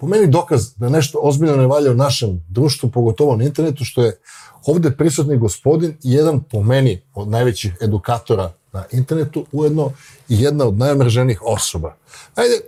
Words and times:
po 0.00 0.06
meni 0.06 0.26
dokaz 0.26 0.74
da 0.76 0.88
nešto 0.88 1.18
ozbiljno 1.22 1.56
ne 1.56 1.66
valja 1.66 1.90
u 1.90 1.94
našem 1.94 2.44
društvu, 2.48 2.90
pogotovo 2.90 3.36
na 3.36 3.44
internetu, 3.44 3.84
što 3.84 4.02
je 4.02 4.18
ovde 4.66 4.90
prisutni 4.90 5.36
gospodin 5.36 5.90
i 5.90 6.12
jedan 6.12 6.40
po 6.40 6.62
meni 6.62 7.02
od 7.14 7.28
najvećih 7.28 7.76
edukatora 7.80 8.52
na 8.72 8.84
internetu, 8.92 9.46
ujedno 9.52 9.92
i 10.28 10.42
jedna 10.42 10.64
od 10.64 10.78
najomrženijih 10.78 11.42
osoba. 11.42 11.96
Ajde, 12.34 12.60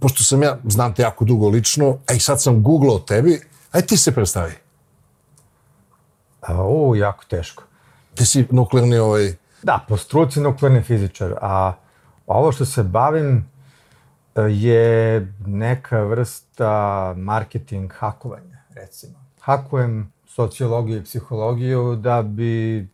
pošto 0.00 0.24
sam 0.24 0.42
ja, 0.42 0.58
znam 0.68 0.94
te 0.94 1.02
jako 1.02 1.24
dugo 1.24 1.48
lično, 1.48 1.98
a 2.06 2.12
i 2.12 2.18
sad 2.18 2.42
sam 2.42 2.62
googlao 2.62 2.98
tebi, 2.98 3.40
ajde 3.70 3.86
ti 3.86 3.96
se 3.96 4.12
predstavi. 4.12 4.52
A, 6.40 6.66
u, 6.66 6.96
jako 6.96 7.24
teško. 7.24 7.62
Ti 8.14 8.26
si 8.26 8.46
nuklearni 8.50 8.98
ovaj... 8.98 9.34
Da, 9.62 9.84
po 9.88 9.96
struci 9.96 10.40
nuklearni 10.40 10.82
fizičar, 10.82 11.34
a 11.40 11.72
ovo 12.26 12.52
što 12.52 12.64
se 12.64 12.82
bavim 12.82 13.53
je 14.42 15.32
neka 15.46 16.02
vrsta 16.02 17.14
marketing 17.16 17.92
hakovanja, 17.92 18.62
recimo. 18.70 19.24
Hakujem 19.40 20.12
sociologiju 20.26 20.98
i 20.98 21.04
psihologiju 21.04 21.96
da 21.96 22.22
bi 22.22 22.88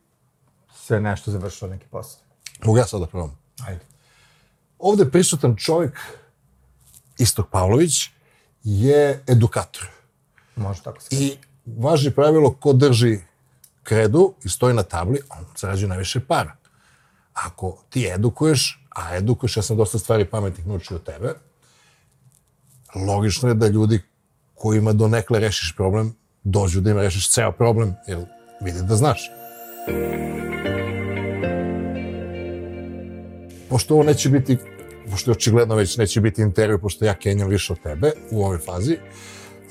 se 0.74 1.00
nešto 1.00 1.30
završilo 1.30 1.70
neki 1.70 1.86
posao. 1.86 2.20
Mogu 2.64 2.78
ja 2.78 2.84
sad 2.84 3.00
da 3.00 3.06
probam? 3.06 3.38
Ajde. 3.66 3.80
Ovde 4.78 5.10
prisutan 5.10 5.56
čovjek, 5.56 5.98
Istok 7.18 7.48
Pavlović, 7.50 8.10
je 8.62 9.24
edukator. 9.26 9.88
Može 10.56 10.82
tako 10.82 11.00
se. 11.00 11.08
I 11.16 11.36
važi 11.66 12.10
pravilo 12.10 12.54
ko 12.54 12.72
drži 12.72 13.18
kredu 13.82 14.34
i 14.44 14.48
stoji 14.48 14.74
na 14.74 14.82
tabli, 14.82 15.20
on 15.28 15.44
zarađuje 15.56 15.88
najviše 15.88 16.20
para. 16.20 16.56
Ako 17.32 17.82
ti 17.90 18.10
edukuješ, 18.14 18.79
a 18.96 19.16
edukuješ, 19.16 19.56
ja 19.56 19.62
sam 19.62 19.76
dosta 19.76 19.98
stvari 19.98 20.24
pametnih 20.24 20.66
naučio 20.66 20.96
od 20.96 21.04
tebe, 21.04 21.34
logično 23.06 23.48
je 23.48 23.54
da 23.54 23.68
ljudi 23.68 24.00
kojima 24.54 24.92
do 24.92 25.08
nekle 25.08 25.40
rešiš 25.40 25.74
problem, 25.76 26.14
dođu 26.44 26.80
da 26.80 26.90
im 26.90 26.98
rešiš 26.98 27.30
ceo 27.30 27.52
problem, 27.52 27.94
jer 28.06 28.18
vidi 28.60 28.82
da 28.82 28.96
znaš. 28.96 29.30
Pošto 33.68 33.94
ovo 33.94 34.02
neće 34.02 34.28
biti, 34.28 34.58
pošto 35.10 35.30
očigledno 35.30 35.74
već 35.74 35.96
neće 35.96 36.20
biti 36.20 36.42
intervju, 36.42 36.78
pošto 36.78 37.04
ja 37.04 37.14
kenjam 37.14 37.48
više 37.48 37.72
od 37.72 37.82
tebe 37.82 38.12
u 38.30 38.44
ovoj 38.44 38.58
fazi, 38.58 38.96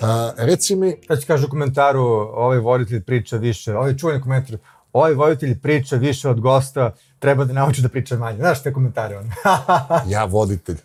a, 0.02 0.31
reci 0.38 0.76
mi, 0.76 0.95
Šta 1.04 1.16
će 1.16 1.28
kaže 1.28 1.45
u 1.45 1.50
komentaru, 1.50 2.02
ovaj 2.33 2.58
voditelj 2.58 3.04
priča 3.04 3.38
više, 3.38 3.78
ovaj 3.78 3.98
čuveni 3.98 4.22
komentar, 4.22 4.58
ovaj 4.94 5.14
voditelj 5.14 5.59
priča 5.59 5.95
više 5.95 6.30
od 6.30 6.39
gosta, 6.39 6.95
treba 7.20 7.45
da 7.45 7.53
nauči 7.53 7.81
da 7.81 7.89
priča 7.89 8.17
manje. 8.17 8.38
Znaš 8.38 8.64
te 8.64 8.73
komentare 8.73 9.17
on? 9.17 9.31
ja 10.14 10.25
voditelj. 10.25 10.78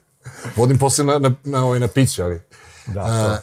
Vodim 0.57 0.79
posle 0.79 1.05
na, 1.05 1.19
na, 1.19 1.35
na, 1.45 1.65
ovaj, 1.65 1.81
na 1.81 1.89
piće, 1.89 2.23
ali... 2.23 2.41
da, 2.87 3.01
A, 3.01 3.39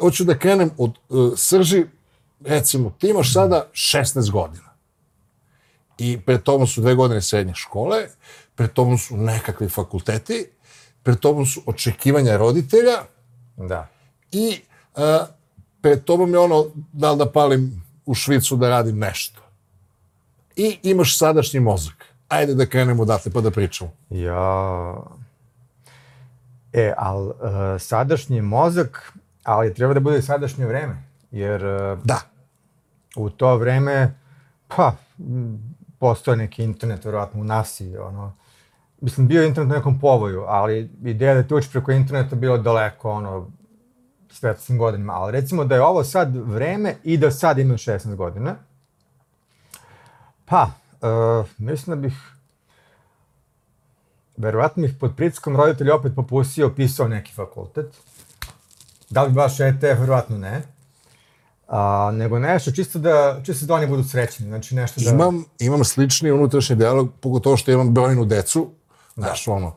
hoću 0.00 0.24
da 0.24 0.38
krenem 0.38 0.70
od 0.78 0.94
uh, 1.08 1.32
srži, 1.36 1.84
recimo, 2.44 2.94
ti 2.98 3.08
imaš 3.08 3.32
sada 3.32 3.66
16 3.72 4.30
godina. 4.30 4.74
I 5.98 6.20
pred 6.20 6.42
tobom 6.42 6.66
su 6.66 6.80
dve 6.80 6.94
godine 6.94 7.22
srednje 7.22 7.54
škole, 7.54 8.06
pred 8.54 8.72
tobom 8.72 8.98
su 8.98 9.16
nekakvi 9.16 9.68
fakulteti, 9.68 10.46
pred 11.02 11.18
tobom 11.18 11.46
su 11.46 11.62
očekivanja 11.66 12.36
roditelja 12.36 13.02
da. 13.56 13.88
i 14.32 14.60
uh, 14.96 15.02
pred 15.80 16.04
tobom 16.04 16.32
je 16.32 16.38
ono 16.38 16.66
da 16.92 17.12
li 17.12 17.18
da 17.18 17.32
palim 17.32 17.84
u 18.06 18.14
Švicu 18.14 18.56
da 18.56 18.68
radim 18.68 18.98
nešto. 18.98 19.43
I 20.56 20.78
imaš 20.82 21.18
sadašnji 21.18 21.60
mozak. 21.60 22.04
Ajde 22.28 22.54
da 22.54 22.66
krenemo 22.66 23.02
odatle 23.02 23.32
pa 23.32 23.40
da 23.40 23.50
pričamo. 23.50 23.90
Ja... 24.10 24.94
E, 26.72 26.92
ali 26.96 27.26
uh, 27.26 27.34
sadašnji 27.78 28.42
mozak, 28.42 29.12
ali 29.44 29.74
treba 29.74 29.94
da 29.94 30.00
bude 30.00 30.22
sadašnje 30.22 30.66
vreme, 30.66 31.02
jer 31.30 31.64
uh, 31.64 31.98
Da. 32.04 32.20
u 33.16 33.30
to 33.30 33.56
vreme, 33.56 34.14
pa, 34.68 34.96
postoje 35.98 36.36
neki 36.36 36.64
internet, 36.64 37.04
verovatno 37.04 37.40
u 37.40 37.44
nasi, 37.44 37.96
ono, 37.96 38.32
mislim, 39.00 39.28
bio 39.28 39.42
je 39.42 39.48
internet 39.48 39.68
na 39.68 39.76
nekom 39.76 40.00
povoju, 40.00 40.44
ali 40.46 40.90
ideja 41.04 41.34
da 41.34 41.42
ti 41.42 41.54
učiš 41.54 41.72
preko 41.72 41.92
interneta 41.92 42.36
bilo 42.36 42.58
daleko, 42.58 43.10
ono, 43.10 43.50
svetskim 44.30 44.78
godinama, 44.78 45.12
ali 45.12 45.32
recimo 45.32 45.64
da 45.64 45.74
je 45.74 45.82
ovo 45.82 46.04
sad 46.04 46.36
vreme 46.36 46.94
i 47.04 47.16
da 47.16 47.30
sad 47.30 47.58
imam 47.58 47.76
16 47.76 48.14
godina, 48.14 48.56
pa, 50.44 50.70
uh, 51.00 51.46
mislim 51.58 51.96
da 51.96 52.00
bih 52.00 52.14
verovatno 54.36 54.82
bih 54.82 54.94
pod 55.00 55.16
pritiskom 55.16 55.56
roditelja 55.56 55.94
opet 55.94 56.12
popustio, 56.16 56.74
pisao 56.76 57.08
neki 57.08 57.32
fakultet. 57.32 57.86
Da 59.10 59.22
li 59.22 59.32
baš 59.32 59.60
ETF, 59.60 60.00
verovatno 60.00 60.38
ne. 60.38 60.62
A, 61.68 62.10
nego 62.14 62.38
nešto 62.38 62.70
čisto 62.70 62.98
da, 62.98 63.40
čisto 63.44 63.66
da 63.66 63.74
oni 63.74 63.86
budu 63.86 64.04
srećni, 64.04 64.46
znači 64.46 64.74
nešto 64.74 65.00
da... 65.00 65.10
Imam, 65.10 65.44
imam 65.58 65.84
slični 65.84 66.30
unutrašnji 66.30 66.76
dijalog, 66.76 67.12
pogotovo 67.20 67.56
što 67.56 67.72
imam 67.72 67.94
brojnu 67.94 68.24
decu, 68.24 68.70
znaš, 69.14 69.48
ono, 69.48 69.76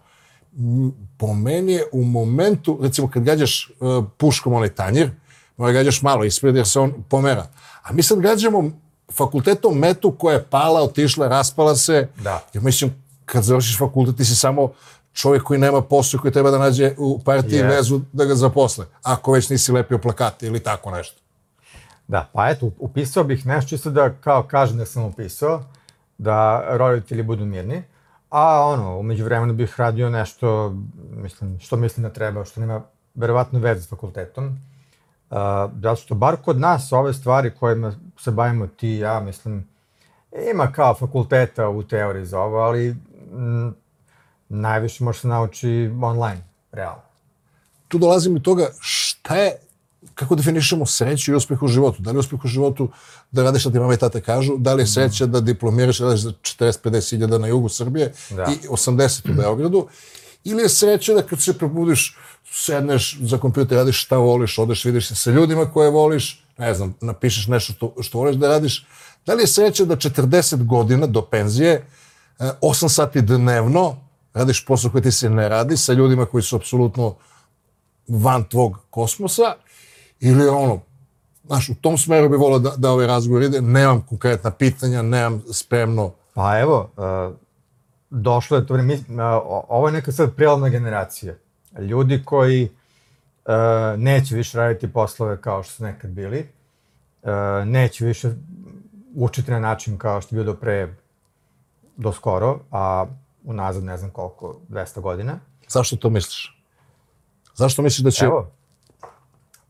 po 1.18 1.34
meni 1.34 1.72
je 1.72 1.84
u 1.92 2.04
momentu, 2.04 2.80
recimo 2.82 3.10
kad 3.10 3.24
gađaš 3.24 3.72
uh, 3.80 4.06
puškom 4.18 4.54
onaj 4.54 4.70
tanjir, 4.70 5.12
mora 5.58 5.72
gađaš 5.72 6.02
malo 6.02 6.24
ispred 6.24 6.56
jer 6.56 6.68
se 6.68 6.80
on 6.80 6.94
pomera. 7.10 7.48
A 7.84 7.94
mi 7.94 8.04
sad 8.04 8.20
gađamo 8.20 8.72
fakultetom 9.12 9.78
metu 9.78 10.12
koja 10.12 10.34
je 10.34 10.44
pala, 10.44 10.82
otišla, 10.82 11.28
raspala 11.28 11.76
se. 11.76 12.08
Da. 12.24 12.44
Jer 12.54 12.64
mislim, 12.64 13.04
kad 13.26 13.44
završiš 13.44 13.78
fakultet, 13.78 14.18
ti 14.18 14.26
si 14.26 14.36
samo 14.36 14.72
čovjek 15.14 15.44
koji 15.44 15.60
nema 15.60 15.82
posao 15.82 16.20
koji 16.22 16.34
treba 16.34 16.52
da 16.52 16.58
nađe 16.58 16.94
u 16.98 17.20
partiji 17.26 17.60
Yes. 17.60 17.70
vezu 17.70 18.02
da 18.14 18.26
ga 18.26 18.36
zaposle. 18.36 18.86
Ako 19.04 19.32
već 19.32 19.50
nisi 19.50 19.72
lepio 19.72 19.98
plakate 19.98 20.48
ili 20.48 20.60
tako 20.60 20.92
nešto. 20.92 21.22
Da, 22.08 22.30
pa 22.34 22.50
eto, 22.50 22.72
upisao 22.80 23.24
bih 23.24 23.46
nešto 23.46 23.70
čisto 23.70 23.90
da 23.90 24.14
kao 24.14 24.44
kažem 24.44 24.78
da 24.78 24.86
sam 24.86 25.04
upisao, 25.04 25.64
da 26.18 26.64
roditelji 26.78 27.24
budu 27.24 27.46
mirni, 27.46 27.84
a 28.30 28.66
ono, 28.66 29.00
umeđu 29.00 29.24
vremenu 29.24 29.54
bih 29.54 29.80
radio 29.80 30.10
nešto, 30.10 30.76
mislim, 31.16 31.60
što 31.60 31.76
mislim 31.76 32.04
da 32.04 32.10
treba, 32.14 32.46
što 32.46 32.60
nema 32.60 32.82
verovatno 33.16 33.60
veze 33.60 33.82
s 33.82 33.90
fakultetom. 33.90 34.60
Zato 35.82 35.96
što 35.96 36.16
bar 36.16 36.36
kod 36.46 36.60
nas 36.60 36.92
ove 36.92 37.14
stvari 37.14 37.52
kojima 37.60 37.94
se 38.20 38.32
bavimo 38.32 38.68
ti 38.68 38.90
i 38.90 38.98
ja, 39.00 39.20
mislim, 39.20 39.68
ima 40.52 40.72
kao 40.72 40.96
fakulteta 40.96 41.70
u 41.70 41.84
teoriji 41.84 42.26
za 42.26 42.40
ovo, 42.40 42.58
ali 42.58 42.96
m, 43.34 43.76
najviše 44.50 45.04
može 45.04 45.20
se 45.20 45.28
nauči 45.28 45.92
online, 46.02 46.44
realno. 46.72 47.02
tu 47.88 47.98
dolazim 47.98 48.34
do 48.34 48.40
toga 48.40 48.68
šta 48.80 49.36
je, 49.36 49.58
kako 50.16 50.36
definišemo 50.36 50.86
sreću 50.86 51.32
i 51.32 51.36
uspeh 51.36 51.64
u 51.64 51.68
životu. 51.68 52.02
Da 52.02 52.12
li 52.12 52.16
je 52.16 52.20
uspeh 52.20 52.46
u 52.46 52.48
životu 52.48 52.90
da 53.32 53.44
radiš 53.44 53.62
šta 53.62 53.72
ti 53.72 53.80
mama 53.80 53.94
i 53.94 53.98
tata 53.98 54.22
kažu, 54.22 54.58
da 54.58 54.74
li 54.74 54.82
je 54.82 54.88
sreća 54.88 55.26
da 55.26 55.42
diplomiraš, 55.42 56.00
radiš 56.00 56.20
za 56.22 56.32
40-50 56.32 57.10
hiljada 57.10 57.38
na 57.38 57.48
jugu 57.48 57.70
Srbije 57.70 58.14
Da. 58.30 58.46
i 58.46 58.68
80 58.68 59.32
u 59.32 59.34
Beogradu, 59.34 59.88
ili 60.50 60.64
je 60.64 60.70
sreća 60.70 61.14
da 61.14 61.22
kad 61.22 61.42
se 61.42 61.58
probudiš, 61.58 62.18
sedneš 62.52 63.18
za 63.22 63.38
kompjuter, 63.38 63.78
radiš 63.78 64.06
šta 64.06 64.18
voliš, 64.18 64.58
odeš, 64.58 64.86
vidiš 64.86 65.08
se 65.08 65.16
sa 65.16 65.32
ljudima 65.32 65.72
koje 65.72 65.90
voliš, 65.90 66.44
ne 66.58 66.74
znam, 66.74 66.96
napišeš 67.02 67.48
nešto 67.48 67.74
što, 67.74 67.94
što 68.02 68.18
voliš 68.18 68.36
da 68.36 68.48
radiš. 68.48 68.86
Da 69.26 69.34
li 69.34 69.44
je 69.44 69.48
sreća 69.48 69.86
da 69.86 69.96
40 69.96 70.66
godina 70.66 71.08
do 71.08 71.22
penzije, 71.22 71.72
e, 72.40 72.52
8 72.62 72.90
sati 72.90 73.22
dnevno, 73.22 73.96
radiš 74.34 74.66
posao 74.66 74.92
koji 74.92 75.04
ti 75.04 75.12
se 75.12 75.30
ne 75.30 75.50
radi, 75.50 75.78
sa 75.78 75.94
ljudima 75.94 76.26
koji 76.26 76.44
su 76.44 76.56
apsolutno 76.56 77.16
van 78.08 78.44
tvog 78.44 78.78
kosmosa, 78.90 79.56
ili 80.20 80.48
ono, 80.48 80.82
znaš, 81.46 81.70
u 81.70 81.76
tom 81.76 81.98
smeru 81.98 82.30
bi 82.30 82.38
volao 82.38 82.60
da, 82.60 82.74
da 82.78 82.92
ovaj 82.92 83.08
razgovor 83.08 83.44
ide, 83.44 83.62
nemam 83.62 84.02
konkretna 84.02 84.52
pitanja, 84.52 85.02
nemam 85.02 85.44
spremno, 85.52 86.12
Pa 86.38 86.60
evo, 86.60 86.90
uh, 86.98 87.36
došlo 88.10 88.58
je 88.58 88.68
to 88.68 88.74
vreme, 88.74 88.98
ovo 89.68 89.88
je 89.88 89.92
neka 89.92 90.12
sad 90.12 90.36
prijelomna 90.36 90.70
generacija. 90.70 91.34
Ljudi 91.80 92.22
koji 92.26 92.64
uh, 92.64 93.54
neće 93.98 94.36
više 94.36 94.58
raditi 94.58 94.94
poslove 94.94 95.42
kao 95.42 95.64
što 95.64 95.74
su 95.74 95.84
nekad 95.84 96.12
bili, 96.12 96.50
uh, 97.22 97.30
neće 97.66 98.06
više 98.06 98.32
učiti 99.16 99.52
na 99.52 99.60
način 99.60 99.98
kao 99.98 100.22
što 100.22 100.36
je 100.36 100.44
bio 100.44 100.54
do 100.54 100.60
pre, 100.60 100.96
do 101.98 102.12
skoro, 102.12 102.60
a 102.72 103.06
unazad 103.44 103.84
ne 103.84 103.98
znam 103.98 104.12
koliko, 104.12 104.60
200 104.70 105.02
godina. 105.02 105.40
zašto 105.68 105.96
to 105.96 106.10
misliš? 106.10 106.64
Zašto 107.56 107.82
misliš 107.82 108.04
da 108.04 108.12
će... 108.12 108.26
Evo, 108.26 108.52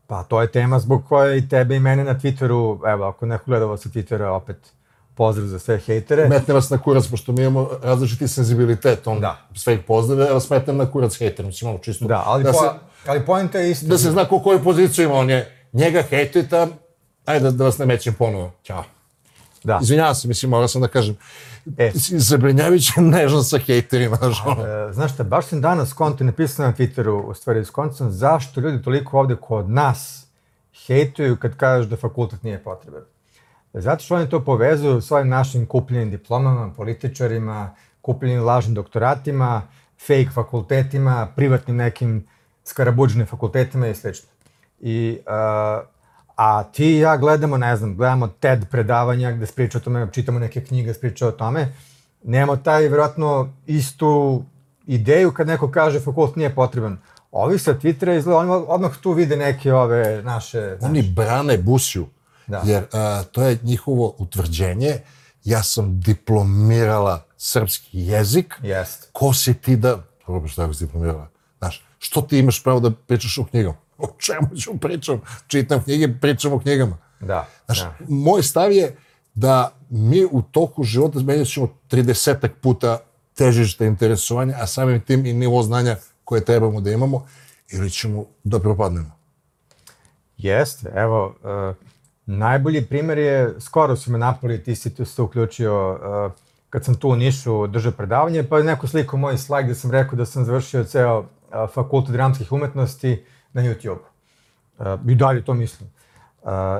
pa 0.06 0.22
to 0.22 0.42
je 0.42 0.52
tema 0.52 0.78
zbog 0.78 1.04
koje 1.08 1.38
i 1.38 1.48
tebe 1.48 1.76
i 1.76 1.80
mene 1.80 2.04
na 2.04 2.14
Twitteru, 2.14 2.92
evo, 2.92 3.04
ako 3.04 3.26
neko 3.26 3.44
gleda 3.46 3.64
ovo 3.64 3.76
sa 3.76 3.88
Twittera, 3.88 4.24
opet 4.24 4.72
pozdrav 5.18 5.46
za 5.46 5.58
sve 5.58 5.78
hejtere. 5.78 6.28
metne 6.28 6.54
vas 6.54 6.70
na 6.70 6.78
kurac, 6.78 7.06
pošto 7.06 7.32
mi 7.32 7.40
imamo 7.42 7.68
različiti 7.82 8.28
senzibilitet, 8.28 9.06
on 9.06 9.20
Da. 9.20 9.36
sve 9.54 9.74
ih 9.74 9.80
pozdrave, 9.86 10.24
ja 10.24 10.32
vas 10.32 10.50
metnem 10.50 10.76
na 10.76 10.86
kurac 10.90 11.18
hejter, 11.18 11.46
mislim, 11.46 11.70
ono 11.70 11.78
čisto. 11.78 12.04
Da, 12.06 12.22
ali, 12.26 12.44
da, 12.44 12.52
po, 12.52 12.58
se, 12.58 12.68
ali 13.06 13.26
poenta 13.26 13.58
je 13.58 13.70
isto. 13.70 13.86
da 13.86 13.98
se 13.98 14.10
zna 14.10 14.24
ko 14.24 14.40
koju 14.40 14.62
poziciju 14.64 15.04
ima, 15.04 15.14
on 15.14 15.30
je, 15.30 15.66
njega 15.72 16.02
hejtujete, 16.02 16.66
ajde 17.24 17.44
da, 17.44 17.50
da 17.50 17.64
vas 17.64 17.78
ne 17.78 17.86
mećem 17.86 18.14
ponovo, 18.14 18.52
ćao. 18.62 18.84
Da. 19.64 19.78
Izvinjavam 19.82 20.14
se, 20.14 20.28
mislim, 20.28 20.50
morao 20.50 20.68
sam 20.68 20.80
da 20.80 20.88
kažem. 20.88 21.16
E. 21.78 21.90
Zabrinjavajuće 22.30 23.00
nežan 23.00 23.44
sa 23.50 23.58
hejterima. 23.58 24.18
E, 24.22 24.92
znaš 24.92 25.14
šta, 25.14 25.24
baš 25.24 25.46
sam 25.46 25.60
danas 25.60 25.92
konto 25.92 26.24
napisao 26.24 26.66
na 26.66 26.72
Twitteru, 26.72 27.30
u 27.30 27.34
stvari 27.34 27.64
s 27.64 27.70
koncom, 27.70 28.10
zašto 28.10 28.60
ljudi 28.60 28.82
toliko 28.82 29.18
ovde 29.18 29.36
kod 29.36 29.70
nas 29.70 30.26
hejtuju 30.86 31.36
kad 31.36 31.56
kažeš 31.56 31.90
da 31.90 31.96
fakultet 31.96 32.42
nije 32.42 32.62
potreban. 32.62 33.02
Zato 33.80 34.04
što 34.04 34.14
oni 34.14 34.28
to 34.28 34.44
povezuju 34.44 35.00
s 35.00 35.10
ovim 35.10 35.28
našim 35.28 35.66
kupljenim 35.66 36.10
diplomama, 36.10 36.72
političarima, 36.76 37.74
kupljenim 38.02 38.44
lažnim 38.44 38.74
doktoratima, 38.74 39.62
fake 40.06 40.30
fakultetima, 40.34 41.28
privatnim 41.36 41.76
nekim 41.76 42.26
skarabuđenim 42.64 43.26
fakultetima 43.26 43.88
i 43.88 43.94
sl. 43.94 44.08
I, 44.80 45.18
uh, 45.20 45.86
a 46.36 46.64
ti 46.72 46.96
i 46.96 46.98
ja 46.98 47.16
gledamo, 47.16 47.56
ne 47.56 47.76
znam, 47.76 47.96
gledamo 47.96 48.28
TED 48.28 48.64
predavanja 48.70 49.32
gde 49.32 49.46
se 49.46 49.52
priča 49.52 49.78
o 49.78 49.80
tome, 49.80 50.08
čitamo 50.12 50.38
neke 50.38 50.64
knjige, 50.64 50.94
se 50.94 51.00
priča 51.00 51.28
o 51.28 51.32
tome, 51.32 51.72
nemamo 52.24 52.56
taj, 52.56 52.80
vjerojatno, 52.88 53.52
istu 53.66 54.42
ideju 54.86 55.32
kad 55.32 55.46
neko 55.46 55.70
kaže 55.70 56.00
fakultet 56.00 56.36
nije 56.36 56.54
potreban. 56.54 56.98
Ovi 57.32 57.58
sa 57.58 57.74
Twittera 57.74 58.18
izgleda, 58.18 58.38
oni 58.38 58.64
odmah 58.68 58.96
tu 59.02 59.12
vide 59.12 59.36
neke 59.36 59.72
ove 59.72 60.22
naše... 60.22 60.76
Oni 60.80 61.02
brane 61.02 61.58
Busiju, 61.58 62.06
Da. 62.48 62.62
jer 62.66 62.84
a, 62.92 63.22
to 63.32 63.42
je 63.42 63.58
njihovo 63.62 64.14
utvrđenje. 64.18 64.98
Ja 65.44 65.62
sam 65.62 66.00
diplomirala 66.00 67.24
srpski 67.36 67.88
jezik. 67.92 68.54
Jest. 68.62 69.08
Ko 69.12 69.32
si 69.32 69.54
ti 69.54 69.76
da... 69.76 69.98
Dobro, 70.26 70.48
šta 70.48 70.64
ako 70.64 70.74
si 70.74 70.84
diplomirala? 70.86 71.28
Znaš, 71.58 71.84
što 71.98 72.22
ti 72.22 72.38
imaš 72.38 72.62
pravo 72.62 72.80
da 72.80 72.90
pričaš 72.90 73.38
o 73.38 73.44
knjigama? 73.44 73.76
O 73.98 74.06
čemu 74.18 74.56
ću 74.56 74.78
pričam? 74.78 75.20
Čitam 75.46 75.82
knjige, 75.82 76.08
pričam 76.20 76.52
o 76.52 76.58
knjigama. 76.58 76.98
Da. 77.20 77.48
Znaš, 77.66 77.80
da. 77.80 77.96
moj 78.08 78.42
stav 78.42 78.72
je 78.72 78.96
da 79.34 79.72
mi 79.90 80.24
u 80.30 80.42
toku 80.42 80.82
života 80.82 81.18
zmenjat 81.18 81.46
ćemo 81.46 81.68
30 81.90 82.48
puta 82.60 82.98
težište 83.34 83.86
interesovanja, 83.86 84.56
a 84.60 84.66
samim 84.66 85.00
tim 85.00 85.26
i 85.26 85.32
nivo 85.32 85.62
znanja 85.62 85.96
koje 86.24 86.44
trebamo 86.44 86.80
da 86.80 86.90
imamo, 86.90 87.26
ili 87.68 87.90
ćemo 87.90 88.24
da 88.44 88.58
propadnemo. 88.60 89.18
Jeste, 90.38 90.92
evo, 90.94 91.34
uh, 91.42 91.76
najbolji 92.28 92.86
primjer 92.86 93.18
je, 93.18 93.54
skoro 93.60 93.96
su 93.96 94.12
me 94.12 94.18
napali, 94.18 94.62
ti 94.62 94.74
si 94.74 94.94
tu 94.94 95.04
se 95.04 95.22
uključio, 95.22 95.92
uh, 95.92 96.32
kad 96.70 96.84
sam 96.84 96.94
tu 96.94 97.08
u 97.08 97.16
Nišu 97.16 97.66
držao 97.66 97.92
predavanje, 97.92 98.42
pa 98.42 98.58
je 98.58 98.64
neko 98.64 98.86
sliko 98.86 99.16
moj 99.16 99.38
slajd 99.38 99.64
gde 99.64 99.74
sam 99.74 99.90
rekao 99.90 100.16
da 100.16 100.26
sam 100.26 100.44
završio 100.44 100.84
ceo 100.84 101.18
uh, 101.18 101.26
fakultet 101.74 102.12
dramskih 102.12 102.52
umetnosti 102.52 103.24
na 103.52 103.62
YouTube. 103.62 103.98
Uh, 104.78 105.10
I 105.10 105.14
dalje 105.14 105.44
to 105.44 105.54
mislim. 105.54 105.90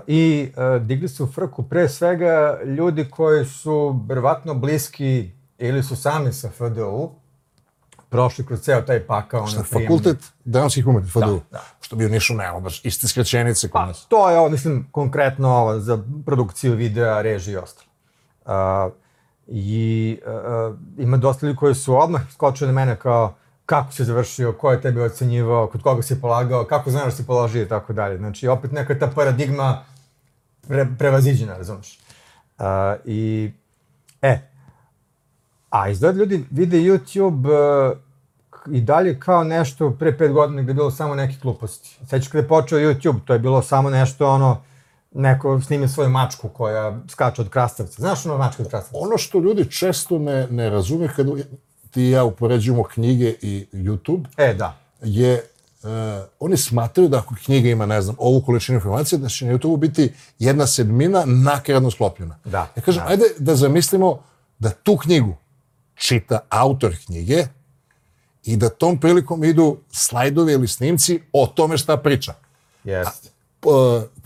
I 0.06 0.48
digli 0.80 1.08
su 1.08 1.26
frku 1.26 1.62
pre 1.62 1.88
svega 1.88 2.60
ljudi 2.64 3.04
koji 3.10 3.44
su 3.44 4.04
verovatno 4.08 4.54
bliski 4.54 5.30
ili 5.58 5.82
su 5.82 5.96
sami 5.96 6.32
sa 6.32 6.50
FDU, 6.50 7.10
prošli 8.08 8.46
kroz 8.46 8.60
ceo 8.60 8.82
taj 8.82 9.00
pakao. 9.06 9.46
Šta, 9.46 9.62
fakultet 9.62 10.18
dramskih 10.44 10.86
umetnosti, 10.86 11.20
FDU, 11.20 11.40
da. 11.50 11.62
što 11.80 11.96
bi 11.96 12.06
u 12.06 12.08
Nišu 12.08 12.34
nema 12.34 12.60
baš 12.60 12.84
iste 12.84 13.08
skraćenice 13.08 13.68
kod 13.68 13.80
Pa, 13.80 13.86
nas. 13.86 14.06
to 14.06 14.30
je 14.30 14.38
ovo, 14.38 14.48
mislim, 14.48 14.88
konkretno 14.92 15.48
ovo 15.48 15.80
za 15.80 15.98
produkciju 16.26 16.74
videa, 16.74 17.22
režiju 17.22 17.54
i 17.54 17.56
ostalo. 17.56 17.88
Uh, 18.44 18.92
I 19.46 20.20
uh, 20.26 20.76
ima 20.98 21.16
dosta 21.16 21.46
ljudi 21.46 21.56
koji 21.56 21.74
su 21.74 21.98
odmah 21.98 22.22
skočili 22.32 22.68
na 22.68 22.72
mene 22.72 22.96
kao 22.96 23.34
kako 23.66 23.92
si 23.92 24.04
završio, 24.04 24.52
ko 24.52 24.72
je 24.72 24.80
tebi 24.80 25.00
ocenjivao, 25.00 25.66
kod 25.66 25.82
koga 25.82 26.02
si 26.02 26.20
polagao, 26.20 26.64
kako 26.64 26.90
znaš 26.90 27.04
da 27.04 27.10
si 27.10 27.26
položio 27.26 27.62
i 27.62 27.68
tako 27.68 27.92
dalje. 27.92 28.18
Znači, 28.18 28.48
opet 28.48 28.72
neka 28.72 28.98
ta 28.98 29.06
paradigma 29.14 29.84
pre, 30.68 30.86
prevaziđena, 30.98 31.56
razumeš. 31.56 31.98
Uh, 32.58 32.64
I, 33.04 33.52
e, 34.22 34.47
a 35.70 35.88
izgleda 35.88 36.18
ljudi 36.18 36.44
vide 36.50 36.76
YouTube 36.76 37.48
uh, 37.92 37.98
i 38.72 38.80
dalje 38.80 39.20
kao 39.20 39.44
nešto 39.44 39.90
pre 39.90 40.18
pet 40.18 40.32
godina 40.32 40.62
gde 40.62 40.70
je 40.70 40.74
bilo 40.74 40.90
samo 40.90 41.14
neke 41.14 41.36
gluposti. 41.42 41.98
Sećaš 42.06 42.28
kada 42.28 42.42
je 42.42 42.48
počeo 42.48 42.78
YouTube, 42.78 43.18
to 43.24 43.32
je 43.32 43.38
bilo 43.38 43.62
samo 43.62 43.90
nešto 43.90 44.28
ono, 44.28 44.62
neko 45.12 45.60
snimi 45.60 45.88
svoju 45.88 46.10
mačku 46.10 46.48
koja 46.48 46.98
skače 47.08 47.42
od 47.42 47.48
krastavca. 47.48 48.02
Znaš 48.02 48.26
ono 48.26 48.38
mačka 48.38 48.62
od 48.62 48.68
krastavca? 48.68 48.98
Ono 49.06 49.18
što 49.18 49.38
ljudi 49.38 49.70
često 49.70 50.18
ne, 50.18 50.46
ne 50.50 50.70
razume 50.70 51.08
kada 51.16 51.32
ti 51.90 52.02
i 52.02 52.10
ja 52.10 52.24
upoređujemo 52.24 52.82
knjige 52.84 53.34
i 53.42 53.66
YouTube, 53.72 54.24
E, 54.36 54.54
da. 54.54 54.76
je 55.02 55.42
uh, 55.82 55.88
oni 56.40 56.56
smatraju 56.56 57.08
da 57.08 57.18
ako 57.18 57.34
knjiga 57.44 57.68
ima, 57.68 57.86
ne 57.86 58.02
znam, 58.02 58.16
ovu 58.18 58.40
količinu 58.40 58.76
informacija, 58.76 59.18
da 59.18 59.28
će 59.28 59.46
na 59.46 59.52
YouTube 59.52 59.76
biti 59.76 60.12
jedna 60.38 60.66
sedmina 60.66 61.22
nakradno 61.26 61.90
sklopljena. 61.90 62.38
Da, 62.44 62.68
Ja 62.76 62.82
kažem, 62.82 63.02
da. 63.04 63.10
ajde 63.10 63.24
da 63.38 63.54
zamislimo 63.56 64.18
da 64.58 64.70
tu 64.70 64.96
knjigu 64.96 65.34
čita 65.98 66.40
autor 66.48 66.96
knjige 67.06 67.46
i 68.44 68.56
da 68.56 68.68
tom 68.68 69.00
prilikom 69.00 69.44
idu 69.44 69.78
slajdovi 69.90 70.52
ili 70.52 70.68
snimci 70.68 71.20
o 71.32 71.46
tome 71.46 71.78
šta 71.78 71.96
priča. 71.96 72.34
Jeste. 72.84 73.28
P- 73.60 73.68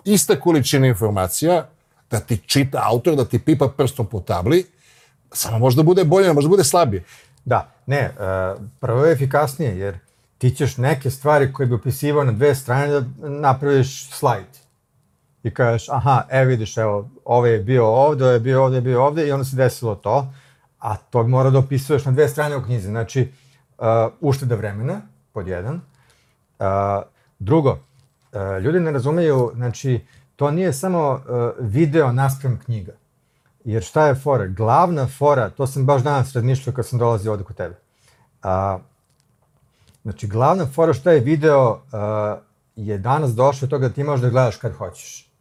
ista 0.04 0.40
količina 0.40 0.86
informacija, 0.86 1.68
da 2.10 2.20
ti 2.20 2.36
čita 2.46 2.82
autor, 2.84 3.16
da 3.16 3.24
ti 3.24 3.38
pipa 3.38 3.68
prstom 3.76 4.06
po 4.06 4.20
tabli, 4.20 4.66
samo 5.32 5.58
možda 5.58 5.82
bude 5.82 6.04
bolje, 6.04 6.32
možda 6.32 6.48
bude 6.48 6.64
slabije. 6.64 7.04
Da, 7.44 7.72
ne, 7.86 8.10
uh, 8.18 8.62
prvo 8.80 9.04
je 9.04 9.12
efikasnije, 9.12 9.78
jer 9.78 9.98
ti 10.38 10.50
ćeš 10.50 10.76
neke 10.76 11.10
stvari 11.10 11.52
koje 11.52 11.66
bi 11.66 11.74
opisivao 11.74 12.24
na 12.24 12.32
dve 12.32 12.54
strane 12.54 12.88
da 12.88 13.04
napraviš 13.28 14.10
slajd. 14.10 14.46
I 15.42 15.54
kažeš, 15.54 15.88
aha, 15.88 16.22
evo 16.30 16.48
vidiš, 16.48 16.76
evo, 16.76 17.10
ovo 17.24 17.46
je 17.46 17.58
bio 17.58 17.86
ovde, 17.86 18.24
ovo 18.24 18.32
je 18.32 18.40
bio 18.40 18.64
ovde, 18.64 18.76
je 18.76 18.80
bio 18.80 19.04
ovde 19.04 19.28
i 19.28 19.32
onda 19.32 19.44
se 19.44 19.56
desilo 19.56 19.94
to, 19.94 20.32
a 20.82 20.96
to 20.96 21.22
mora 21.22 21.50
da 21.50 21.58
opisuješ 21.58 22.04
na 22.04 22.12
dve 22.12 22.28
strane 22.28 22.56
u 22.56 22.62
knjizi. 22.62 22.86
Znači, 22.86 23.32
uh, 23.78 23.86
ušteda 24.20 24.54
vremena, 24.54 25.00
pod 25.32 25.48
jedan. 25.48 25.74
Uh, 26.58 26.66
drugo, 27.38 27.70
uh, 27.70 28.62
ljudi 28.62 28.80
ne 28.80 28.90
razumeju, 28.90 29.52
znači, 29.54 30.06
to 30.36 30.50
nije 30.50 30.72
samo 30.72 31.10
uh, 31.12 31.20
video 31.58 32.12
naspram 32.12 32.60
knjiga. 32.64 32.92
Jer 33.64 33.82
šta 33.82 34.06
je 34.06 34.14
fora? 34.14 34.46
Glavna 34.46 35.06
fora, 35.06 35.50
to 35.50 35.66
sam 35.66 35.86
baš 35.86 36.02
danas 36.02 36.34
razmišljao 36.34 36.74
kad 36.74 36.86
sam 36.86 36.98
dolazio 36.98 37.32
ovde 37.32 37.44
kod 37.44 37.56
tebe. 37.56 37.74
A, 38.42 38.78
znači, 40.02 40.26
glavna 40.26 40.66
fora 40.66 40.92
šta 40.92 41.12
je 41.12 41.20
video 41.20 41.80
a, 41.92 42.38
je 42.76 42.98
danas 42.98 43.34
došlo 43.34 43.66
od 43.66 43.70
toga 43.70 43.88
da 43.88 43.94
ti 43.94 44.04
možeš 44.04 44.22
da 44.22 44.30
gledaš 44.30 44.56
kad 44.56 44.72
hoćeš. 44.72 45.31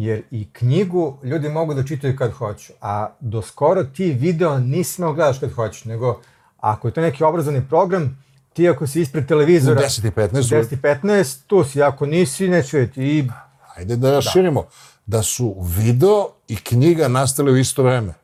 Jer 0.00 0.22
i 0.30 0.48
knjigu 0.52 1.18
ljudi 1.22 1.48
mogu 1.48 1.74
da 1.74 1.84
čitaju 1.84 2.16
kad 2.16 2.32
hoću, 2.32 2.72
a 2.80 3.08
do 3.20 3.42
skoro 3.42 3.84
ti 3.84 4.12
video 4.12 4.58
nisi 4.58 4.92
smeo 4.92 5.12
gledaš 5.12 5.38
kad 5.38 5.52
hoćeš, 5.52 5.84
nego 5.84 6.20
ako 6.60 6.88
je 6.88 6.94
to 6.94 7.00
neki 7.00 7.24
obrazovni 7.24 7.68
program, 7.68 8.24
ti 8.52 8.68
ako 8.68 8.86
si 8.86 9.00
ispred 9.00 9.24
U 9.24 9.26
televizora... 9.26 9.80
10 9.80 10.06
i 10.06 10.10
15 10.10 10.38
u 10.38 10.62
10 10.62 10.74
i 10.74 10.76
15, 10.76 11.38
tu 11.46 11.64
si, 11.64 11.82
ako 11.82 12.06
nisi, 12.06 12.48
neće 12.48 12.78
vidjeti. 12.78 13.02
I 13.02 13.28
Ajde 13.76 13.96
da 13.96 14.10
raširimo. 14.10 14.64
Da. 15.06 15.22
su 15.22 15.56
video 15.60 16.28
i 16.48 16.56
knjiga 16.56 17.08
nastale 17.08 17.52
u 17.52 17.56
isto 17.56 17.82
vreme. 17.82 18.14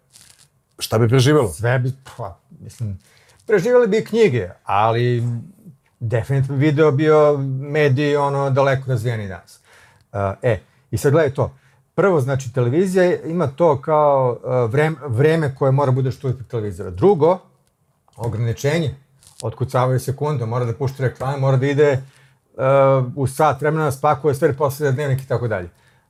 Šta 0.78 0.98
bi 0.98 1.08
preživelo? 1.08 1.52
sve 1.52 1.78
bi, 1.78 1.92
pa, 2.16 2.38
mislim, 2.60 2.98
preživjeli 3.46 3.86
bi 3.88 4.04
knjige, 4.04 4.48
ali 4.64 5.22
definitivno 6.00 6.56
video 6.56 6.90
bio 6.90 7.38
medij 7.60 8.16
ono 8.16 8.50
daleko 8.50 8.90
razvijeni 8.90 9.28
danas. 9.28 9.60
Uh, 10.12 10.20
e, 10.42 10.60
i 10.90 10.98
sad 10.98 11.12
gledaj 11.12 11.34
to. 11.34 11.52
Prvo, 11.96 12.20
znači, 12.20 12.52
televizija 12.52 13.22
ima 13.22 13.46
to 13.46 13.80
kao 13.80 14.38
uh, 14.42 14.70
vreme, 14.72 14.96
vreme 15.06 15.54
koje 15.54 15.72
mora 15.72 15.92
budeš 15.92 16.18
tu 16.18 16.28
ispred 16.28 16.46
televizora. 16.46 16.90
Drugo, 16.90 17.38
ograničenje, 18.16 18.94
otkucavaju 19.42 20.00
sekunde, 20.00 20.46
mora 20.46 20.64
da 20.64 20.74
pušta 20.74 21.02
reklame, 21.02 21.38
mora 21.38 21.56
da 21.56 21.66
ide 21.66 21.92
uh, 21.92 23.12
u 23.16 23.26
sat 23.26 23.60
vremena 23.60 23.92
spakuje 23.92 24.34
sve 24.34 24.56
posle 24.56 24.92
dnevnik 24.92 25.22
i 25.22 25.28
tako 25.28 25.48
dalje. 25.48 25.68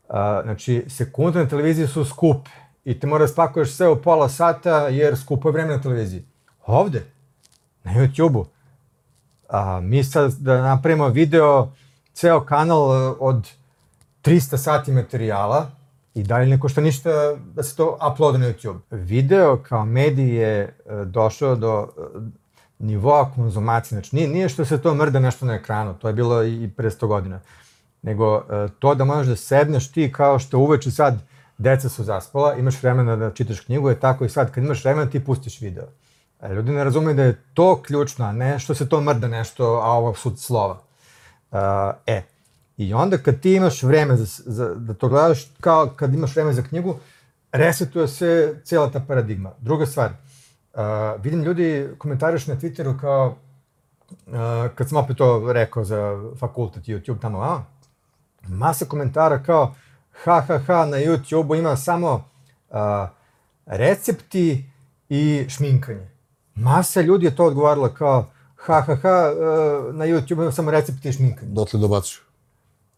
Uh, 0.09 0.15
znači, 0.43 0.85
sekunde 0.89 1.39
na 1.39 1.49
televiziji 1.49 1.87
su 1.87 2.05
skupe 2.05 2.51
i 2.85 3.01
ti 3.01 3.07
mora 3.07 3.25
da 3.25 3.29
spakuješ 3.29 3.73
sve 3.73 3.89
u 3.89 4.03
pola 4.03 4.29
sata 4.29 4.89
jer 4.89 5.17
skupo 5.17 5.49
je 5.49 5.53
vreme 5.53 5.77
na 5.77 5.81
televiziji. 5.81 6.25
Ovde, 6.67 7.07
na 7.85 7.93
YouTube-u, 7.95 8.47
mi 9.83 10.05
sad 10.05 10.33
da 10.33 10.63
napravimo 10.63 11.09
video, 11.09 11.73
ceo 12.15 12.41
kanal 12.41 12.79
e, 12.79 13.15
od 13.21 13.49
300 14.23 14.57
sati 14.57 14.93
materijala 14.93 15.76
i 16.17 16.23
dalje 16.23 16.47
ne 16.47 16.61
košta 16.61 16.81
ništa 16.81 17.11
da 17.55 17.63
se 17.63 17.77
to 17.77 17.99
uploada 18.13 18.39
na 18.39 18.47
YouTube. 18.47 18.79
Video 18.91 19.57
kao 19.57 19.85
medij 19.85 20.35
je 20.35 20.61
e, 20.63 21.05
došao 21.05 21.57
do 21.57 21.89
e, 21.99 22.01
nivoa 22.79 23.31
konzumacije. 23.35 23.97
Znači, 23.97 24.17
nije, 24.17 24.29
nije 24.29 24.49
što 24.49 24.65
se 24.65 24.83
to 24.83 24.95
mrda 24.95 25.21
nešto 25.21 25.47
na 25.47 25.55
ekranu, 25.55 25.95
to 25.95 26.09
je 26.09 26.15
bilo 26.15 26.45
i 26.45 26.71
pre 26.77 26.91
100 26.91 27.07
godina. 27.07 27.41
Nego 28.03 28.37
e, 28.37 28.69
to 28.79 28.95
da 28.95 29.05
možeš 29.05 29.27
da 29.27 29.37
sedneš 29.37 29.93
ti 29.93 30.13
kao 30.13 30.39
što 30.39 30.59
uveče 30.59 30.91
sad 30.91 31.19
deca 31.59 31.89
su 31.89 32.05
zaspala, 32.05 32.55
imaš 32.55 32.83
vremena 32.83 33.17
da 33.17 33.31
čitaš 33.31 33.61
knjigu, 33.61 33.89
je 33.89 34.01
tako 34.01 34.25
i 34.25 34.29
sad 34.29 34.51
kad 34.51 34.65
imaš 34.65 34.85
vremena 34.85 35.11
ti 35.11 35.25
pustiš 35.25 35.61
video. 35.61 35.87
E, 36.41 36.55
ljudi 36.55 36.73
ne 36.73 36.85
razumeju 36.85 37.17
da 37.17 37.23
je 37.23 37.43
to 37.55 37.83
ključno, 37.83 38.25
a 38.25 38.33
ne 38.33 38.59
što 38.59 38.75
se 38.75 38.89
to 38.89 39.01
mrda 39.01 39.29
nešto, 39.29 39.65
a 39.65 39.93
ovo 39.93 40.15
su 40.15 40.37
slova. 40.37 40.79
E, 42.07 42.23
i 42.77 42.95
onda 42.95 43.19
kad 43.19 43.41
ti 43.41 43.55
imaš 43.55 43.83
vreme 43.83 44.17
za, 44.17 44.43
za, 44.47 44.75
da 44.75 44.95
to 44.95 45.09
gledaš, 45.09 45.51
kao 45.61 45.87
kad 45.97 46.15
imaš 46.15 46.37
vreme 46.37 46.53
za 46.53 46.63
knjigu, 46.63 46.97
resetuje 47.53 48.09
se 48.09 48.61
cijela 48.65 48.91
ta 48.91 49.01
paradigma. 49.01 49.53
Druga 49.59 49.87
stvar, 49.87 50.11
uh, 50.11 50.81
vidim 51.23 51.43
ljudi 51.43 51.89
komentariš 51.99 52.47
na 52.47 52.57
Twitteru 52.57 53.01
kao, 53.01 53.37
uh, 54.27 54.35
kad 54.75 54.89
sam 54.89 54.99
opet 54.99 55.17
to 55.17 55.53
rekao 55.53 55.85
za 55.85 56.23
fakultet, 56.39 56.85
YouTube, 56.85 57.21
tamo, 57.21 57.41
a, 57.41 57.65
masa 58.49 58.85
komentara 58.85 59.43
kao, 59.43 59.75
ha, 60.25 60.41
ha, 60.49 60.59
ha, 60.59 60.87
na 60.87 60.97
YouTube-u 60.97 61.55
ima 61.55 61.77
samo 61.77 62.25
uh, 62.71 62.77
recepti 63.67 64.71
i 65.09 65.47
šminkanje. 65.49 66.11
Masa 66.55 67.01
ljudi 67.01 67.27
je 67.27 67.37
to 67.37 67.45
odgovarala 67.45 67.95
kao, 67.95 68.31
ha, 68.57 68.81
ha, 68.81 68.97
ha, 68.97 69.33
uh, 69.33 69.95
na 69.95 70.05
YouTube-u 70.05 70.43
ima 70.43 70.53
samo 70.53 70.71
recepti 70.71 71.09
i 71.09 71.13
šminkanje. 71.13 71.53
Dotle 71.53 71.81
dobacuju. 71.81 72.26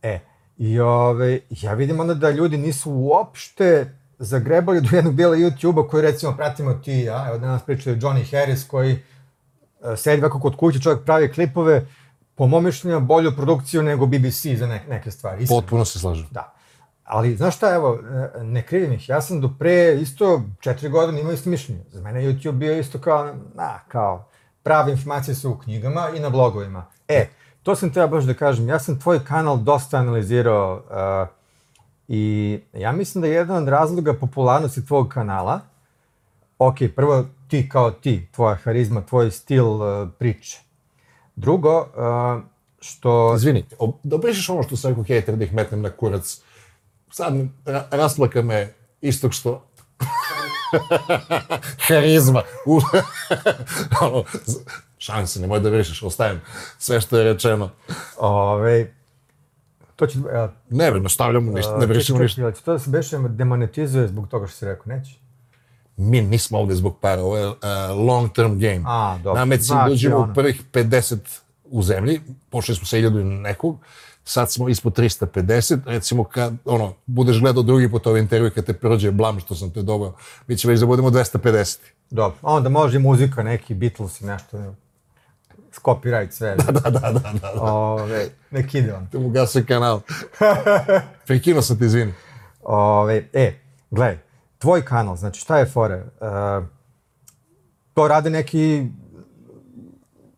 E, 0.03 0.21
i 0.57 0.81
ove, 0.81 1.41
ja 1.51 1.75
vidim 1.75 2.01
onda 2.01 2.15
da 2.15 2.31
ljudi 2.31 2.57
nisu 2.57 2.93
uopšte 2.93 3.95
zagrebali 4.19 4.81
do 4.81 4.97
jednog 4.97 5.15
dijela 5.15 5.37
YouTube-a 5.37 5.89
koji 5.89 6.03
recimo 6.03 6.37
pratimo 6.37 6.75
ti 6.75 6.93
i 6.93 7.05
ja, 7.05 7.27
evo 7.29 7.39
danas 7.39 7.63
pričaju 7.63 7.97
Johnny 7.97 8.31
Harris 8.31 8.65
koji 8.65 8.93
uh, 8.93 8.99
sedi 9.97 10.23
ovako 10.23 10.41
kod 10.41 10.57
kuće, 10.57 10.81
čovjek 10.81 11.05
pravi 11.05 11.33
klipove, 11.33 11.87
po 12.35 12.47
mom 12.47 12.65
mišljenju 12.65 13.01
bolju 13.01 13.37
produkciju 13.37 13.83
nego 13.83 14.07
BBC 14.07 14.47
za 14.59 14.67
ne, 14.67 14.85
neke 14.89 15.11
stvari. 15.11 15.43
Iskreno. 15.43 15.61
Potpuno 15.61 15.85
se 15.85 15.99
slažem. 15.99 16.27
Da. 16.31 16.55
Ali, 17.05 17.37
znaš 17.37 17.57
šta, 17.57 17.75
evo, 17.75 17.99
e, 18.39 18.45
ne 18.45 18.63
krivim 18.63 18.93
ih, 18.93 19.09
ja 19.09 19.21
sam 19.21 19.41
do 19.41 19.51
pre 19.59 19.95
isto 20.01 20.43
četiri 20.61 20.89
godine 20.89 21.21
imao 21.21 21.33
isto 21.33 21.51
mišljenje. 21.51 21.85
Za 21.91 22.03
mene 22.03 22.21
YouTube 22.21 22.53
bio 22.53 22.79
isto 22.79 22.99
kao, 22.99 23.35
na, 23.55 23.81
kao, 23.89 24.29
prave 24.63 24.93
informacije 24.93 25.35
su 25.35 25.51
u 25.51 25.59
knjigama 25.59 26.09
i 26.17 26.21
na 26.21 26.31
blogovima. 26.31 26.87
E, 27.09 27.27
to 27.63 27.77
sam 27.77 27.93
treba 27.93 28.07
baš 28.07 28.25
da 28.25 28.35
kažem, 28.35 28.69
ja 28.69 28.79
sam 28.79 29.01
tvoj 29.01 29.25
kanal 29.25 29.57
dosta 29.57 29.99
analizirao 29.99 30.83
uh, 30.91 31.29
i 32.09 32.59
ja 32.73 32.93
mislim 32.93 33.23
da 33.23 33.29
je 33.29 33.35
jedan 33.35 33.63
od 33.63 33.69
razloga 33.69 34.15
popularnosti 34.15 34.87
tvog 34.87 35.09
kanala, 35.09 35.61
ok, 36.59 36.77
prvo 36.97 37.25
ti 37.49 37.69
kao 37.69 37.91
ti, 37.91 38.29
tvoja 38.33 38.55
harizma, 38.55 39.03
tvoj 39.07 39.31
stil 39.31 39.67
uh, 39.67 40.09
priče. 40.19 40.61
Drugo, 41.37 41.81
uh, 41.81 42.43
što... 42.81 43.35
Izvini, 43.37 43.65
ob- 43.79 43.99
da 44.03 44.17
ono 44.53 44.63
što 44.63 44.77
sam 44.77 44.91
rekao 44.91 45.05
hejter 45.05 45.37
da 45.37 45.45
ih 45.45 45.55
metnem 45.55 45.83
na 45.83 45.91
kurac. 45.91 46.41
Sad 47.11 47.35
ra 47.65 47.87
rasplaka 47.91 48.43
me 48.43 48.75
istog 49.01 49.35
što... 49.35 49.63
Harizma. 51.89 52.43
Ono, 54.03 54.25
z- 54.99 55.05
šalim 55.05 55.27
se, 55.27 55.41
nemoj 55.41 55.61
da 55.61 55.71
brišeš, 55.71 56.03
ostajem 56.03 56.41
sve 56.79 57.01
što 57.01 57.19
je 57.19 57.25
rečeno. 57.25 57.71
Ove, 58.19 58.93
to 59.97 60.07
će... 60.07 60.19
Uh, 60.19 60.25
Ne, 60.71 60.91
ne 60.93 61.09
stavljamo 61.09 61.53
ništa, 61.53 61.77
ne 61.77 61.87
brišemo 61.87 62.19
ništa. 62.19 62.37
Čekaj, 62.37 62.53
to 62.55 62.73
da 62.73 62.79
se 62.79 62.91
beše 62.91 63.19
demonetizuje 63.21 64.09
zbog 64.09 64.29
toga 64.29 64.47
što 64.47 64.57
si 64.57 64.65
rekao, 64.65 64.85
neće? 64.87 65.19
Mi 65.97 66.23
nismo 66.23 66.59
ovde 66.59 66.75
zbog 66.75 66.99
para, 67.01 67.23
ovo 67.23 67.37
je 67.37 67.49
uh, 67.49 67.55
long 67.97 68.33
term 68.33 68.59
game. 68.59 68.83
A, 68.87 69.19
dobro. 69.23 69.43
Je 69.43 69.49
cilj 69.51 69.65
Znači, 69.65 69.93
uđemo 69.93 70.17
ono. 70.17 70.33
u 70.33 70.35
prvih 70.35 70.63
50 70.73 71.17
u 71.65 71.83
zemlji, 71.83 72.21
pošli 72.51 72.75
smo 72.75 72.87
sa 72.87 72.97
1000 72.97 73.21
i 73.21 73.25
nekog, 73.25 73.79
sad 74.25 74.53
smo 74.53 74.69
ispod 74.69 74.99
350, 74.99 75.79
recimo 75.87 76.25
kad, 76.25 76.55
ono, 76.65 76.95
budeš 77.07 77.41
gledao 77.41 77.63
drugi 77.63 77.91
put 77.91 78.07
ovaj 78.07 78.21
intervju 78.21 78.51
kad 78.55 78.65
te 78.67 78.73
prođe 78.73 79.11
blam 79.11 79.41
što 79.41 79.55
sam 79.55 79.71
te 79.71 79.83
dobao, 79.83 80.15
mi 80.47 80.57
će 80.57 80.69
već 80.69 80.81
da 80.81 80.87
budemo 80.87 81.11
250. 81.11 81.79
Dobro, 82.11 82.37
a 82.43 82.53
onda 82.53 82.69
može 82.69 82.97
i 82.97 83.01
muzika, 83.01 83.43
neki 83.43 83.75
Beatles 83.75 84.21
i 84.21 84.27
nešto, 84.27 84.75
copyright 85.83 86.31
sve. 86.31 86.57
da, 86.67 86.73
da, 86.73 86.91
Da, 86.91 87.01
da, 87.01 87.11
da, 87.11 87.33
da. 87.55 87.63
Ove, 87.63 88.29
nek 88.51 88.75
ide 88.75 88.95
on. 88.95 89.07
Te 89.07 89.19
mu 89.19 89.29
gase 89.29 89.67
kanal. 89.67 90.01
Prekino 91.27 91.63
sam 91.63 91.79
ti, 91.79 91.85
izvini. 91.85 92.15
Ove, 92.63 93.29
e, 93.33 93.55
gledaj, 93.91 94.19
tvoj 94.59 94.85
kanal, 94.85 95.17
znači 95.17 95.41
šta 95.41 95.59
je 95.59 95.67
fore? 95.67 95.97
Uh, 95.97 96.67
to 97.95 98.09
rade 98.09 98.31
neki 98.31 98.87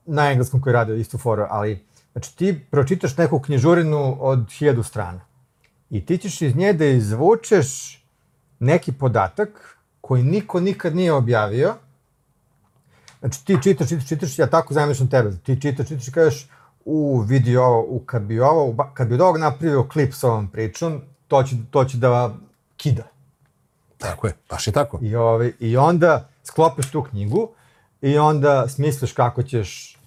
na 0.07 0.31
engleskom 0.31 0.61
koji 0.61 0.73
rade 0.73 1.01
istu 1.01 1.19
foru, 1.19 1.47
ali 1.51 1.85
znači 2.13 2.37
ti 2.37 2.61
pročitaš 2.71 3.17
neku 3.17 3.41
knjižurinu 3.41 4.17
od 4.21 4.51
hiljadu 4.53 4.83
strana 4.83 5.21
i 5.91 6.07
ti 6.07 6.19
ćeš 6.19 6.43
iz 6.43 6.57
nje 6.57 6.73
da 6.73 6.85
izvučeš 6.85 8.01
neki 8.59 8.93
podatak 8.93 9.79
koji 10.01 10.23
niko 10.23 10.61
nikad 10.61 10.97
nije 10.97 11.13
objavio. 11.13 11.75
Znači 13.21 13.45
ti 13.45 13.57
čitaš, 13.63 13.89
čitaš, 13.89 14.09
čitaš, 14.09 14.39
ja 14.39 14.47
tako 14.47 14.75
zamišljam 14.75 15.11
tebe, 15.11 15.37
ti 15.45 15.61
čitaš, 15.61 15.89
čitaš 15.89 16.09
i 16.09 16.13
kažeš 16.13 16.49
u 16.85 17.21
vidi 17.21 17.57
ovo, 17.57 17.87
u, 17.89 18.03
kad 18.07 18.23
bi 18.23 18.41
ovo, 18.41 18.73
uba- 18.73 18.95
kad 18.95 19.09
bi 19.09 19.15
od 19.15 19.21
ovog 19.21 19.37
napravio 19.39 19.89
klip 19.89 20.15
sa 20.15 20.29
ovom 20.29 20.49
pričom, 20.49 21.03
to 21.29 21.43
će, 21.43 21.57
to 21.71 21.85
će 21.85 21.97
da 21.97 22.35
kida. 22.77 23.03
Tako 23.99 24.27
je, 24.27 24.35
baš 24.51 24.67
je 24.67 24.73
tako. 24.73 24.99
I, 25.03 25.15
ovaj, 25.17 25.53
I 25.61 25.77
onda 25.77 26.29
sklopiš 26.45 26.91
tu 26.91 27.03
knjigu 27.03 27.49
i 28.03 28.19
onda 28.19 28.69
smisliš 28.69 29.13
kako 29.13 29.43
ćeš... 29.43 29.99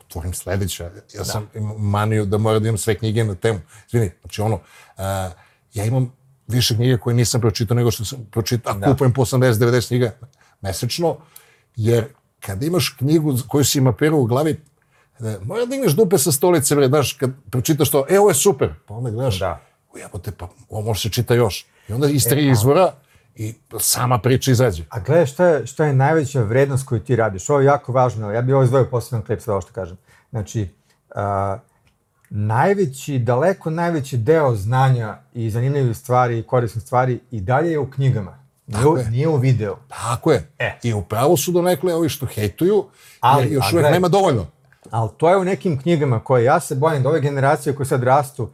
Otvorim 0.00 0.34
sledeća. 0.34 0.90
Ja 1.14 1.24
sam 1.24 1.48
imao 1.54 1.78
maniju 1.78 2.26
da 2.26 2.38
moram 2.38 2.62
da 2.62 2.68
imam 2.68 2.78
sve 2.78 2.94
knjige 2.94 3.24
na 3.24 3.34
temu. 3.34 3.60
Izvini, 3.86 4.10
znači 4.20 4.40
ono, 4.40 4.54
uh, 4.54 4.60
ja 5.74 5.84
imam 5.84 6.12
više 6.46 6.74
knjige 6.74 6.98
koje 6.98 7.14
nisam 7.14 7.40
pročitao 7.40 7.74
nego 7.74 7.90
što 7.90 8.04
sam 8.04 8.26
pročitao, 8.30 8.72
a 8.72 8.78
Da. 8.78 8.86
kupujem 8.86 9.12
po 9.12 9.22
80-90 9.22 9.88
knjiga 9.88 10.12
mesečno, 10.60 11.16
jer 11.78 12.04
kada 12.40 12.66
imaš 12.66 12.88
knjigu 12.98 13.34
koju 13.48 13.64
si 13.64 13.80
mapirao 13.80 14.20
u 14.20 14.26
glavi, 14.26 14.60
e, 15.20 15.36
mora 15.42 15.66
da 15.66 15.74
imaš 15.74 15.92
dupe 15.92 16.18
sa 16.18 16.32
stolice, 16.32 16.76
bre, 16.76 16.88
znaš, 16.88 17.12
kad 17.12 17.30
pročitaš 17.50 17.90
to, 17.90 18.04
e, 18.08 18.18
ovo 18.18 18.28
je 18.30 18.34
super, 18.34 18.74
pa 18.86 18.94
onda 18.94 19.10
gledaš, 19.10 19.38
Da. 19.38 19.60
ujebote, 19.94 20.30
pa 20.30 20.48
ovo 20.68 20.82
može 20.82 21.00
se 21.00 21.08
čita 21.08 21.34
još. 21.34 21.66
I 21.88 21.92
onda 21.92 22.08
iz 22.08 22.24
tri 22.24 22.48
izvora 22.50 22.92
i 23.34 23.54
sama 23.80 24.18
priča 24.18 24.50
izađe. 24.50 24.84
A 24.88 25.00
gledaj 25.00 25.26
šta 25.26 25.46
je, 25.46 25.66
šta 25.66 25.84
je 25.84 25.92
najveća 25.92 26.42
vrednost 26.42 26.86
koju 26.86 27.00
ti 27.00 27.16
radiš. 27.16 27.50
Ovo 27.50 27.60
je 27.60 27.66
jako 27.66 27.92
važno, 27.92 28.32
ja 28.32 28.42
bih 28.42 28.54
ovo 28.54 28.64
izdvojio 28.64 28.90
poseban 28.90 29.22
klip 29.22 29.40
sa 29.40 29.52
ovo 29.52 29.60
što 29.60 29.72
kažem. 29.72 29.96
Znači, 30.30 30.68
a, 31.14 31.58
najveći, 32.30 33.18
daleko 33.18 33.70
najveći 33.70 34.16
deo 34.16 34.54
znanja 34.54 35.18
i 35.34 35.50
zanimljivih 35.50 35.96
stvari 35.96 36.38
i 36.38 36.42
korisnih 36.42 36.84
stvari 36.84 37.20
i 37.30 37.40
dalje 37.40 37.70
je 37.70 37.78
u 37.78 37.90
knjigama. 37.90 38.37
Nije, 38.68 38.82
Tako 38.82 38.96
je. 38.96 39.10
nije 39.10 39.28
u 39.28 39.36
videu. 39.36 39.74
Tako 39.88 40.32
je. 40.32 40.50
E. 40.58 40.78
I 40.82 40.92
upravo 40.92 41.36
su 41.36 41.52
donekle 41.52 41.94
ovi 41.94 42.08
što 42.08 42.26
hejtuju, 42.26 42.84
Ali, 43.20 43.42
jer 43.44 43.52
još 43.52 43.64
uvek 43.64 43.72
gledaj. 43.74 43.92
nema 43.92 44.08
dovoljno. 44.08 44.46
Ali 44.90 45.10
to 45.16 45.30
je 45.30 45.36
u 45.36 45.44
nekim 45.44 45.80
knjigama 45.82 46.20
koje 46.20 46.44
ja 46.44 46.60
se 46.60 46.74
bojim 46.74 47.02
da 47.02 47.08
ove 47.08 47.20
generacije 47.20 47.74
koje 47.74 47.86
sad 47.86 48.02
rastu, 48.02 48.50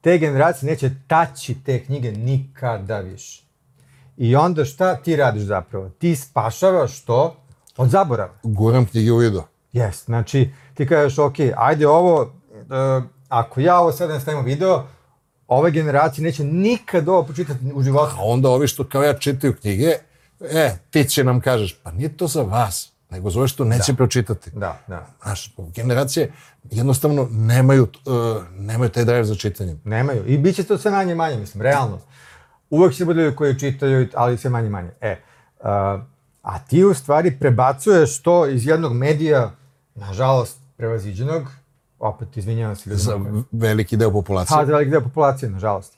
te 0.00 0.18
generacije 0.18 0.70
neće 0.70 0.90
taći 1.06 1.56
te 1.64 1.84
knjige 1.84 2.12
nikada 2.12 3.00
više. 3.00 3.44
I 4.16 4.36
onda 4.36 4.64
šta 4.64 4.96
ti 4.96 5.16
radiš 5.16 5.42
zapravo? 5.42 5.88
Ti 5.88 6.16
spašavaš 6.16 7.04
to 7.04 7.36
od 7.76 7.90
zaborava. 7.90 8.32
Guram 8.42 8.86
knjige 8.86 9.12
u 9.12 9.16
video. 9.16 9.42
Jes, 9.72 10.04
znači 10.04 10.50
ti 10.74 10.86
kažeš, 10.88 11.18
ok, 11.18 11.34
ajde 11.56 11.88
ovo, 11.88 12.32
e, 12.54 13.00
ako 13.28 13.60
ja 13.60 13.78
ovo 13.80 13.92
sad 13.92 14.10
ne 14.10 14.20
stavim 14.20 14.44
video, 14.44 14.82
ove 15.48 15.70
generacije 15.70 16.24
neće 16.24 16.44
nikad 16.44 17.08
ovo 17.08 17.22
počitati 17.22 17.72
u 17.74 17.82
životu. 17.82 18.14
A 18.18 18.22
onda 18.24 18.48
ovi 18.48 18.68
što 18.68 18.88
kao 18.88 19.02
ja 19.02 19.18
čitaju 19.18 19.56
knjige, 19.60 19.92
e, 20.40 20.76
ti 20.90 21.04
će 21.04 21.24
nam 21.24 21.40
kažeš, 21.40 21.76
pa 21.82 21.90
nije 21.90 22.16
to 22.16 22.26
za 22.26 22.42
vas, 22.42 22.92
nego 23.10 23.30
za 23.30 23.38
ove 23.38 23.48
što 23.48 23.64
neće 23.64 23.94
pročitati. 23.94 24.50
Da, 24.50 24.78
da. 24.86 25.06
Znaš, 25.22 25.54
generacije 25.74 26.32
jednostavno 26.70 27.28
nemaju, 27.30 27.82
uh, 28.06 28.42
nemaju 28.58 28.90
taj 28.90 29.04
drive 29.04 29.24
za 29.24 29.34
čitanje. 29.34 29.76
Nemaju. 29.84 30.26
I 30.26 30.38
bit 30.38 30.56
će 30.56 30.64
to 30.64 30.78
sve 30.78 30.90
manje 30.90 31.14
manje, 31.14 31.36
mislim, 31.36 31.62
realno. 31.62 32.00
Uvek 32.70 32.94
će 32.94 33.04
bude 33.04 33.22
ljudi 33.22 33.36
koji 33.36 33.58
čitaju, 33.58 34.08
ali 34.14 34.38
sve 34.38 34.50
manje 34.50 34.68
manje. 34.68 34.90
E, 35.00 35.16
uh, 35.60 35.66
a 36.42 36.58
ti 36.68 36.84
u 36.84 36.94
stvari 36.94 37.38
prebacuješ 37.38 38.22
to 38.22 38.46
iz 38.46 38.66
jednog 38.66 38.92
medija, 38.92 39.50
nažalost, 39.94 40.58
prevaziđenog, 40.76 41.42
opet 42.04 42.36
izvinjavam 42.36 42.76
se 42.76 42.90
ljudima. 42.90 43.04
Za 43.04 43.42
veliki 43.52 43.96
deo 43.96 44.10
populacije. 44.10 44.56
Pa, 44.58 44.66
za 44.66 44.72
velik 44.72 44.90
deo 44.90 45.00
populacije, 45.00 45.50
nažalost. 45.50 45.94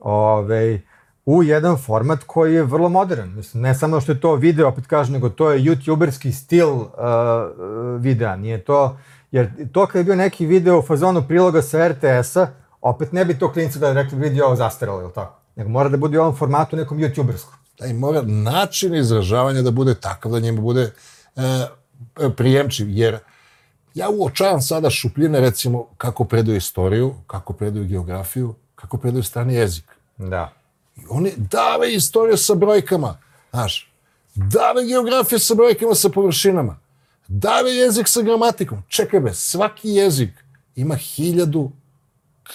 Ove, 0.00 0.80
u 1.26 1.42
jedan 1.42 1.76
format 1.76 2.18
koji 2.26 2.54
je 2.54 2.62
vrlo 2.62 2.88
modern. 2.88 3.34
Mislim, 3.34 3.62
ne 3.62 3.74
samo 3.74 4.00
što 4.00 4.12
je 4.12 4.20
to 4.20 4.34
video, 4.34 4.68
opet 4.68 4.86
kažem, 4.86 5.12
nego 5.12 5.28
to 5.28 5.50
je 5.50 5.60
youtuberski 5.60 6.32
stil 6.32 6.68
uh, 6.68 6.86
videa. 7.98 8.36
Nije 8.36 8.64
to, 8.64 8.98
jer 9.30 9.72
to 9.72 9.86
kad 9.86 9.98
je 9.98 10.04
bio 10.04 10.16
neki 10.16 10.46
video 10.46 10.78
u 10.78 10.82
fazonu 10.82 11.22
priloga 11.28 11.62
sa 11.62 11.88
RTS-a, 11.88 12.46
opet 12.80 13.12
ne 13.12 13.24
bi 13.24 13.38
to 13.38 13.52
klinci 13.52 13.78
da 13.78 13.92
rekli 13.92 14.18
vidi 14.18 14.40
ovo 14.40 14.56
zastaralo, 14.56 15.00
ili 15.02 15.12
tako? 15.12 15.38
Nego 15.56 15.70
mora 15.70 15.88
da 15.88 15.96
bude 15.96 16.18
u 16.18 16.22
ovom 16.22 16.36
formatu 16.36 16.76
nekom 16.76 16.98
youtuberskom. 16.98 17.54
Da 17.78 17.86
i 17.86 17.92
mora 17.94 18.22
način 18.22 18.94
izražavanja 18.94 19.62
da 19.62 19.70
bude 19.70 19.94
takav 19.94 20.32
da 20.32 20.40
njemu 20.40 20.62
bude 20.62 20.92
e, 21.36 21.66
prijemčiv, 22.36 22.90
jer 22.90 23.18
ja 23.94 24.08
uočavam 24.10 24.62
sada 24.62 24.90
šupljine, 24.90 25.40
recimo, 25.40 25.86
kako 25.96 26.24
predaju 26.24 26.56
istoriju, 26.56 27.14
kako 27.26 27.52
predaju 27.52 27.84
geografiju, 27.84 28.54
kako 28.74 28.98
predaju 28.98 29.22
strani 29.22 29.54
jezik. 29.54 29.84
Da. 30.18 30.52
I 30.96 31.00
oni 31.08 31.32
dave 31.36 31.94
istoriju 31.94 32.36
sa 32.36 32.54
brojkama, 32.54 33.18
znaš, 33.50 33.92
dave 34.34 34.84
geografiju 34.86 35.38
sa 35.38 35.54
brojkama, 35.54 35.94
sa 35.94 36.08
površinama, 36.08 36.78
dave 37.28 37.70
jezik 37.70 38.08
sa 38.08 38.22
gramatikom. 38.22 38.82
Čekaj 38.88 39.20
be, 39.20 39.34
svaki 39.34 39.88
jezik 39.88 40.30
ima 40.76 40.94
hiljadu 40.94 41.70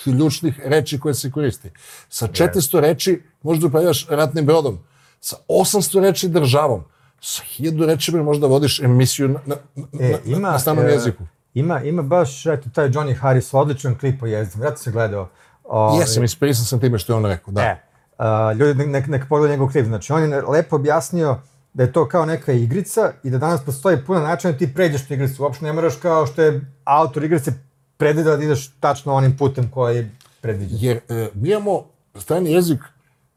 ključnih 0.04 0.60
reči 0.66 1.00
koje 1.00 1.14
se 1.14 1.32
koristi. 1.32 1.72
Sa 2.10 2.28
400 2.28 2.80
reči 2.80 3.22
možda 3.42 3.68
upravljaš 3.68 4.08
ratnim 4.10 4.46
brodom. 4.46 4.80
sa 5.20 5.36
800 5.48 6.02
reči 6.02 6.28
državom, 6.28 6.84
1000 7.22 7.86
rečima 7.86 8.24
možda 8.24 8.48
vodiš 8.48 8.80
emisiju 8.80 9.28
na, 9.28 9.40
na, 9.46 9.56
E, 10.00 10.12
na, 10.12 10.18
ima, 10.26 10.52
na 10.52 10.60
stranom 10.60 10.86
e, 10.86 10.92
jeziku. 10.92 11.24
Ima, 11.54 11.84
ima 11.84 12.02
baš, 12.02 12.46
eto, 12.46 12.70
taj 12.74 12.90
Johnny 12.90 13.18
Harris, 13.18 13.54
odličan 13.54 13.98
klip 13.98 14.24
o 14.24 14.26
jeziku. 14.26 14.64
Ja 14.64 14.78
se 14.78 14.92
gledao. 14.92 15.30
O, 15.64 16.00
Jesam, 16.00 16.24
ispirisan 16.24 16.66
sam 16.66 16.80
time 16.80 17.00
što 17.00 17.14
je 17.14 17.18
on 17.18 17.26
rekao, 17.26 17.52
da. 17.52 17.62
E, 17.62 17.82
a, 18.18 18.54
ljudi 18.54 18.86
nek, 18.86 19.08
nek, 19.08 19.26
pogledaju 19.30 19.52
njegov 19.52 19.72
klip. 19.72 19.86
Znači, 19.86 20.14
on 20.14 20.24
je 20.24 20.42
lepo 20.42 20.76
objasnio 20.76 21.38
da 21.74 21.84
je 21.84 21.92
to 21.92 22.08
kao 22.08 22.26
neka 22.26 22.54
igrica 22.54 23.12
i 23.24 23.30
da 23.30 23.38
danas 23.38 23.66
postoji 23.66 23.98
puno 24.06 24.20
načina 24.20 24.52
da 24.52 24.58
ti 24.58 24.74
pređeš 24.74 25.08
tu 25.08 25.14
igricu. 25.14 25.44
Uopšte 25.44 25.66
ne 25.66 25.74
moraš 25.74 25.96
kao 25.96 26.26
što 26.26 26.42
je 26.42 26.62
autor 26.84 27.24
igrice 27.24 27.52
predvidao 27.98 28.38
da 28.38 28.44
ideš 28.44 28.72
tačno 28.80 29.14
onim 29.14 29.38
putem 29.38 29.72
koji 29.72 29.96
je 29.96 30.12
predviđen. 30.42 30.78
Jer 30.82 31.00
e, 31.10 31.30
mi 31.34 31.50
imamo 31.50 31.84
strani 32.16 32.52
jezik 32.52 32.80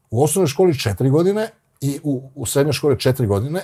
u 0.09 0.23
osnovnoj 0.23 0.47
školi 0.47 0.79
četiri 0.79 1.09
godine 1.09 1.49
i 1.81 1.99
u, 2.03 2.31
u 2.35 2.45
srednjoj 2.45 2.73
školi 2.73 2.99
četiri 2.99 3.27
godine 3.27 3.61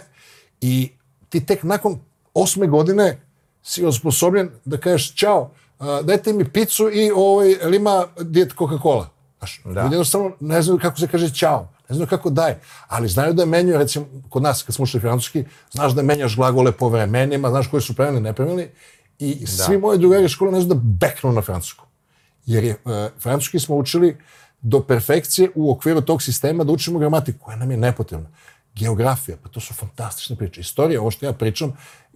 i 0.61 0.91
ti 1.29 1.45
tek 1.45 1.63
nakon 1.63 1.99
osme 2.33 2.67
godine 2.67 3.21
si 3.63 3.85
osposobljen 3.85 4.49
da 4.65 4.77
kažeš 4.77 5.15
čao, 5.15 5.51
a, 5.79 6.01
dajte 6.03 6.33
mi 6.33 6.51
picu 6.51 6.89
i 6.93 7.11
ovaj, 7.15 7.49
jel 7.49 7.73
ima 7.73 8.05
dijet 8.19 8.53
Coca-Cola. 8.57 9.05
Znaš, 9.37 9.61
da. 9.65 9.81
ljudi 9.81 9.95
jednostavno 9.95 10.31
ne 10.39 10.61
znaju 10.61 10.79
kako 10.79 10.99
se 10.99 11.07
kaže 11.07 11.33
čao, 11.33 11.69
ne 11.89 11.95
znaju 11.95 12.07
kako 12.07 12.29
daj, 12.29 12.55
ali 12.87 13.07
znaju 13.07 13.33
da 13.33 13.45
menjaju, 13.45 13.77
recimo, 13.77 14.05
kod 14.29 14.43
nas 14.43 14.63
kad 14.63 14.75
smo 14.75 14.83
ušli 14.83 14.99
francuski, 14.99 15.45
znaš 15.71 15.91
da 15.91 16.03
menjaš 16.03 16.35
glagole 16.35 16.71
po 16.71 16.89
vremenima, 16.89 17.49
znaš 17.49 17.67
koji 17.67 17.81
su 17.81 17.95
pravilni, 17.95 18.21
nepravilni, 18.21 18.67
i 19.19 19.35
da. 19.39 19.47
svi 19.47 19.77
moji 19.77 19.99
drugari 19.99 20.29
škole 20.29 20.51
ne 20.51 20.61
znaju 20.61 20.81
da 20.81 20.81
beknu 20.83 21.31
na 21.31 21.41
francusku. 21.41 21.85
Jer 22.45 22.63
je, 22.63 22.71
e, 22.71 23.09
francuski 23.19 23.59
smo 23.59 23.75
učili 23.75 24.17
do 24.61 24.81
perfekcije 24.83 25.49
u 25.55 25.71
okviru 25.71 26.01
tog 26.01 26.21
sistema 26.21 26.63
da 26.63 26.71
učimo 26.71 26.99
gramatiku, 26.99 27.39
koja 27.39 27.57
nam 27.57 27.71
je 27.71 27.77
nepotrebna. 27.77 28.29
Geografija, 28.75 29.37
pa 29.43 29.49
to 29.49 29.59
su 29.59 29.73
fantastične 29.73 30.35
priče. 30.35 30.61
Istorija, 30.61 31.01
ovo 31.01 31.11
što 31.11 31.25
ja 31.25 31.33
pričam, 31.33 31.73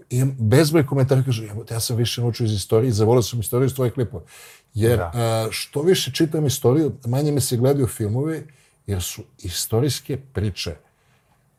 imam 0.10 0.36
bezbroj 0.40 0.86
komentara, 0.86 1.24
kažu, 1.24 1.44
ja, 1.44 1.56
ja 1.72 1.80
sam 1.80 1.96
više 1.96 2.22
naučio 2.22 2.46
iz 2.46 2.54
istorije, 2.54 2.92
zavolio 2.92 3.22
sam 3.22 3.40
istoriju 3.40 3.66
iz 3.66 3.76
tvojih 3.76 3.94
klipova. 3.94 4.24
Jer 4.74 4.98
da. 4.98 5.12
a, 5.14 5.48
što 5.52 5.82
više 5.82 6.12
čitam 6.12 6.46
istoriju, 6.46 6.94
manje 7.06 7.32
mi 7.32 7.42
se 7.42 7.58
gledaju 7.58 7.88
filmovi, 7.88 8.48
jer 8.88 9.02
su 9.02 9.24
istorijske 9.38 10.18
priče 10.34 10.76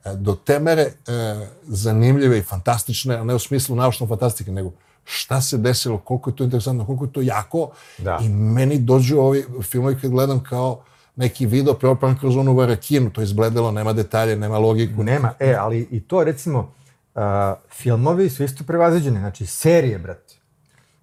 a, 0.04 0.14
do 0.14 0.34
te 0.34 0.58
mere 0.58 0.92
a, 1.06 1.46
zanimljive 1.64 2.38
i 2.38 2.42
fantastične, 2.42 3.16
a 3.16 3.24
ne 3.24 3.34
u 3.34 3.38
smislu 3.38 3.76
naučnom 3.76 4.08
fantastike, 4.08 4.52
nego 4.52 4.72
šta 5.04 5.40
se 5.40 5.58
desilo, 5.58 5.98
koliko 5.98 6.30
je 6.30 6.36
to 6.36 6.44
interesantno, 6.44 6.86
koliko 6.86 7.04
je 7.04 7.12
to 7.12 7.20
jako. 7.20 7.70
Da. 7.98 8.18
I 8.22 8.28
meni 8.28 8.78
dođu 8.78 9.18
ovi 9.18 9.44
filmovi 9.62 9.98
kad 10.00 10.10
gledam 10.10 10.42
kao 10.42 10.82
neki 11.16 11.46
video 11.46 11.74
preopran 11.74 12.18
kroz 12.18 12.36
onu 12.36 12.54
varakinu, 12.54 13.10
to 13.10 13.20
je 13.20 13.24
izgledalo, 13.24 13.70
nema 13.70 13.92
detalje, 13.92 14.36
nema 14.36 14.58
logiku. 14.58 15.02
Nema, 15.02 15.32
e, 15.40 15.54
ali 15.58 15.88
i 15.90 16.00
to 16.00 16.24
recimo, 16.24 16.72
uh, 17.14 17.22
filmovi 17.70 18.30
su 18.30 18.44
isto 18.44 18.64
prevaziđeni, 18.64 19.18
znači 19.18 19.46
serije, 19.46 19.98
brate. 19.98 20.34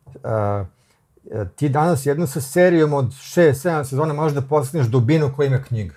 Uh, 0.06 0.68
ti 1.56 1.70
danas 1.70 2.06
jednu 2.06 2.27
sa 2.27 2.41
serijom 2.41 2.94
od 2.94 3.06
6-7 3.06 3.84
sezona 3.84 4.13
možeš 4.13 4.36
da 4.36 4.41
postigneš 4.41 4.88
dubinu 4.88 5.32
koja 5.36 5.48
ima 5.48 5.63
knjiga. 5.63 5.96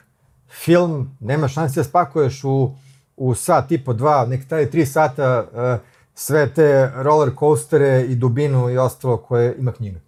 Film, 0.50 1.16
nema 1.21 1.49
šanse 1.49 1.80
da 1.80 1.85
spakuješ 1.85 2.44
u, 2.44 2.75
u 3.16 3.35
sat 3.35 3.73
i 3.73 3.85
po 3.85 3.92
dva, 3.92 4.26
nek 4.26 4.49
taj 4.49 4.71
tri 4.71 4.87
sata 4.87 5.44
uh, 5.52 5.91
sve 6.14 6.54
te 6.54 6.92
roller 6.97 7.31
coastere 7.38 8.04
i 8.09 8.14
dubinu 8.14 8.71
i 8.71 8.78
ostalo 8.78 9.16
koje 9.16 9.54
ima 9.59 9.73
knjiga. 9.73 10.00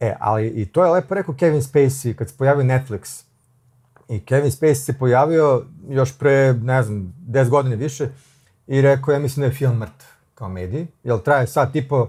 E, 0.00 0.14
ali 0.20 0.46
i 0.46 0.66
to 0.66 0.84
je 0.84 0.90
lepo 0.90 1.14
rekao 1.14 1.34
Kevin 1.34 1.60
Spacey 1.60 2.14
kad 2.14 2.28
se 2.28 2.34
pojavio 2.38 2.64
Netflix. 2.64 3.22
I 4.08 4.20
Kevin 4.20 4.50
Spacey 4.50 4.74
se 4.74 4.98
pojavio 4.98 5.64
još 5.88 6.18
pre, 6.18 6.52
ne 6.52 6.82
znam, 6.82 7.14
10 7.28 7.48
godina 7.48 7.76
više 7.76 8.08
i 8.66 8.80
rekao, 8.80 9.12
ja 9.12 9.18
mislim 9.18 9.40
da 9.40 9.46
je 9.46 9.52
film 9.52 9.78
mrtav 9.78 10.06
kao 10.34 10.48
medij, 10.48 10.86
jer 11.04 11.22
traje 11.22 11.46
sad 11.46 11.72
tipo 11.72 12.08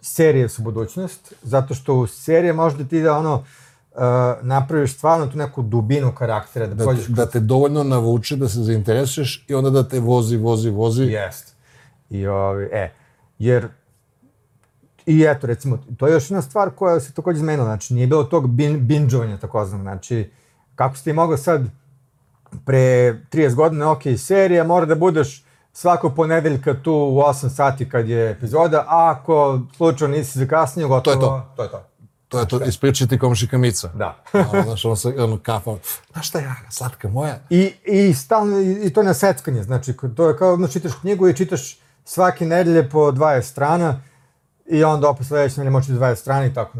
serije 0.00 0.48
su 0.48 0.62
budućnost, 0.62 1.32
zato 1.42 1.74
što 1.74 1.94
u 1.94 2.06
serije 2.06 2.52
možda 2.52 2.84
ti 2.84 3.02
da 3.02 3.18
ono, 3.18 3.34
uh, 3.34 4.00
napraviš 4.42 4.94
stvarno 4.94 5.26
tu 5.26 5.38
neku 5.38 5.62
dubinu 5.62 6.14
karaktera, 6.14 6.66
da, 6.66 6.84
Da, 6.84 6.94
te, 6.94 7.12
da 7.12 7.26
te 7.26 7.40
dovoljno 7.40 7.84
navuče, 7.84 8.36
da 8.36 8.48
se 8.48 8.62
zainteresuješ 8.62 9.44
i 9.48 9.54
onda 9.54 9.70
da 9.70 9.88
te 9.88 10.00
vozi, 10.00 10.36
vozi, 10.36 10.70
vozi. 10.70 11.02
Jest. 11.02 11.51
I 12.12 12.26
ovi, 12.26 12.68
e, 12.72 12.92
jer 13.38 13.68
I 15.06 15.24
eto, 15.28 15.46
recimo, 15.46 15.78
to 15.98 16.06
je 16.06 16.12
još 16.12 16.30
jedna 16.30 16.42
stvar 16.42 16.70
koja 16.70 17.00
se 17.00 17.12
takođe 17.12 17.36
izmenila, 17.36 17.64
znači 17.64 17.94
nije 17.94 18.06
bilo 18.06 18.24
tog 18.24 18.50
bin, 18.50 18.86
binđovanja 18.86 19.36
takozvanog, 19.36 19.84
znači 19.84 20.30
kako 20.74 20.96
si 20.96 21.04
ti 21.04 21.12
mogao 21.12 21.36
sad 21.36 21.62
pre 22.64 23.12
30 23.32 23.54
godina, 23.54 23.90
ok, 23.90 24.02
serija, 24.18 24.64
mora 24.64 24.86
da 24.86 24.94
budeš 24.94 25.44
svako 25.72 26.10
ponedeljka 26.10 26.74
tu 26.82 26.92
u 26.92 27.20
8 27.20 27.48
sati 27.48 27.88
kad 27.88 28.08
je 28.08 28.30
epizoda, 28.30 28.84
a 28.88 29.16
ako 29.16 29.60
slučajno 29.76 30.16
nisi 30.16 30.38
zakasnio, 30.38 30.88
gotovo, 30.88 31.16
To 31.16 31.22
je 31.22 31.28
to. 31.28 31.54
to 31.56 31.62
je 31.62 31.70
to. 31.70 31.88
To 32.28 32.38
je 32.40 32.48
to, 32.48 32.64
ispričati 32.64 33.18
komšika 33.18 33.58
Mica. 33.58 33.90
Da. 33.94 34.22
ono, 34.52 34.62
znaš, 34.62 34.84
ono, 34.84 35.24
ono 35.24 35.38
kafa, 35.38 35.70
znaš 36.12 36.28
šta 36.28 36.40
ja, 36.40 36.54
slatka 36.70 37.08
moja. 37.08 37.38
I, 37.50 37.72
i 37.84 38.14
stalno, 38.14 38.58
i, 38.58 38.86
i 38.86 38.92
to 38.92 39.02
na 39.02 39.14
seckanje, 39.14 39.62
znači, 39.62 39.94
to 40.16 40.28
je 40.28 40.36
kao 40.36 40.56
da 40.56 40.68
čitaš 40.68 40.92
knjigu 41.00 41.28
i 41.28 41.36
čitaš 41.36 41.81
svake 42.04 42.46
nedelje 42.46 42.90
po 42.90 42.98
20 42.98 43.42
strana 43.42 44.00
i 44.66 44.84
onda 44.84 45.10
opet 45.10 45.26
sledeće 45.26 45.60
nedelje 45.60 45.70
možeš 45.70 45.96
20 45.96 46.14
strana 46.14 46.46
i 46.46 46.54
tako. 46.54 46.78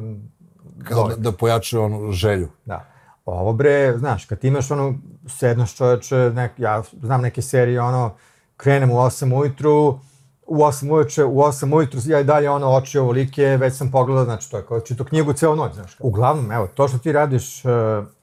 Kao 0.85 1.09
da, 1.09 1.17
da 1.17 1.33
pojačuje 1.33 1.81
onu 1.81 2.13
želju. 2.13 2.49
Da. 2.65 2.93
Ovo 3.25 3.53
bre, 3.53 3.99
znaš, 3.99 4.25
kad 4.25 4.45
imaš 4.45 4.71
ono, 4.71 4.95
sednaš 5.29 5.77
čoveče, 5.77 6.17
nek, 6.17 6.53
ja 6.59 6.83
znam 7.03 7.21
neke 7.21 7.43
serije, 7.43 7.81
ono, 7.81 8.15
krenem 8.57 8.91
u 8.91 8.95
8 8.95 9.39
ujutru, 9.41 9.99
u 10.47 10.57
8 10.57 10.93
uveče, 10.93 11.25
u 11.25 11.37
8 11.37 11.75
ujutru, 11.77 12.01
ja 12.07 12.21
i 12.21 12.25
dalje 12.25 12.51
ono 12.51 12.71
oči 12.71 12.99
ovolike, 12.99 13.43
već 13.43 13.77
sam 13.77 13.91
pogledao, 13.91 14.25
znači 14.25 14.51
to 14.51 14.57
je 14.57 14.67
kao 14.67 14.81
čito 14.81 15.05
knjigu 15.05 15.33
ceo 15.33 15.55
noć, 15.55 15.75
znaš. 15.75 15.97
Uglavnom, 16.01 16.53
evo, 16.53 16.67
to 16.67 16.89
što 16.89 16.99
ti 16.99 17.13
radiš, 17.13 17.65
uh, 17.65 17.71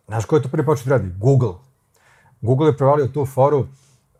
znaš 0.07 0.25
ko 0.25 0.35
je 0.35 0.41
to 0.41 0.49
prvi 0.49 0.65
počeo 0.65 0.85
da 0.85 0.97
radi? 0.97 1.09
Google. 1.17 1.53
Google 2.41 2.67
je 2.67 2.77
provalio 2.77 3.07
tu 3.07 3.25
foru, 3.25 3.67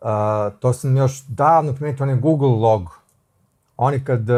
uh, 0.00 0.58
to 0.60 0.72
sam 0.72 0.96
još 0.96 1.22
davno 1.22 1.72
primetio, 1.72 2.02
on 2.02 2.10
je 2.10 2.16
Google 2.16 2.48
logo. 2.48 2.90
Oni 3.76 4.04
kad, 4.04 4.30
uh, 4.30 4.36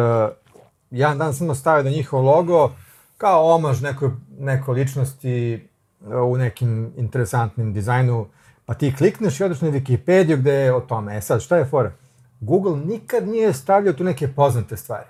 jedan 0.90 1.18
dan 1.18 1.34
sam 1.34 1.54
stavio 1.54 1.82
da 1.82 1.90
njihov 1.90 2.24
logo, 2.24 2.70
kao 3.18 3.54
omaž 3.54 3.82
nekoj, 3.82 4.10
nekoj 4.38 4.74
ličnosti 4.74 5.68
uh, 6.00 6.08
u 6.32 6.36
nekim 6.36 6.92
interesantnim 6.96 7.72
dizajnu, 7.72 8.26
pa 8.66 8.74
ti 8.74 8.94
klikneš 8.96 9.40
i 9.40 9.44
odeš 9.44 9.60
na 9.60 9.68
Wikipediju 9.68 10.36
gde 10.36 10.52
je 10.52 10.74
o 10.74 10.80
tome. 10.80 11.16
E 11.16 11.20
sad, 11.20 11.40
šta 11.40 11.56
je 11.56 11.64
fora? 11.64 11.92
Google 12.40 12.76
nikad 12.76 13.28
nije 13.28 13.52
stavljao 13.52 13.92
tu 13.92 14.04
neke 14.04 14.28
poznate 14.28 14.76
stvari. 14.76 15.06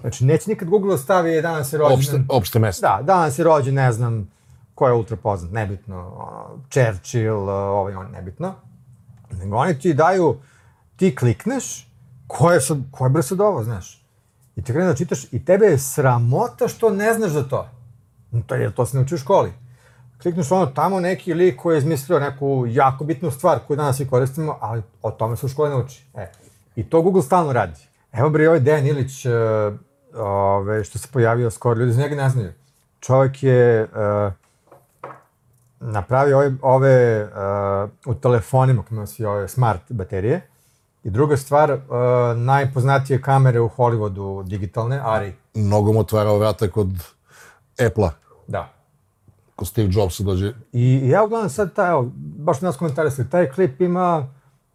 Znači, 0.00 0.24
neće 0.24 0.50
nikad 0.50 0.68
Google 0.68 0.98
stavi 0.98 1.42
danas 1.42 1.72
je 1.72 1.78
rođen... 1.78 1.94
Opšte, 1.94 2.20
opšte 2.28 2.58
mesto. 2.58 2.86
Da, 2.86 3.02
danas 3.02 3.38
je 3.38 3.44
rođen, 3.44 3.74
ne 3.74 3.92
znam, 3.92 4.30
ko 4.74 4.86
je 4.86 4.92
ultra 4.92 5.16
poznat, 5.16 5.52
nebitno, 5.52 6.28
Churchill, 6.70 7.48
ovaj, 7.48 7.94
on, 7.94 8.10
nebitno. 8.12 8.54
Nego 9.38 9.56
oni 9.56 9.78
ti 9.78 9.94
daju, 9.94 10.36
ti 10.96 11.16
klikneš, 11.16 11.88
ko 12.26 12.52
je 12.52 12.60
sad, 12.60 12.78
ko 12.90 13.06
je 13.06 13.10
bre 13.10 13.22
sad 13.22 13.40
ovo, 13.40 13.64
znaš? 13.64 14.06
I 14.56 14.62
ti 14.62 14.72
krene 14.72 14.88
da 14.88 14.94
čitaš 14.94 15.32
i 15.32 15.44
tebe 15.44 15.66
je 15.66 15.78
sramota 15.78 16.68
što 16.68 16.90
ne 16.90 17.14
znaš 17.14 17.30
za 17.30 17.42
to. 17.42 17.68
To 18.46 18.54
je, 18.54 18.74
to 18.74 18.86
se 18.86 18.96
ne 18.96 19.02
uči 19.02 19.14
u 19.14 19.18
školi. 19.18 19.52
Klikneš 20.22 20.50
ono 20.50 20.66
tamo 20.66 21.00
neki 21.00 21.34
lik 21.34 21.56
koji 21.56 21.74
je 21.74 21.78
izmislio 21.78 22.20
neku 22.20 22.64
jako 22.68 23.04
bitnu 23.04 23.30
stvar 23.30 23.58
koju 23.66 23.76
danas 23.76 23.96
svi 23.96 24.06
koristimo, 24.06 24.58
ali 24.60 24.82
o 25.02 25.10
tome 25.10 25.36
se 25.36 25.46
u 25.46 25.48
školi 25.48 25.70
ne 25.70 25.76
uči. 25.76 26.04
E. 26.14 26.32
I 26.76 26.84
to 26.84 27.02
Google 27.02 27.22
stalno 27.22 27.52
radi. 27.52 27.80
Evo 28.12 28.30
bre, 28.30 28.48
ovaj 28.48 28.60
Dejan 28.60 28.86
Ilić, 28.86 29.26
uh, 29.26 29.32
ove, 30.14 30.84
što 30.84 30.98
se 30.98 31.08
pojavio 31.12 31.50
skoro, 31.50 31.80
ljudi 31.80 31.92
za 31.92 32.02
njega 32.02 32.16
ne 32.16 32.28
znaju. 32.28 32.52
Čovjek 33.00 33.42
je 33.42 33.82
uh, 33.82 34.32
napravio 35.82 36.38
ove, 36.38 36.52
ove 36.62 37.24
uh, 37.24 37.90
u 38.06 38.14
telefonima, 38.14 38.82
imamo 38.90 39.06
svi 39.06 39.24
ove 39.24 39.48
smart 39.48 39.80
baterije. 39.88 40.40
I 41.04 41.10
druga 41.10 41.36
stvar, 41.36 41.72
uh, 41.72 41.78
najpoznatije 42.36 43.22
kamere 43.22 43.60
u 43.60 43.68
Hollywoodu 43.68 44.44
digitalne, 44.48 45.00
Ari. 45.04 45.34
Mnogo 45.54 45.92
mu 45.92 46.00
otvarao 46.00 46.38
vrata 46.38 46.68
kod 46.68 46.88
Apple-a. 47.86 48.10
Da. 48.46 48.72
Kod 49.56 49.68
Steve 49.68 49.88
Jobsa 49.92 50.22
dođe. 50.22 50.52
I, 50.72 51.00
i 51.04 51.08
ja 51.08 51.24
uglavnom 51.24 51.50
sad 51.50 51.74
taj, 51.74 51.90
evo, 51.90 52.10
baš 52.16 52.60
nas 52.60 52.76
komentarisali, 52.76 53.30
taj 53.30 53.50
klip 53.50 53.80
ima 53.80 54.26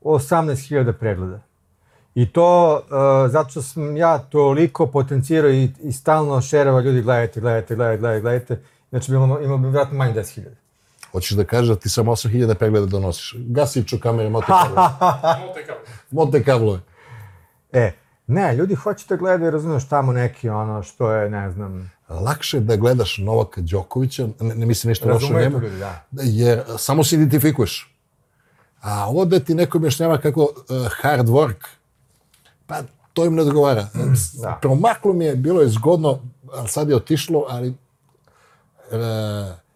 18.000 0.01 0.91
pregleda. 0.91 1.39
I 2.15 2.31
to 2.31 2.75
uh, 2.75 3.31
zato 3.31 3.49
što 3.49 3.61
sam 3.61 3.97
ja 3.97 4.17
toliko 4.17 4.87
potencirao 4.87 5.51
i, 5.51 5.69
i 5.79 5.91
stalno 5.91 6.41
šerava 6.41 6.81
ljudi 6.81 7.01
gledajte, 7.01 7.39
gledajte, 7.39 7.75
gledajte, 7.75 7.99
gledajte, 7.99 8.21
gledajte. 8.21 8.61
Znači 8.89 9.11
bilo, 9.11 9.41
imalo 9.41 9.57
bi 9.57 9.67
vratno 9.67 9.97
manje 9.97 10.13
10.000. 10.13 10.66
Hoćeš 11.17 11.37
da 11.37 11.43
kažeš 11.43 11.69
da 11.69 11.75
ti 11.75 11.89
samo 11.89 12.11
8000 12.11 12.53
pregleda 12.53 12.85
donosiš. 12.85 13.35
Gasiću 13.37 13.99
kamere, 13.99 14.29
mote 14.29 14.47
kablove. 14.47 14.89
mote 16.11 16.43
kablove. 16.43 16.79
E, 17.71 17.91
ne, 18.27 18.55
ljudi 18.55 18.75
hoće 18.75 19.05
da 19.09 19.15
gledaju, 19.15 19.51
razumeš, 19.51 19.87
tamo 19.87 20.11
neki 20.11 20.49
ono 20.49 20.83
što 20.83 21.11
je, 21.11 21.29
ne 21.29 21.51
znam, 21.51 21.91
Lakše 22.09 22.57
je 22.57 22.61
da 22.61 22.75
gledaš 22.75 23.17
Novaka 23.17 23.61
Đokovića, 23.61 24.27
ne, 24.39 24.55
ne 24.55 24.65
mislim 24.65 24.89
ništa 24.89 25.13
loše 25.13 25.33
njemu, 25.33 25.59
da. 25.59 26.05
jer 26.23 26.63
samo 26.77 27.03
se 27.03 27.15
identifikuješ. 27.15 27.95
A 28.81 29.09
ovo 29.09 29.25
da 29.25 29.39
ti 29.39 29.55
neko 29.55 29.77
objašnjava 29.77 30.17
kako 30.17 30.41
uh, 30.41 30.87
hard 31.01 31.27
work, 31.27 31.67
pa 32.67 32.81
to 33.13 33.25
im 33.25 33.35
ne 33.35 33.41
odgovara. 33.41 33.87
da. 34.43 34.59
Promaklo 34.61 35.13
mi 35.13 35.25
je, 35.25 35.35
bilo 35.35 35.61
je 35.61 35.69
zgodno, 35.69 36.19
ali 36.53 36.67
sad 36.67 36.89
je 36.89 36.95
otišlo, 36.95 37.45
ali 37.49 37.67
e, 38.91 39.66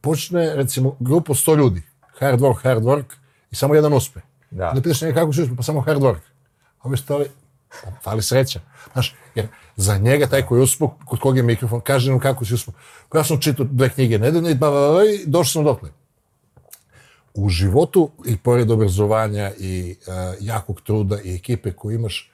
počne, 0.00 0.56
recimo, 0.56 0.96
grupu 1.00 1.34
100 1.34 1.56
ljudi, 1.56 1.82
hard 2.18 2.40
work, 2.40 2.62
hard 2.62 2.82
work, 2.82 3.04
i 3.50 3.54
samo 3.54 3.74
jedan 3.74 3.92
uspe. 3.92 4.20
Da. 4.50 4.68
Onda 4.68 4.82
pitaš 4.82 5.00
njega 5.00 5.14
kako 5.14 5.30
uspio, 5.30 5.56
pa 5.56 5.62
samo 5.62 5.80
hard 5.80 6.00
work. 6.00 6.20
A 6.78 6.88
ovi 6.88 6.96
stali, 6.96 7.26
pa, 7.82 7.90
fali 8.02 8.22
sreća. 8.22 8.60
Znaš, 8.92 9.16
jer 9.34 9.46
za 9.76 9.98
njega 9.98 10.26
taj 10.26 10.42
koji 10.42 10.58
je 10.58 10.62
uspio, 10.62 10.88
kod 10.88 11.20
kog 11.20 11.36
je 11.36 11.42
mikrofon, 11.42 11.80
kaže 11.80 12.10
nam 12.10 12.20
kako 12.20 12.44
si 12.44 12.54
uspio. 12.54 12.74
Ja 13.14 13.24
sam 13.24 13.40
čitao 13.40 13.66
dve 13.70 13.88
knjige 13.88 14.18
nedeljne 14.18 14.50
i 14.50 14.54
ba, 14.54 14.70
ba, 14.70 14.92
ba, 14.92 15.04
i 15.04 15.26
došao 15.26 15.52
sam 15.52 15.64
dokle. 15.64 15.90
U 17.34 17.48
životu, 17.48 18.10
i 18.26 18.36
pored 18.36 18.70
obrazovanja 18.70 19.52
i 19.58 19.96
uh, 20.06 20.14
jakog 20.40 20.80
truda 20.80 21.20
i 21.24 21.34
ekipe 21.34 21.72
koju 21.72 21.94
imaš, 21.94 22.30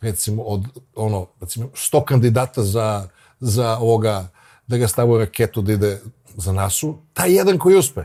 recimo 0.00 0.42
od 0.42 0.64
ono 0.96 1.26
recimo 1.40 1.66
100 1.66 2.04
kandidata 2.04 2.62
za 2.62 3.08
za 3.40 3.78
ovoga 3.78 4.28
da 4.66 4.76
ga 4.76 4.88
stavu 4.88 5.18
raketu 5.18 5.62
da 5.62 5.72
ide 5.72 6.00
za 6.36 6.52
nasu, 6.52 6.98
taj 7.12 7.34
jedan 7.34 7.58
koji 7.58 7.76
uspe. 7.76 8.00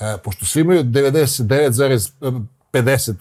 E, 0.00 0.16
pošto 0.24 0.46
svi 0.46 0.60
imaju 0.60 0.84
99,50 0.84 3.14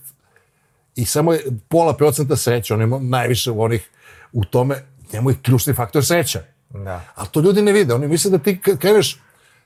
i 0.95 1.05
samo 1.05 1.33
je 1.33 1.41
pola 1.67 1.93
procenta 1.93 2.35
sreće, 2.35 2.73
on 2.73 2.81
ima 2.81 2.99
najviše 2.99 3.51
u 3.51 3.61
onih 3.61 3.89
u 4.33 4.45
tome, 4.45 4.83
njemu 5.13 5.29
je 5.29 5.37
ključni 5.43 5.73
faktor 5.73 6.05
sreća. 6.05 6.41
Da. 6.69 7.01
Ali 7.15 7.27
to 7.31 7.41
ljudi 7.41 7.61
ne 7.61 7.71
vide, 7.71 7.93
oni 7.93 8.07
misle 8.07 8.31
da 8.31 8.37
ti 8.37 8.59
kreneš, 8.79 9.19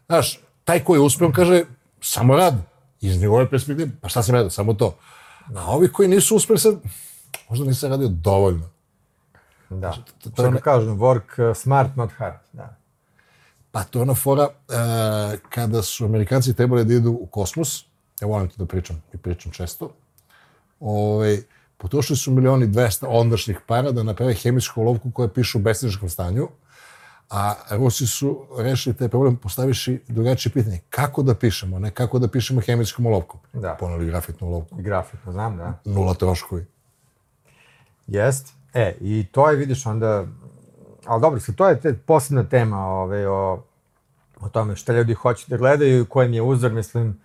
znaš, 0.08 0.39
taj 0.63 0.84
koji 0.84 0.97
je 0.97 1.02
uspeo, 1.02 1.28
on 1.28 1.34
kaže, 1.34 1.63
samo 2.02 2.36
rad. 2.36 2.54
Iz 3.02 3.21
njegove 3.21 3.49
perspektive, 3.49 3.89
pa 4.02 4.10
šta 4.10 4.23
sam 4.23 4.36
radio, 4.36 4.49
samo 4.49 4.73
to. 4.73 4.97
A 5.56 5.71
ovi 5.71 5.91
koji 5.91 6.08
nisu 6.10 6.36
uspeli 6.36 6.60
sad, 6.60 6.76
možda 7.49 7.65
nisam 7.65 7.89
radio 7.89 8.08
dovoljno. 8.08 8.69
Da. 9.69 9.91
to 10.23 10.30
To, 10.30 10.49
ne- 10.52 10.58
to 10.58 10.63
kažem, 10.63 10.97
work 10.99 11.49
uh, 11.49 11.58
smart, 11.58 11.95
not 11.95 12.12
hard. 12.17 12.36
Da. 12.54 12.76
Pa 13.74 13.84
to 13.84 14.00
je 14.00 14.04
ona 14.04 14.14
fora, 14.14 14.48
e, 14.48 15.38
kada 15.50 15.82
su 15.82 16.06
Amerikanci 16.06 16.54
trebali 16.54 16.86
da 16.86 16.94
idu 16.94 17.12
u 17.12 17.26
kosmos, 17.26 17.86
ja 18.22 18.28
volim 18.28 18.50
to 18.50 18.56
da 18.58 18.66
pričam 18.66 19.02
i 19.14 19.18
pričam 19.18 19.52
često, 19.52 19.90
ovaj, 20.80 21.38
potrošili 21.78 22.18
su 22.18 22.32
milioni 22.32 22.68
200 22.68 23.06
ondašnjih 23.10 23.60
para 23.68 23.92
da 23.92 24.04
naprave 24.04 24.34
hemijsku 24.34 24.82
olovku 24.82 25.12
koja 25.12 25.28
piše 25.28 25.58
u 25.58 25.62
besničkom 25.62 26.10
stanju, 26.10 26.48
a 27.30 27.54
Rusi 27.70 28.08
su 28.08 28.46
rešili 28.58 28.96
taj 28.96 29.08
problem 29.08 29.36
postaviši 29.38 30.00
drugačije 30.08 30.54
pitanje. 30.54 30.80
Kako 30.90 31.24
da 31.24 31.36
pišemo, 31.36 31.80
ne 31.80 31.92
kako 31.92 32.20
da 32.20 32.28
pišemo 32.28 32.62
hemijskom 32.62 33.06
olovkom. 33.06 33.40
Da. 33.54 33.76
Poneli 33.80 34.06
grafitnu 34.06 34.48
olovku. 34.48 34.80
I 34.80 34.84
grafitno, 34.84 35.32
znam, 35.32 35.58
da. 35.58 35.80
Nula 35.86 36.14
troškovi. 36.14 36.66
Jest. 38.08 38.54
E, 38.74 38.96
i 39.02 39.26
to 39.32 39.50
je, 39.50 39.56
vidiš, 39.56 39.86
onda... 39.86 40.28
Ali 41.06 41.22
dobro, 41.22 41.39
sad, 41.39 41.56
to 41.56 41.70
je 41.70 41.80
te 41.80 41.94
posebna 41.94 42.44
tema 42.44 42.88
ove, 42.88 43.28
o, 43.28 43.63
o 44.39 44.50
tome 44.50 44.76
šta 44.76 44.94
ljudi 44.94 45.13
hoće 45.13 45.46
da 45.50 45.58
gledaju 45.58 46.02
i 46.02 46.06
kojem 46.06 46.34
je 46.34 46.42
uzor, 46.42 46.72
mislim. 46.72 47.20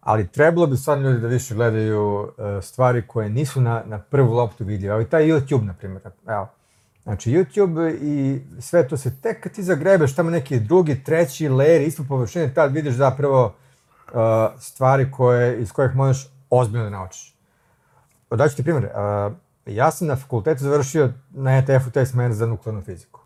Ali 0.00 0.28
trebalo 0.28 0.66
bi 0.66 0.76
stvarno 0.76 1.08
ljudi 1.08 1.20
da 1.20 1.28
više 1.28 1.54
gledaju 1.54 2.20
uh, 2.20 2.28
stvari 2.62 3.06
koje 3.06 3.30
nisu 3.30 3.60
na, 3.60 3.82
na 3.86 3.98
prvu 3.98 4.34
loptu 4.34 4.64
vidljive. 4.64 4.92
Evo 4.92 5.00
i 5.00 5.04
taj 5.04 5.24
YouTube, 5.24 5.66
na 5.66 5.74
primjer. 5.74 6.02
Evo. 6.26 6.48
Znači, 7.02 7.30
YouTube 7.30 7.98
i 8.00 8.42
sve 8.60 8.88
to 8.88 8.96
se 8.96 9.20
tek 9.20 9.42
kad 9.42 9.52
ti 9.52 9.62
zagrebeš 9.62 10.14
tamo 10.14 10.30
neki 10.30 10.60
drugi, 10.60 11.04
treći 11.04 11.48
layer, 11.48 11.86
ispod 11.86 12.06
površine, 12.08 12.54
tad 12.54 12.72
vidiš 12.72 12.94
zapravo 12.94 13.44
uh, 13.44 14.20
stvari 14.58 15.10
koje, 15.10 15.60
iz 15.60 15.72
kojih 15.72 15.96
možeš 15.96 16.28
ozbiljno 16.50 16.84
da 16.84 16.90
naučiš. 16.90 17.34
Daću 18.30 18.56
ti 18.56 18.62
primjer. 18.62 18.84
Uh, 18.84 19.32
ja 19.66 19.90
sam 19.90 20.08
na 20.08 20.16
fakultetu 20.16 20.64
završio 20.64 21.12
na 21.30 21.58
ETF-u 21.58 21.90
taj 21.90 22.06
smer 22.06 22.32
za 22.32 22.46
nuklearnu 22.46 22.82
fiziku. 22.82 23.20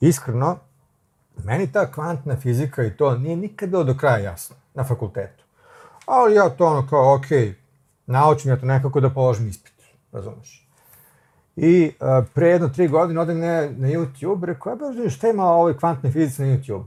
Iskreno, 0.00 0.58
meni 1.44 1.72
ta 1.72 1.92
kvantna 1.92 2.36
fizika 2.36 2.84
i 2.84 2.96
to 2.96 3.18
nije 3.18 3.36
nikad 3.36 3.68
bilo 3.68 3.84
do 3.84 3.94
kraja 3.94 4.18
jasno 4.18 4.56
na 4.74 4.84
fakultetu. 4.84 5.44
Ali 6.06 6.34
ja 6.34 6.48
to 6.48 6.66
ono 6.66 6.86
kao, 6.86 7.14
ok, 7.14 7.26
naučim 8.06 8.50
ja 8.50 8.56
to 8.56 8.66
nekako 8.66 9.00
da 9.00 9.10
položim 9.10 9.48
ispit, 9.48 9.74
razumeš? 10.12 10.68
I 11.56 11.92
uh, 12.00 12.26
pre 12.34 12.48
jedno 12.48 12.68
tri 12.68 12.88
godine 12.88 13.20
odem 13.20 13.38
na, 13.38 13.60
na 13.76 13.88
YouTube, 13.88 14.44
rekao, 14.44 14.70
ja 14.70 14.76
baš 14.76 15.14
šta 15.14 15.28
ima 15.28 15.44
ovoj 15.44 15.78
kvantne 15.78 16.12
fizici 16.12 16.42
na 16.42 16.56
YouTube. 16.56 16.84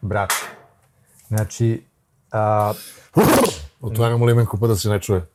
Brate. 0.00 0.34
Znači, 1.28 1.82
uh, 2.32 2.76
Otvaramo 3.80 4.24
limenku 4.24 4.58
pa 4.60 4.66
da 4.66 4.76
se 4.76 4.88
ne 4.88 5.00
čuje. 5.00 5.26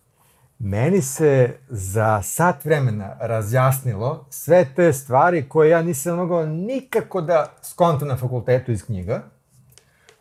Meni 0.63 1.01
se 1.01 1.55
za 1.69 2.21
sat 2.21 2.65
vremena 2.65 3.17
razjasnilo 3.19 4.25
sve 4.29 4.65
te 4.75 4.93
stvari 4.93 5.49
koje 5.49 5.69
ja 5.69 5.81
nisam 5.81 6.17
mogao 6.17 6.45
nikako 6.45 7.21
da 7.21 7.53
skontam 7.61 8.07
na 8.07 8.17
fakultetu 8.17 8.71
iz 8.71 8.85
knjiga, 8.85 9.23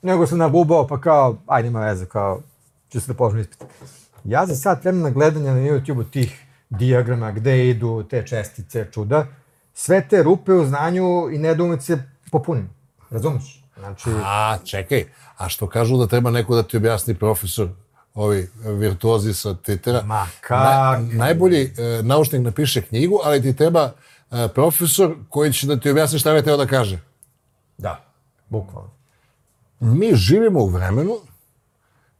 nego 0.03 0.27
sam 0.27 0.39
nabubao 0.39 0.87
pa 0.87 1.01
kao, 1.01 1.37
ajde 1.47 1.69
ima 1.69 1.81
veze, 1.81 2.07
kao, 2.07 2.41
ću 2.89 3.01
se 3.01 3.13
da 3.13 3.17
položim 3.17 3.41
ispit. 3.41 3.65
Ja 4.25 4.47
za 4.47 4.55
sat 4.55 4.85
vremena 4.85 5.11
gledanja 5.11 5.55
na 5.55 5.61
YouTube-u 5.61 6.05
tih 6.05 6.47
dijagrama, 6.71 7.33
gde 7.33 7.69
idu 7.69 8.03
te 8.11 8.27
čestice, 8.27 8.87
čuda, 8.93 9.27
sve 9.75 10.09
te 10.09 10.23
rupe 10.23 10.53
u 10.53 10.65
znanju 10.65 11.29
i 11.33 11.39
nedoumice 11.39 11.99
popunim. 12.31 12.71
Razumeš? 13.11 13.65
Znači, 13.79 14.11
A, 14.25 14.59
čekaj, 14.65 15.05
a 15.37 15.49
što 15.49 15.69
kažu 15.69 15.97
da 15.97 16.07
treba 16.07 16.31
neko 16.31 16.55
da 16.55 16.63
ti 16.63 16.77
objasni 16.77 17.15
profesor, 17.15 17.69
ovi 18.15 18.49
virtuozi 18.65 19.35
sa 19.35 19.49
Twittera. 19.49 20.05
Ma 20.05 20.27
kakvi? 20.41 21.17
najbolji 21.17 21.63
e, 21.63 22.03
naučnik 22.03 22.43
napiše 22.43 22.83
knjigu, 22.83 23.21
ali 23.25 23.43
ti 23.43 23.57
treba 23.57 23.93
e, 24.31 24.49
profesor 24.55 25.15
koji 25.29 25.53
će 25.53 25.67
da 25.67 25.77
ti 25.77 25.91
objasni 25.91 26.19
šta 26.19 26.31
je 26.31 26.43
teo 26.43 26.57
da 26.57 26.67
kaže. 26.67 26.99
da, 27.79 28.05
bukvalno. 28.49 28.91
Mi 29.81 30.15
živimo 30.15 30.61
u 30.61 30.69
vremenu 30.69 31.17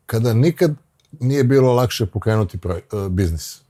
kada 0.07 0.35
nikad 0.35 0.71
nije 1.21 1.45
bilo 1.45 1.73
lakše 1.73 2.07
pokrenuti 2.07 2.59
proj, 2.59 2.79
e, 2.79 3.09
biznis. 3.09 3.63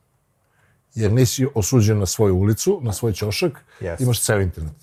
Jer 0.95 1.13
nisi 1.13 1.47
osuđen 1.55 1.99
na 1.99 2.07
svoju 2.07 2.37
ulicu, 2.37 2.81
na 2.83 2.93
svoj 2.93 3.13
ćošak, 3.13 3.65
Jeste. 3.81 4.05
imaš 4.05 4.21
ceo 4.21 4.41
internet. 4.41 4.75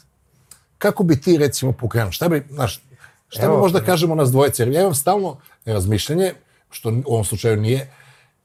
Kako 0.78 1.04
bi 1.04 1.21
ti 1.21 1.38
recimo 1.38 1.71
pokrenuo? 1.71 2.12
Šta 2.12 2.30
bi, 2.30 2.43
znaš, 2.52 2.82
šta 3.28 3.45
Evo, 3.45 3.56
bi 3.56 3.62
možda 3.62 3.84
kažemo 3.84 4.15
nas 4.15 4.32
dvojice? 4.32 4.63
Jer 4.63 4.71
ja 4.73 4.82
imam 4.82 4.95
stalno 4.95 5.38
razmišljanje, 5.65 6.34
što 6.69 6.89
u 6.89 7.13
ovom 7.13 7.25
slučaju 7.25 7.58
nije, 7.58 7.93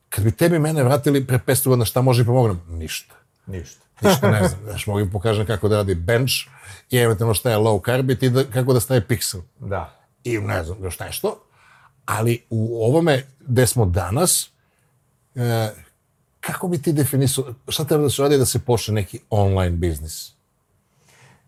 kad 0.08 0.24
bi 0.24 0.32
tebi 0.32 0.58
mene 0.58 0.82
vratili 0.82 1.26
pre 1.26 1.38
500 1.46 1.68
godina, 1.68 1.84
šta 1.84 2.02
može 2.02 2.22
i 2.22 2.26
pomognem? 2.26 2.60
Ništa. 2.68 3.14
Ništa. 3.46 3.84
Ništa 4.02 4.30
ne 4.30 4.44
znam. 4.48 4.60
Znaš, 4.64 4.86
mogu 4.86 5.00
im 5.00 5.10
pokažem 5.10 5.46
kako 5.46 5.68
da 5.68 5.76
radi 5.76 5.94
bench 5.94 6.32
i 6.90 6.96
eventualno 6.98 7.34
šta 7.34 7.50
je 7.50 7.56
low 7.56 7.84
carb 7.84 8.10
i 8.10 8.30
da, 8.30 8.44
kako 8.44 8.72
da 8.72 8.80
staje 8.80 9.06
pixel 9.08 9.40
Da. 9.60 9.96
i 10.24 10.38
ne 10.38 10.64
znam 10.64 10.84
još 10.84 10.98
nešto, 10.98 11.40
ali 12.04 12.44
u 12.50 12.84
ovome 12.84 13.22
gde 13.40 13.66
smo 13.66 13.84
danas, 13.86 14.50
e, 15.34 15.70
kako 16.40 16.68
bi 16.68 16.82
ti 16.82 16.92
definisao, 16.92 17.54
šta 17.68 17.84
treba 17.84 18.02
da 18.02 18.10
se 18.10 18.22
radi 18.22 18.38
da 18.38 18.46
se 18.46 18.58
počne 18.58 18.94
neki 18.94 19.20
online 19.30 19.76
biznis? 19.76 20.32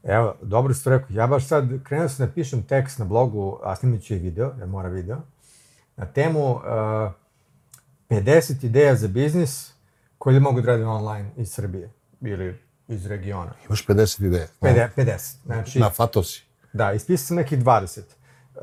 Evo, 0.02 0.34
dobro 0.42 0.74
ste 0.74 0.90
rekao. 0.90 1.16
Ja 1.16 1.26
baš 1.26 1.46
sad 1.46 1.68
krenuo 1.84 2.08
sam 2.08 2.26
da 2.26 2.32
pišem 2.32 2.62
tekst 2.62 2.98
na 2.98 3.04
blogu, 3.04 3.58
a 3.64 3.76
snimit 3.76 4.04
ću 4.04 4.14
i 4.14 4.18
video, 4.18 4.52
jer 4.58 4.68
mora 4.68 4.88
video, 4.88 5.16
na 5.96 6.06
temu 6.06 6.54
uh, 6.54 6.62
50 8.10 8.64
ideja 8.64 8.94
za 8.94 9.08
biznis 9.08 9.72
koje 10.18 10.40
mogu 10.40 10.60
da 10.60 10.72
rade 10.72 10.84
online 10.84 11.30
iz 11.36 11.52
Srbije 11.52 11.90
ili 12.20 12.58
iz 12.88 13.06
regiona. 13.06 13.52
Imaš 13.66 13.86
50 13.86 14.26
ideja. 14.26 14.46
50, 14.60 14.88
50. 14.96 15.34
Znači, 15.44 15.78
Na 15.78 15.90
fatosi. 15.90 16.44
da, 16.72 16.92
ispisao 16.92 17.26
sam 17.26 17.36
nekih 17.36 17.58
20. 17.58 18.00
Uh, 18.54 18.62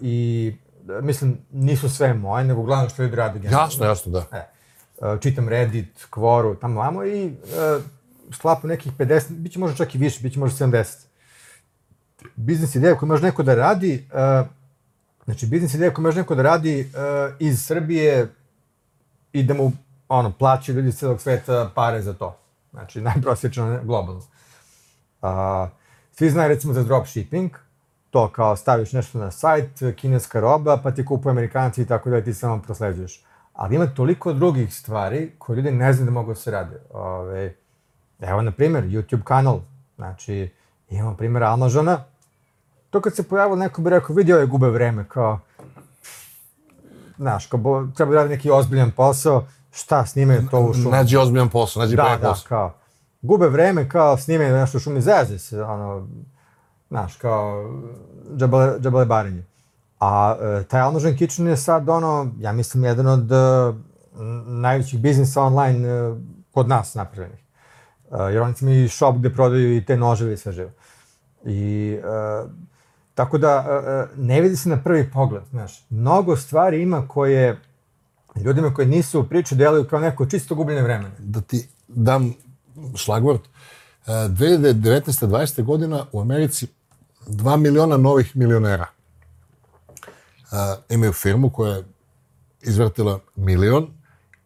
I, 0.00 0.56
mislim, 1.02 1.38
nisu 1.52 1.88
sve 1.88 2.14
moje, 2.14 2.44
nego 2.44 2.60
uglavnom 2.60 2.88
što 2.90 3.02
ljudi 3.02 3.16
rade 3.16 3.38
generalno. 3.38 3.66
Jasno, 3.66 3.86
jasno, 3.86 4.12
da. 4.12 4.26
E, 4.32 4.48
uh, 5.06 5.20
čitam 5.20 5.48
Reddit, 5.48 6.06
Quoru, 6.10 6.60
tamo 6.60 6.80
vamo 6.80 7.04
i 7.04 7.26
uh, 7.26 7.82
sklapam 8.34 8.70
nekih 8.70 8.92
50, 8.92 9.30
bit 9.30 9.52
će 9.52 9.58
možda 9.58 9.76
čak 9.76 9.94
i 9.94 9.98
više, 9.98 10.20
bit 10.22 10.32
će 10.32 10.38
možda 10.38 10.66
70. 10.66 10.86
Biznis 12.36 12.74
ideja 12.74 12.96
koju 12.98 13.08
može 13.08 13.22
neko 13.22 13.42
da 13.42 13.54
radi, 13.54 14.08
uh, 14.12 14.46
znači 15.24 15.46
biznis 15.46 15.74
ideja 15.74 15.94
koju 15.94 16.02
može 16.02 16.20
neko 16.20 16.34
da 16.34 16.42
radi 16.42 16.80
uh, 16.80 17.34
iz 17.38 17.64
Srbije 17.64 18.28
i 19.32 19.42
da 19.42 19.54
mu 19.54 19.72
ono, 20.08 20.32
plaćaju 20.32 20.76
ljudi 20.76 20.88
iz 20.88 20.96
celog 20.96 21.20
sveta 21.20 21.70
pare 21.74 22.02
za 22.02 22.12
to. 22.12 22.38
Znači, 22.70 23.00
najprosječno 23.10 23.80
globalno. 23.84 24.20
Uh, 25.22 25.28
svi 26.12 26.30
znaju 26.30 26.48
recimo 26.48 26.72
za 26.72 26.82
dropshipping, 26.82 27.50
to 28.10 28.28
kao 28.28 28.56
staviš 28.56 28.92
nešto 28.92 29.18
na 29.18 29.30
sajt, 29.30 29.82
kineska 29.96 30.40
roba, 30.40 30.76
pa 30.82 30.90
ti 30.90 31.04
kupuju 31.04 31.30
amerikanci 31.30 31.82
i 31.82 31.86
tako 31.86 32.10
da 32.10 32.20
ti 32.20 32.34
samo 32.34 32.62
prosleđuješ. 32.62 33.24
Ali 33.52 33.74
ima 33.74 33.86
toliko 33.86 34.32
drugih 34.32 34.74
stvari 34.74 35.32
koje 35.38 35.56
ljudi 35.56 35.70
ne 35.70 35.92
znaju 35.92 36.04
da 36.04 36.10
mogu 36.10 36.30
da 36.30 36.34
se 36.34 36.50
rade. 36.50 36.80
Ove, 36.90 37.54
evo, 38.20 38.42
na 38.42 38.50
primjer, 38.50 38.84
YouTube 38.84 39.22
kanal. 39.22 39.60
Znači, 39.96 40.50
imamo 40.90 41.16
primjer 41.16 41.42
Almažana. 41.42 42.04
To 42.92 43.00
kad 43.00 43.16
se 43.16 43.22
pojavilo, 43.22 43.56
neko 43.56 43.82
bi 43.82 43.90
rekao, 43.90 44.16
vidi 44.16 44.32
ove 44.32 44.46
gube 44.46 44.68
vreme, 44.70 45.04
kao, 45.08 45.40
znaš, 47.16 47.46
kao 47.46 47.60
bo, 47.60 47.86
treba 47.96 48.12
da 48.12 48.16
radi 48.16 48.28
neki 48.28 48.50
ozbiljan 48.50 48.90
posao, 48.90 49.46
šta 49.70 50.06
snimaju 50.06 50.48
to 50.50 50.60
u 50.60 50.74
šumi? 50.74 50.90
Nađi 50.90 51.16
ozbiljan 51.16 51.48
posao, 51.48 51.82
nađi 51.82 51.96
da, 51.96 52.02
pravi 52.02 52.20
da, 52.20 52.28
posao. 52.28 52.48
kao, 52.48 52.74
gube 53.22 53.48
vreme, 53.48 53.88
kao 53.88 54.16
snimaju 54.16 54.54
nešto 54.54 54.78
u 54.78 54.80
šumi, 54.80 55.00
zezde 55.00 55.38
se, 55.38 55.62
ono, 55.62 56.08
znaš, 56.88 57.16
kao, 57.16 57.70
džabale, 58.36 58.80
džabale 58.80 59.04
barenje. 59.04 59.44
A 60.00 60.36
e, 60.40 60.64
taj 60.64 60.80
Almažan 60.80 61.16
Kitchen 61.16 61.48
je 61.48 61.56
sad 61.56 61.88
ono, 61.88 62.30
ja 62.38 62.52
mislim, 62.52 62.84
jedan 62.84 63.06
od 63.06 63.32
e, 63.32 63.36
najvećih 64.46 65.00
biznisa 65.00 65.42
online 65.42 65.88
e, 65.88 66.14
kod 66.50 66.68
nas 66.68 66.94
napravljenih. 66.94 67.44
E, 68.10 68.32
jer 68.32 68.42
oni 68.42 68.54
su 68.54 68.64
mi 68.64 68.88
shop 68.88 69.16
gde 69.16 69.32
prodaju 69.32 69.76
i 69.76 69.84
te 69.84 69.96
noževe 69.96 70.32
i 70.32 70.36
sve 70.36 70.52
živo. 70.52 70.70
I 71.44 71.92
e, 72.04 72.71
tako 73.14 73.38
da 73.38 73.66
e, 73.68 73.90
e, 73.90 74.22
ne 74.22 74.40
vidi 74.40 74.56
se 74.56 74.68
na 74.68 74.82
prvi 74.82 75.10
pogled, 75.10 75.42
znaš. 75.50 75.86
Mnogo 75.90 76.36
stvari 76.36 76.82
ima 76.82 77.08
koje 77.08 77.60
ljudima 78.44 78.74
koji 78.74 78.88
nisu 78.88 79.20
u 79.20 79.24
priči 79.24 79.54
deluju 79.54 79.84
kao 79.84 80.00
neko 80.00 80.26
čisto 80.26 80.54
gubljenje 80.54 80.82
vremena. 80.82 81.14
da 81.18 81.40
ti 81.40 81.68
dam 81.88 82.34
šlagvort. 82.96 83.42
E, 84.06 84.10
2019. 84.10 85.26
20. 85.26 85.62
godina 85.62 86.06
u 86.12 86.20
Americi 86.20 86.66
2 87.26 87.56
miliona 87.56 87.96
novih 87.96 88.36
milionera. 88.36 88.86
E, 88.86 90.56
imaju 90.94 91.12
firmu 91.12 91.50
koja 91.50 91.74
je 91.76 91.84
izvrtila 92.62 93.20
milion 93.36 93.88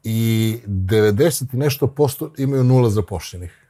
i 0.05 0.59
90 0.67 1.55
i 1.55 1.57
nešto 1.57 1.87
posto 1.87 2.33
imaju 2.39 2.65
nula 2.65 2.91
zapošljenih. 2.91 3.67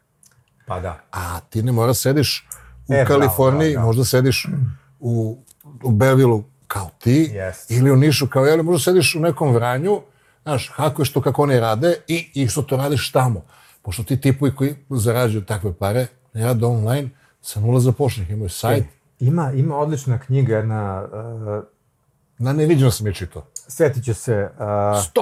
Pa 0.67 0.81
da. 0.81 1.01
A 1.13 1.41
ti 1.41 1.63
ne 1.63 1.73
mora 1.73 1.95
sediš 1.95 2.49
u 2.89 2.93
E, 2.93 3.05
bravo, 3.05 3.09
Kaliforniji, 3.09 3.71
bravo, 3.71 3.73
bravo. 3.73 3.87
možda 3.87 4.05
sediš 4.05 4.47
u, 5.01 5.39
u 5.83 5.91
Bevilu 5.91 6.45
kao 6.67 6.91
ti, 6.99 7.31
Jest. 7.35 7.71
ili 7.71 7.91
u 7.91 7.97
Nišu 7.97 8.27
kao 8.27 8.47
ja, 8.47 8.55
ili 8.55 8.63
možda 8.63 8.79
sediš 8.85 9.15
u 9.15 9.21
nekom 9.21 9.53
Vranju, 9.53 10.01
znaš, 10.43 10.73
hakuješ 10.75 11.13
to 11.13 11.21
kako 11.21 11.43
oni 11.43 11.61
rade 11.61 11.97
i, 12.09 12.31
i 12.35 12.49
što 12.49 12.63
to 12.63 12.77
radiš 12.77 13.13
tamo. 13.13 13.43
Pošto 13.83 14.03
ti 14.03 14.21
tipovi 14.21 14.55
koji 14.55 14.77
zarađuju 14.91 15.45
takve 15.45 15.73
pare, 15.73 16.07
rade 16.33 16.67
online, 16.67 17.09
sa 17.41 17.61
nula 17.61 17.81
zapošljenih, 17.81 18.31
imaju 18.31 18.49
sajt, 18.49 18.85
Ima, 19.21 19.53
ima 19.53 19.77
odlična 19.77 20.19
knjiga, 20.19 20.57
jedna, 20.57 21.05
uh, 21.05 21.65
na 22.39 22.53
neviđeno 22.53 22.91
sam 22.91 23.07
je 23.07 23.15
čitao. 23.15 23.43
svetit 23.69 24.05
će 24.05 24.15
se, 24.15 24.51
uh, 24.55 24.61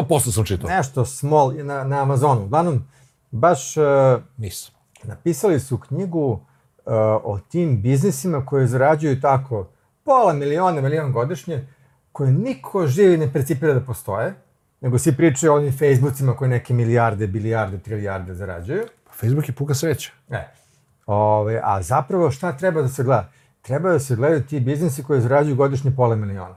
100% 0.07 0.33
sam 0.33 0.45
čitao. 0.45 0.71
nešto 0.71 1.05
small 1.05 1.53
na, 1.65 1.85
na 1.85 2.03
Amazonu. 2.03 2.45
Uglavnom, 2.45 2.85
baš 3.31 3.77
uh, 3.77 3.85
Nisam. 4.37 4.75
napisali 5.03 5.61
su 5.61 5.79
knjigu 5.79 6.41
o 7.25 7.39
tim 7.49 7.83
biznisima 7.83 8.47
koji 8.47 8.67
zarađuju 8.67 9.21
tako 9.21 9.69
pola 10.05 10.33
miliona, 10.33 10.81
milion 10.81 11.13
godišnje, 11.13 11.67
koje 12.13 12.33
niko 12.33 12.87
živi 12.87 13.17
ne 13.17 13.33
percipira 13.33 13.75
da 13.75 13.81
postoje, 13.81 14.35
nego 14.81 14.99
svi 14.99 15.17
pričaju 15.17 15.53
o 15.53 15.57
onim 15.57 15.73
Facebookima 15.73 16.37
koji 16.37 16.51
neke 16.51 16.75
milijarde, 16.75 17.27
bilijarde, 17.27 17.79
trilijarde 17.79 18.35
zarađuju. 18.35 18.83
Facebook 19.21 19.49
je 19.49 19.55
puka 19.55 19.75
sreća. 19.75 20.13
E. 20.31 20.49
Ove, 21.07 21.61
a 21.65 21.83
zapravo 21.83 22.31
šta 22.31 22.53
treba 22.53 22.83
da 22.83 22.89
se 22.89 23.03
gleda? 23.03 23.31
Treba 23.63 23.93
da 23.93 23.99
se 23.99 24.17
gledaju 24.17 24.43
ti 24.47 24.61
biznisi 24.61 25.03
koji 25.03 25.21
zarađuju 25.21 25.57
godišnje 25.57 25.93
pola 25.97 26.17
miliona. 26.17 26.57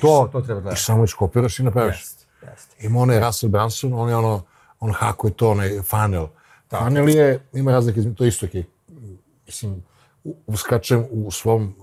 To, 0.00 0.28
to 0.32 0.40
treba 0.40 0.60
I 0.60 0.62
gledati. 0.62 0.82
samo 0.82 1.04
iskopiraš 1.04 1.58
i 1.58 1.62
napraviš. 1.62 2.00
Jeste, 2.00 2.24
jeste. 2.50 2.86
Ima 2.86 3.00
onaj 3.00 3.20
Russell 3.20 3.50
Brunson, 3.50 3.92
on 3.94 4.08
je 4.08 4.16
ono, 4.16 4.42
on 4.80 4.92
hakuje 4.92 5.32
to, 5.32 5.50
onaj 5.50 5.82
funnel. 5.82 6.26
Funnel 6.78 7.08
je, 7.08 7.40
ima 7.52 7.72
razlike, 7.72 8.00
to 8.16 8.24
isto 8.24 8.46
je, 8.52 8.64
mislim, 9.46 9.82
uskačem 10.46 11.04
u 11.10 11.30
svom 11.30 11.74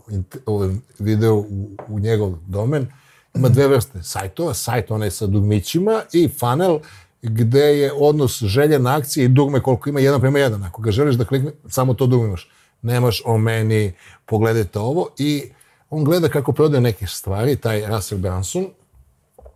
videu 0.99 1.37
u, 1.37 1.69
u 1.87 1.99
njegov 1.99 2.35
domen, 2.47 2.87
ima 3.35 3.49
dve 3.49 3.67
vrste 3.67 4.03
sajtova, 4.03 4.53
sajt 4.53 4.91
onaj 4.91 5.11
sa 5.11 5.27
dugmićima 5.27 6.01
i 6.13 6.29
funnel 6.39 6.79
gde 7.21 7.59
je 7.59 7.93
odnos 7.93 8.43
željena 8.43 8.97
akcije 8.97 9.25
i 9.25 9.27
dugme 9.27 9.61
koliko 9.61 9.89
ima 9.89 9.99
jedan 9.99 10.21
prema 10.21 10.39
jedan. 10.39 10.63
Ako 10.63 10.81
ga 10.81 10.91
želiš 10.91 11.15
da 11.15 11.25
klikne, 11.25 11.51
samo 11.67 11.93
to 11.93 12.07
dugme 12.07 12.27
imaš. 12.27 12.49
Nemaš 12.81 13.21
o 13.25 13.37
meni, 13.37 13.93
pogledajte 14.25 14.79
ovo. 14.79 15.07
I 15.17 15.43
on 15.89 16.03
gleda 16.03 16.29
kako 16.29 16.51
prodaje 16.51 16.81
neke 16.81 17.07
stvari, 17.07 17.55
taj 17.55 17.87
Russell 17.87 18.21
Brunson, 18.21 18.67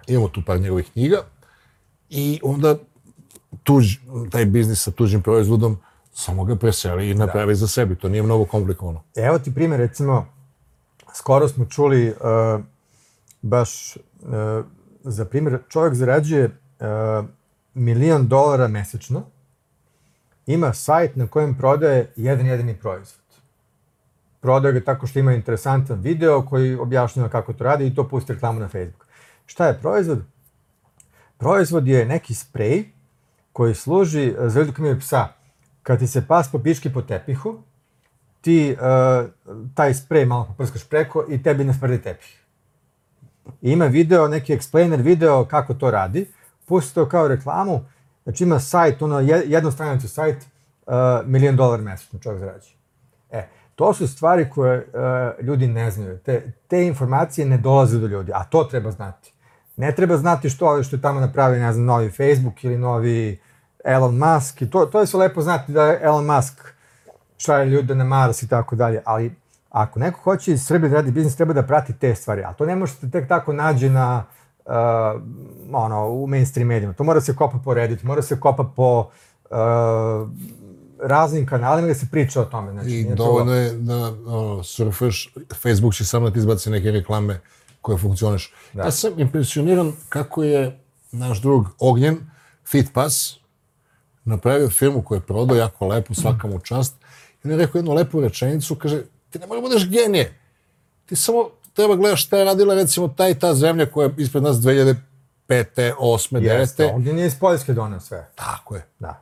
imamo 0.07 0.27
tu 0.27 0.41
par 0.45 0.59
njegovih 0.59 0.91
knjiga, 0.91 1.17
i 2.09 2.39
onda 2.43 2.75
tuđ, 3.63 3.95
taj 4.31 4.45
biznis 4.45 4.83
sa 4.83 4.91
tuđim 4.91 5.21
proizvodom 5.21 5.77
samo 6.13 6.43
ga 6.43 6.55
preseli 6.55 7.09
i 7.09 7.13
napravi 7.13 7.55
za 7.55 7.67
sebi. 7.67 7.95
To 7.95 8.09
nije 8.09 8.23
mnogo 8.23 8.45
komplikovano. 8.45 9.03
Evo 9.15 9.39
ti 9.39 9.53
primjer, 9.53 9.79
recimo, 9.79 10.25
skoro 11.13 11.47
smo 11.47 11.65
čuli 11.65 12.09
uh, 12.09 12.15
baš 13.41 13.95
uh, 13.95 14.65
za 15.03 15.25
primjer, 15.25 15.59
čovjek 15.69 15.93
zarađuje 15.93 16.45
uh, 16.45 17.25
milion 17.73 18.27
dolara 18.27 18.67
mesečno, 18.67 19.23
ima 20.45 20.73
sajt 20.73 21.15
na 21.15 21.27
kojem 21.27 21.57
prodaje 21.57 22.13
jedan 22.15 22.45
jedini 22.45 22.79
proizvod. 22.79 23.23
Prodaje 24.41 24.73
ga 24.73 24.85
tako 24.85 25.07
što 25.07 25.19
ima 25.19 25.33
interesantan 25.33 25.99
video 25.99 26.45
koji 26.45 26.75
objašnjava 26.75 27.29
kako 27.29 27.53
to 27.53 27.63
radi 27.63 27.87
i 27.87 27.95
to 27.95 28.07
pusti 28.07 28.33
reklamu 28.33 28.59
na 28.59 28.67
Facebook. 28.67 29.07
Šta 29.45 29.67
je 29.67 29.79
proizvod? 29.79 30.21
Proizvod 31.37 31.87
je 31.87 32.05
neki 32.05 32.33
sprej 32.33 32.89
koji 33.53 33.75
služi 33.75 34.35
za 34.39 34.59
ljudi 34.59 34.73
koji 34.73 34.83
imaju 34.83 34.99
psa. 34.99 35.27
Kad 35.83 35.99
ti 35.99 36.07
se 36.07 36.27
pas 36.27 36.51
popiški 36.51 36.93
po 36.93 37.01
tepihu, 37.01 37.61
ti 38.41 38.75
uh, 38.79 39.29
taj 39.75 39.93
sprej 39.93 40.25
malo 40.25 40.45
poprskaš 40.45 40.83
preko 40.89 41.25
i 41.29 41.43
tebi 41.43 41.63
ne 41.63 41.73
smrdi 41.73 42.01
tepih. 42.01 42.39
I 43.61 43.71
ima 43.71 43.85
video, 43.85 44.27
neki 44.27 44.57
explainer 44.57 45.01
video 45.01 45.45
kako 45.45 45.73
to 45.73 45.91
radi, 45.91 46.25
pusti 46.65 46.95
to 46.95 47.09
kao 47.09 47.27
reklamu, 47.27 47.85
znači 48.23 48.43
ima 48.43 48.59
sajt, 48.59 49.01
ono, 49.01 49.19
je- 49.19 49.43
jednostranicu 49.45 50.07
sajt, 50.07 50.37
uh, 50.37 50.93
milion 51.25 51.55
dolara 51.55 51.83
mesečno 51.83 52.19
čovjek 52.19 52.39
zarađuje. 52.39 52.73
E, 53.31 53.47
to 53.75 53.93
su 53.93 54.07
stvari 54.07 54.49
koje 54.49 54.77
uh, 55.39 55.45
ljudi 55.45 55.67
ne 55.67 55.91
znaju. 55.91 56.17
Te, 56.17 56.51
te 56.67 56.85
informacije 56.85 57.45
ne 57.47 57.57
dolaze 57.57 57.99
do 57.99 58.07
ljudi, 58.07 58.31
a 58.35 58.43
to 58.43 58.63
treba 58.63 58.91
znati. 58.91 59.33
Ne 59.77 59.91
treba 59.91 60.17
znati 60.17 60.49
što, 60.49 60.83
što 60.83 60.95
je 60.95 61.01
tamo 61.01 61.19
napravi, 61.19 61.59
ne 61.59 61.73
znam, 61.73 61.85
novi 61.85 62.09
Facebook 62.09 62.63
ili 62.63 62.77
novi 62.77 63.39
Elon 63.83 64.17
Musk. 64.17 64.61
I 64.61 64.69
to, 64.69 64.85
to 64.85 64.99
je 64.99 65.07
sve 65.07 65.19
lepo 65.19 65.41
znati 65.41 65.71
da 65.71 65.85
je 65.85 65.99
Elon 66.03 66.25
Musk 66.25 66.53
šalje 67.37 67.65
ljude 67.69 67.95
na 67.95 68.03
Mars 68.03 68.43
i 68.43 68.47
tako 68.47 68.75
dalje, 68.75 69.01
ali 69.05 69.35
ako 69.69 69.99
neko 69.99 70.19
hoće 70.21 70.51
iz 70.51 70.65
Srbije 70.65 70.89
da 70.89 70.95
radi 70.95 71.11
biznis, 71.11 71.35
treba 71.35 71.53
da 71.53 71.63
prati 71.63 71.93
te 71.93 72.15
stvari, 72.15 72.43
a 72.43 72.53
to 72.53 72.65
ne 72.65 72.75
može 72.75 72.93
se 72.93 73.11
tek 73.11 73.27
tako 73.27 73.53
nađe 73.53 73.89
na, 73.89 74.25
uh, 74.65 74.73
ono, 75.71 76.07
u 76.09 76.27
mainstream 76.27 76.67
medijima. 76.67 76.93
To 76.93 77.03
mora 77.03 77.21
se 77.21 77.35
kopa 77.35 77.57
po 77.65 77.73
Reddit, 77.73 78.03
mora 78.03 78.21
se 78.21 78.39
kopa 78.39 78.63
po 78.75 78.99
uh, 79.49 79.57
raznim 81.03 81.45
kanalima 81.45 81.87
da 81.87 81.93
se 81.93 82.07
priča 82.11 82.41
o 82.41 82.45
tome. 82.45 82.71
Znači, 82.71 82.89
I 82.89 83.03
nije 83.03 83.15
to- 83.15 83.23
dovoljno 83.25 83.53
je 83.53 83.73
da 83.73 83.95
ono, 84.25 84.63
surfaš, 84.63 85.33
Facebook 85.61 85.93
će 85.93 86.05
samo 86.05 86.27
da 86.27 86.33
ti 86.33 86.39
izbaci 86.39 86.69
neke 86.69 86.91
reklame 86.91 87.39
koje 87.81 87.97
funkcioniš. 87.97 88.53
Ja 88.73 88.91
sam 88.91 89.19
impresioniran 89.19 89.91
kako 90.09 90.43
je 90.43 90.79
naš 91.11 91.41
drug 91.41 91.65
Ognjen, 91.79 92.17
Fitpass, 92.71 93.42
napravio 94.25 94.69
firmu 94.69 95.01
koju 95.01 95.17
je 95.17 95.21
prodao 95.21 95.57
jako 95.57 95.87
lepo, 95.87 96.13
svaka 96.13 96.47
mu 96.47 96.59
čast. 96.59 96.95
I 97.43 97.47
on 97.47 97.51
je 97.51 97.57
rekao 97.57 97.79
jednu 97.79 97.93
lepu 97.93 98.21
rečenicu, 98.21 98.75
kaže, 98.75 99.03
ti 99.29 99.39
ne 99.39 99.47
možeš 99.47 99.63
da 99.63 99.67
budeš 99.67 99.89
genije. 99.89 100.39
Ti 101.05 101.15
samo 101.15 101.49
treba 101.73 101.95
gledaš 101.95 102.25
šta 102.25 102.37
je 102.37 102.45
radila 102.45 102.75
recimo 102.75 103.07
ta 103.07 103.29
i 103.29 103.39
ta 103.39 103.53
zemlja 103.53 103.85
koja 103.85 104.05
je 104.05 104.13
ispred 104.17 104.43
nas 104.43 104.57
2005. 104.57 104.95
8. 105.49 105.93
9. 105.99 106.41
Jeste, 106.41 106.85
ovdje 106.85 107.13
nije 107.13 107.27
iz 107.27 107.39
Poljske 107.39 107.73
donio 107.73 107.99
sve. 107.99 108.29
Tako 108.35 108.75
je. 108.75 108.85
Da. 108.99 109.21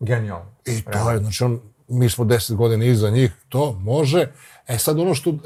Genijalno. 0.00 0.50
I 0.66 0.82
to 0.82 1.10
je, 1.10 1.18
znači 1.18 1.44
on, 1.44 1.60
mi 1.88 2.10
smo 2.10 2.24
deset 2.24 2.56
godina 2.56 2.84
iza 2.84 3.10
njih, 3.10 3.32
to 3.48 3.72
može. 3.72 4.26
E 4.68 4.78
sad 4.78 4.98
ono 4.98 5.14
što 5.14 5.30
uh, 5.30 5.38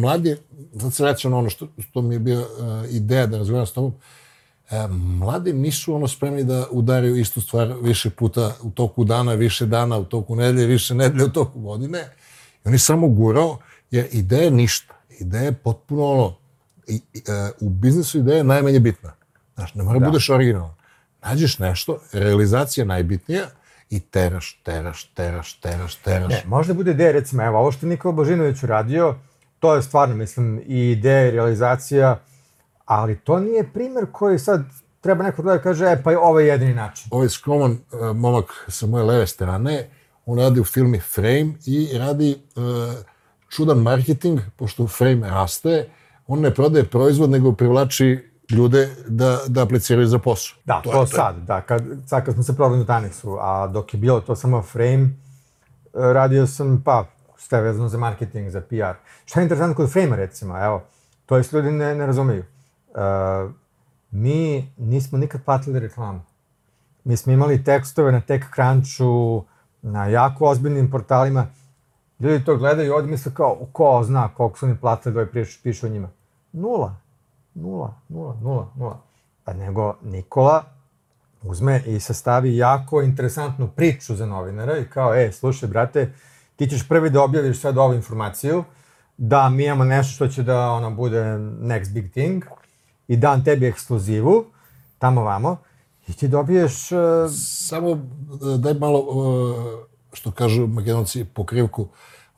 mladi, 0.00 0.36
sad 0.80 1.20
se 1.20 1.28
na 1.28 1.36
ono 1.36 1.50
što, 1.50 1.68
što 1.78 2.02
mi 2.02 2.14
je 2.14 2.18
bio 2.18 2.40
uh, 2.40 2.46
ideja 2.90 3.26
da 3.26 3.38
razgovaram 3.38 3.66
s 3.66 3.72
tobom, 3.72 3.92
e, 3.92 4.19
mladi 4.88 5.52
nisu 5.52 5.94
ono 5.94 6.08
spremni 6.08 6.44
da 6.44 6.66
udaraju 6.70 7.16
istu 7.16 7.40
stvar 7.40 7.74
više 7.82 8.10
puta 8.10 8.52
u 8.62 8.70
toku 8.70 9.04
dana, 9.04 9.34
više 9.34 9.66
dana, 9.66 9.98
u 9.98 10.04
toku 10.04 10.36
nedelje, 10.36 10.66
više 10.66 10.94
nedelje, 10.94 11.24
u 11.24 11.32
toku 11.32 11.60
godine. 11.60 11.98
I 12.64 12.68
oni 12.68 12.78
samo 12.78 13.08
gurao, 13.08 13.58
jer 13.90 14.06
ideja 14.12 14.42
je 14.42 14.50
ništa. 14.50 14.94
Ideja 15.18 15.42
je 15.42 15.52
potpuno 15.52 16.04
ono, 16.04 16.36
i, 16.86 17.00
i, 17.14 17.18
e, 17.18 17.50
u 17.60 17.68
biznisu 17.68 18.18
ideja 18.18 18.36
je 18.36 18.44
najmanje 18.44 18.80
bitna. 18.80 19.12
Znaš, 19.54 19.74
ne 19.74 19.84
mora 19.84 19.98
da. 19.98 20.06
budeš 20.06 20.30
originalan. 20.30 20.74
Nađeš 21.22 21.58
nešto, 21.58 21.98
realizacija 22.12 22.82
je 22.82 22.86
najbitnija 22.86 23.46
i 23.90 24.00
teraš, 24.00 24.60
teraš, 24.64 25.04
teraš, 25.14 25.60
teraš, 25.60 25.94
teraš. 25.94 26.28
Ne, 26.28 26.42
možda 26.46 26.74
bude 26.74 26.90
ideja, 26.90 27.12
recimo, 27.12 27.42
evo, 27.42 27.58
ovo 27.58 27.72
što 27.72 27.86
je 27.86 27.90
Nikola 27.90 28.12
Božinović 28.12 28.62
uradio, 28.62 29.14
to 29.58 29.74
je 29.74 29.82
stvarno, 29.82 30.14
mislim, 30.14 30.62
i 30.66 30.90
ideja 30.90 31.28
i 31.28 31.30
realizacija, 31.30 32.18
ali 32.90 33.18
to 33.18 33.40
nije 33.40 33.72
primer 33.72 34.06
koji 34.12 34.38
sad 34.38 34.64
treba 35.00 35.24
neko 35.24 35.42
da 35.42 35.58
kaže, 35.58 35.86
e, 35.86 36.02
pa 36.02 36.12
je 36.12 36.18
jedini 36.46 36.74
način. 36.74 37.08
Ovaj 37.10 37.28
skroman 37.28 37.70
uh, 37.72 38.16
momak 38.16 38.64
sa 38.68 38.86
moje 38.86 39.04
leve 39.04 39.26
strane, 39.26 39.90
on 40.26 40.38
radi 40.38 40.60
u 40.60 40.64
filmi 40.64 41.00
Frame 41.00 41.52
i 41.66 41.98
radi 41.98 42.36
uh, 42.56 42.64
čudan 43.48 43.78
marketing, 43.78 44.40
pošto 44.56 44.86
Frame 44.86 45.28
raste, 45.28 45.88
on 46.26 46.40
ne 46.40 46.54
prodaje 46.54 46.84
proizvod, 46.84 47.30
nego 47.30 47.52
privlači 47.52 48.30
ljude 48.50 48.88
da, 49.08 49.38
da 49.46 49.62
apliciraju 49.62 50.06
za 50.06 50.18
posao. 50.18 50.56
Da, 50.64 50.80
to, 50.84 50.90
to 50.90 51.06
sad, 51.06 51.36
da, 51.46 51.60
kad, 51.60 51.82
sad 52.06 52.24
kad 52.24 52.34
smo 52.34 52.42
se 52.42 52.56
probali 52.56 52.80
u 52.80 52.84
Tanexu, 52.84 53.38
a 53.40 53.66
dok 53.66 53.94
je 53.94 54.00
bilo 54.00 54.20
to 54.20 54.36
samo 54.36 54.62
frame, 54.62 55.04
e, 55.04 55.08
radio 55.92 56.46
sam, 56.46 56.82
pa, 56.84 57.06
je 57.52 57.62
vezano 57.62 57.88
za 57.88 57.98
marketing, 57.98 58.50
za 58.50 58.60
PR. 58.60 58.98
Šta 59.24 59.40
je 59.40 59.44
interesantno 59.44 59.76
kod 59.76 59.92
frame 59.92 60.16
recimo, 60.16 60.64
evo, 60.64 60.82
to 61.26 61.36
je 61.36 61.44
ljudi 61.52 61.70
ne, 61.70 61.94
ne 61.94 62.06
razumeju. 62.06 62.44
Uh, 62.90 63.50
mi 64.10 64.72
nismo 64.78 65.18
nikad 65.18 65.44
platili 65.44 65.80
reklamu. 65.80 66.20
Mi 67.04 67.16
smo 67.16 67.32
imali 67.32 67.64
tekstove 67.64 68.12
na 68.12 68.20
TechCrunchu, 68.20 69.44
na 69.82 70.06
jako 70.06 70.48
ozbiljnim 70.48 70.90
portalima. 70.90 71.46
Ljudi 72.20 72.44
to 72.44 72.56
gledaju 72.56 72.88
i 72.88 72.90
ovdje 72.90 73.10
misle 73.10 73.34
kao, 73.34 73.58
ko 73.72 74.02
zna 74.04 74.28
koliko 74.34 74.58
su 74.58 74.66
oni 74.66 74.76
platili 74.76 75.14
da 75.14 75.20
ovaj 75.20 75.32
pišu, 75.32 75.60
pišu 75.62 75.86
o 75.86 75.88
njima. 75.88 76.08
Nula. 76.52 76.96
Nula, 77.54 77.94
nula, 78.08 78.36
nula, 78.42 78.68
nula. 78.76 79.00
A 79.44 79.52
nego 79.52 79.94
Nikola 80.02 80.64
uzme 81.42 81.82
i 81.86 82.00
sastavi 82.00 82.56
jako 82.56 83.02
interesantnu 83.02 83.68
priču 83.68 84.16
za 84.16 84.26
novinara 84.26 84.78
i 84.78 84.84
kao, 84.84 85.14
e, 85.14 85.32
slušaj, 85.32 85.68
brate, 85.68 86.12
ti 86.56 86.66
ćeš 86.66 86.88
prvi 86.88 87.10
da 87.10 87.22
objaviš 87.22 87.60
sad 87.60 87.78
ovu 87.78 87.94
informaciju, 87.94 88.64
da 89.16 89.48
mi 89.48 89.64
imamo 89.64 89.84
nešto 89.84 90.14
što 90.14 90.28
će 90.28 90.42
da 90.42 90.70
ono 90.70 90.90
bude 90.90 91.22
next 91.60 91.92
big 91.92 92.10
thing 92.10 92.44
i 93.10 93.16
dam 93.16 93.44
tebi 93.44 93.66
ekskluzivu, 93.66 94.44
tamo 94.98 95.22
vamo, 95.22 95.56
i 96.08 96.12
ti 96.12 96.28
dobiješ... 96.28 96.92
Uh... 96.92 96.98
Samo 97.68 97.98
daj 98.58 98.74
malo, 98.74 98.98
uh, 99.00 99.64
što 100.12 100.30
kažu 100.30 100.66
makedonci, 100.66 101.24
pokrivku, 101.24 101.88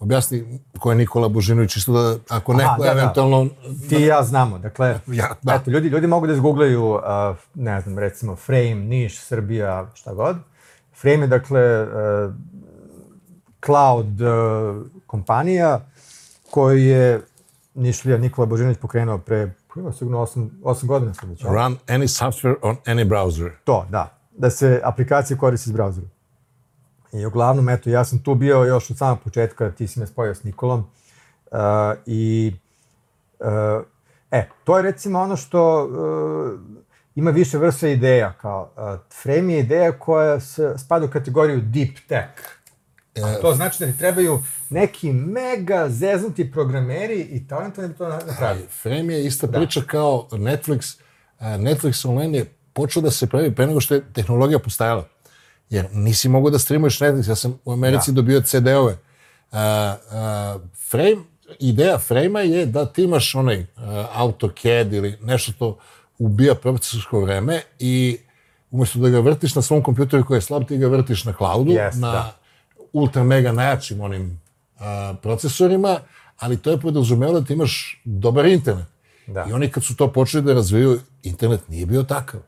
objasni 0.01 0.61
ko 0.79 0.91
je 0.91 0.97
Nikola 0.97 1.29
Božinović, 1.29 1.77
isto 1.77 1.93
da 1.93 2.37
ako 2.37 2.53
neko 2.53 2.71
Aha, 2.71 2.79
da, 2.79 2.85
da. 2.85 3.01
eventualno... 3.01 3.45
Da. 3.45 3.89
Ti 3.89 3.97
i 3.97 4.07
ja 4.07 4.23
znamo, 4.23 4.59
dakle, 4.59 4.89
ja, 5.21 5.37
da. 5.43 5.55
eto, 5.55 5.71
ljudi, 5.71 5.89
ljudi 5.89 6.07
mogu 6.07 6.27
da 6.27 6.33
izgooglaju, 6.33 6.91
uh, 6.91 7.01
ne 7.55 7.81
znam, 7.81 7.99
recimo 7.99 8.37
Frame, 8.37 8.75
Niš, 8.75 9.21
Srbija, 9.21 9.91
šta 9.95 10.15
god. 10.15 10.37
Frame 11.01 11.25
je, 11.25 11.27
dakle, 11.27 11.83
uh, 11.83 12.35
cloud 13.67 14.21
uh, 14.21 14.87
kompanija 15.07 15.81
koju 16.51 16.79
je 16.79 17.21
Nišlija 17.75 18.19
Nikola 18.19 18.47
Božinović 18.47 18.79
pokrenuo 18.79 19.19
pre, 19.19 19.55
ima 19.77 19.93
sigurno 19.93 20.19
8, 20.19 20.49
8 20.63 20.87
godina 20.87 21.15
sad 21.15 21.29
već. 21.29 21.43
Run 21.43 21.79
any 21.87 22.21
software 22.21 22.55
on 22.63 22.77
any 22.87 23.09
browser. 23.09 23.51
To, 23.65 23.87
da. 23.91 24.19
Da 24.31 24.51
se 24.51 24.81
aplikacije 24.85 25.39
koriste 25.39 25.71
iz 25.71 25.73
brauzera. 25.73 26.07
I 27.13 27.27
uglavnom, 27.27 27.69
eto, 27.69 27.91
ja 27.91 28.05
sam 28.05 28.19
tu 28.19 28.35
bio 28.35 28.65
još 28.65 28.91
od 28.91 28.99
samog 28.99 29.19
početka, 29.25 29.71
ti 29.71 29.89
si 29.89 30.01
me 30.01 30.07
spojio 30.07 30.35
s 30.35 30.45
Nikolom. 30.45 30.81
Uh, 30.81 31.59
I, 32.07 32.53
uh, 33.41 33.85
e, 34.31 34.49
to 34.65 34.77
je 34.77 34.83
recimo 34.83 35.21
ono 35.21 35.37
što 35.37 35.85
uh, 35.85 36.61
ima 37.15 37.31
više 37.31 37.59
vrsta 37.59 37.89
ideja, 37.89 38.33
kao 38.33 38.71
uh, 38.77 39.01
Frame 39.23 39.53
je 39.53 39.61
ideja 39.61 39.99
koja 39.99 40.41
se 40.41 40.75
spada 40.79 41.07
u 41.07 41.11
kategoriju 41.11 41.61
deep 41.61 41.99
tech. 42.09 42.33
A 43.25 43.41
to 43.41 43.55
znači 43.55 43.85
da 43.85 43.93
ti 43.93 43.99
trebaju 43.99 44.43
neki 44.73 45.13
mega 45.13 45.89
zeznuti 45.89 46.53
programeri 46.53 47.21
i 47.21 47.47
talentovani 47.49 47.93
bi 47.93 47.99
to 47.99 48.09
napravili. 48.09 48.67
Frame 48.83 49.15
je 49.15 49.27
ista 49.27 49.47
da. 49.47 49.59
priča 49.59 49.81
kao 49.87 50.29
Netflix. 50.31 50.99
Netflix 51.41 52.09
online 52.09 52.39
je 52.39 52.45
počeo 52.73 53.03
da 53.03 53.11
se 53.11 53.27
pravi 53.27 53.55
pre 53.55 53.67
nego 53.67 53.81
što 53.81 53.95
je 53.95 54.13
tehnologija 54.13 54.59
postajala. 54.59 55.09
Jer 55.71 55.87
nisi 55.93 56.29
mogao 56.29 56.51
da 56.51 56.59
streamuješ 56.59 56.99
Netflix, 56.99 57.29
ja 57.29 57.35
sam 57.35 57.59
u 57.65 57.73
Americi 57.73 58.13
da. 58.13 58.15
dobio 58.15 58.41
CD-ove. 58.41 58.93
Uh, 59.53 59.59
uh, 59.59 60.63
frame, 60.91 61.17
ideja 61.59 61.99
frame-a 61.99 62.43
je 62.43 62.67
da 62.67 62.87
ti 62.87 63.03
imaš 63.03 63.35
onaj 63.35 63.61
uh, 63.61 63.67
AutoCAD 64.15 64.93
ili 64.93 65.19
nešto 65.23 65.53
to 65.59 65.79
ubija 66.19 66.55
procesorsko 66.55 67.21
vreme 67.21 67.63
i 67.79 68.19
umesto 68.71 68.99
da 68.99 69.09
ga 69.09 69.21
vrtiš 69.21 69.55
na 69.55 69.63
svom 69.63 69.83
kompjuteru 69.83 70.25
koji 70.25 70.37
je 70.37 70.43
slab, 70.43 70.65
ti 70.65 70.79
ga 70.79 70.87
vrtiš 70.87 71.25
na 71.25 71.33
cloudu, 71.33 71.73
yes, 71.73 71.95
na 71.95 72.13
da. 72.13 72.37
ultra 72.93 73.25
mega 73.25 73.53
najjačim 73.53 74.01
onim 74.01 74.41
uh, 74.83 75.16
procesorima, 75.23 76.01
ali 76.38 76.57
to 76.57 76.71
je 76.71 76.81
podrazumelo 76.81 77.40
da 77.40 77.47
ti 77.47 77.53
imaš 77.53 78.01
dobar 78.05 78.47
internet. 78.47 78.87
Da. 79.27 79.47
I 79.49 79.53
oni 79.53 79.71
kad 79.71 79.85
su 79.85 79.97
to 79.97 80.12
počeli 80.12 80.42
da 80.42 80.55
razvijaju, 80.55 81.01
internet 81.23 81.68
nije 81.68 81.87
bio 81.87 82.03
takav 82.03 82.40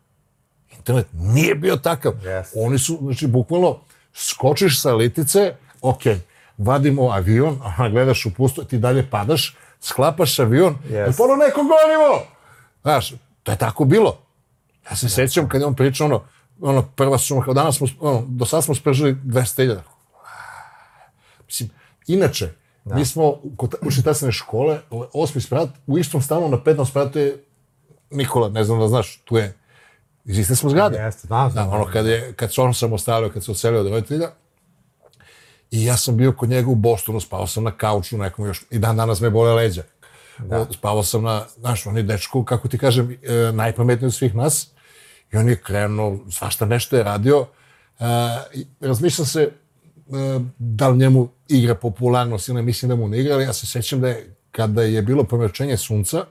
internet 0.85 1.07
nije 1.13 1.55
bio 1.55 1.77
takav. 1.77 2.13
Yes. 2.13 2.45
Oni 2.57 2.79
su, 2.79 2.99
znači, 3.03 3.27
bukvalno, 3.27 3.79
skočiš 4.15 4.81
sa 4.81 4.95
litice, 4.95 5.55
ok, 5.83 6.01
vadimo 6.59 7.11
avion, 7.11 7.59
aha, 7.65 7.89
gledaš 7.89 8.27
u 8.27 8.35
pusto, 8.35 8.65
ti 8.65 8.79
dalje 8.79 9.11
padaš, 9.11 9.57
sklapaš 9.81 10.39
avion, 10.39 10.77
yes. 10.89 11.11
i 11.11 11.17
ponovno 11.17 11.45
neko 11.45 11.61
gorivo! 11.61 12.27
Znaš, 12.83 13.13
to 13.43 13.53
je 13.53 13.59
tako 13.59 13.85
bilo. 13.85 14.19
Ja 14.91 14.97
se 14.97 15.07
yes. 15.07 15.15
sećam 15.15 15.49
kad 15.49 15.61
je 15.61 15.67
on 15.67 15.75
pričao 15.75 16.07
ono, 16.07 16.23
ono, 16.61 16.83
prva 16.83 17.19
suma, 17.19 17.43
kao 17.45 17.55
danas 17.55 17.77
smo, 17.77 17.87
ono, 18.01 18.25
do 18.29 18.47
sada 18.47 18.63
smo 18.63 18.75
spržili 18.75 19.15
200.000. 19.15 19.79
Mislim, 21.47 21.71
inače, 22.07 22.49
da. 22.85 22.95
mi 22.95 23.05
smo 23.05 23.41
kod 23.57 23.75
učitasne 23.83 24.33
škole, 24.33 24.81
osmi 25.13 25.41
sprat, 25.41 25.69
u 25.87 25.99
istom 25.99 26.23
stanu 26.23 26.49
na 26.49 26.65
petnom 26.65 26.87
spratu 26.87 27.19
je 27.19 27.45
Nikola, 28.11 28.49
ne 28.49 28.65
znam 28.65 28.81
da 28.81 28.89
znaš, 28.89 29.23
tu 29.25 29.37
je 29.37 29.55
Iz 30.25 30.39
iste 30.39 30.57
smo 30.57 30.71
zgrade. 30.71 30.99
Jeste, 30.99 31.29
da, 31.29 31.49
znam. 31.53 31.71
Da, 31.71 31.77
ono, 31.77 31.87
kad, 31.93 32.07
je, 32.07 32.33
kad 32.33 32.55
se 32.55 32.61
on 32.61 32.75
sam 32.75 32.93
ostavio, 32.93 33.31
kad 33.31 33.45
se 33.45 33.51
ocelio 33.51 33.81
od 33.81 33.87
roditelja, 33.87 34.31
i 35.71 35.85
ja 35.85 35.97
sam 35.97 36.17
bio 36.17 36.33
kod 36.33 36.49
njega 36.49 36.71
u 36.71 36.75
Bostonu, 36.75 37.21
spao 37.21 37.47
sam 37.47 37.65
na 37.65 37.71
kauču 37.71 38.19
nekom 38.19 38.47
još, 38.47 38.63
i 38.71 38.79
dan 38.79 38.97
danas 38.97 39.21
me 39.21 39.31
bole 39.31 39.53
leđa. 39.53 39.83
Da. 40.39 40.67
Spavao 40.73 41.03
sam 41.03 41.23
na, 41.23 41.45
znaš, 41.57 41.87
on 41.87 41.97
je 41.97 42.03
dečko, 42.03 42.45
kako 42.45 42.69
ti 42.69 42.79
kažem, 42.79 43.19
e, 43.23 43.53
najpametniji 43.53 44.07
od 44.07 44.15
svih 44.15 44.35
nas, 44.35 44.71
i 45.33 45.37
on 45.37 45.49
je 45.49 45.57
krenuo, 45.57 46.19
svašta 46.31 46.67
nešto 46.67 46.97
je 46.97 47.03
radio, 47.03 47.47
e, 47.99 48.05
razmišljam 48.81 49.27
se, 49.27 49.51
da 50.59 50.89
li 50.89 50.99
njemu 50.99 51.29
igra 51.49 51.75
popularnost 51.75 52.49
ili 52.49 52.57
ne, 52.57 52.63
mislim 52.63 52.89
da 52.89 52.97
mu 52.97 53.09
ne 53.09 53.21
igra, 53.21 53.35
ali 53.35 53.45
ja 53.45 53.53
se 53.53 53.67
sećam 53.67 54.01
da 54.01 54.09
je, 54.09 54.35
kada 54.51 54.83
je 54.83 55.03
bilo 55.03 55.25
pomračenje 55.25 55.77
sunca, 55.77 56.25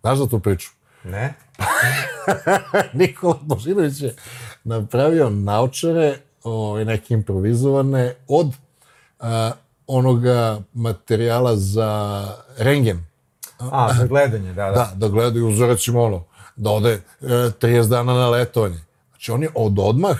znaš 0.00 0.18
za 0.18 0.26
tu 0.26 0.40
priču? 0.40 0.70
Ne. 1.04 1.34
Nikola 2.92 3.38
Božinović 3.42 4.00
je 4.00 4.14
napravio 4.64 5.30
naučare, 5.30 6.18
ovaj, 6.42 6.84
neke 6.84 7.14
improvizovane, 7.14 8.14
od 8.28 8.46
uh, 8.46 9.26
onoga 9.86 10.60
materijala 10.72 11.56
za 11.56 12.24
rengen. 12.58 13.06
A, 13.58 13.94
za 13.98 14.06
gledanje, 14.06 14.52
da, 14.52 14.64
da. 14.64 14.72
Da, 14.72 14.92
da 14.94 15.08
gledaju, 15.08 15.52
za 15.52 15.66
recimo 15.66 16.02
ono, 16.02 16.24
da 16.56 16.70
ode 16.70 16.94
uh, 17.20 17.28
30 17.28 17.88
dana 17.88 18.12
na 18.14 18.28
letovanje. 18.28 18.80
Znači, 19.10 19.32
on 19.32 19.42
je 19.42 19.48
od 19.54 19.78
odmah, 19.78 20.16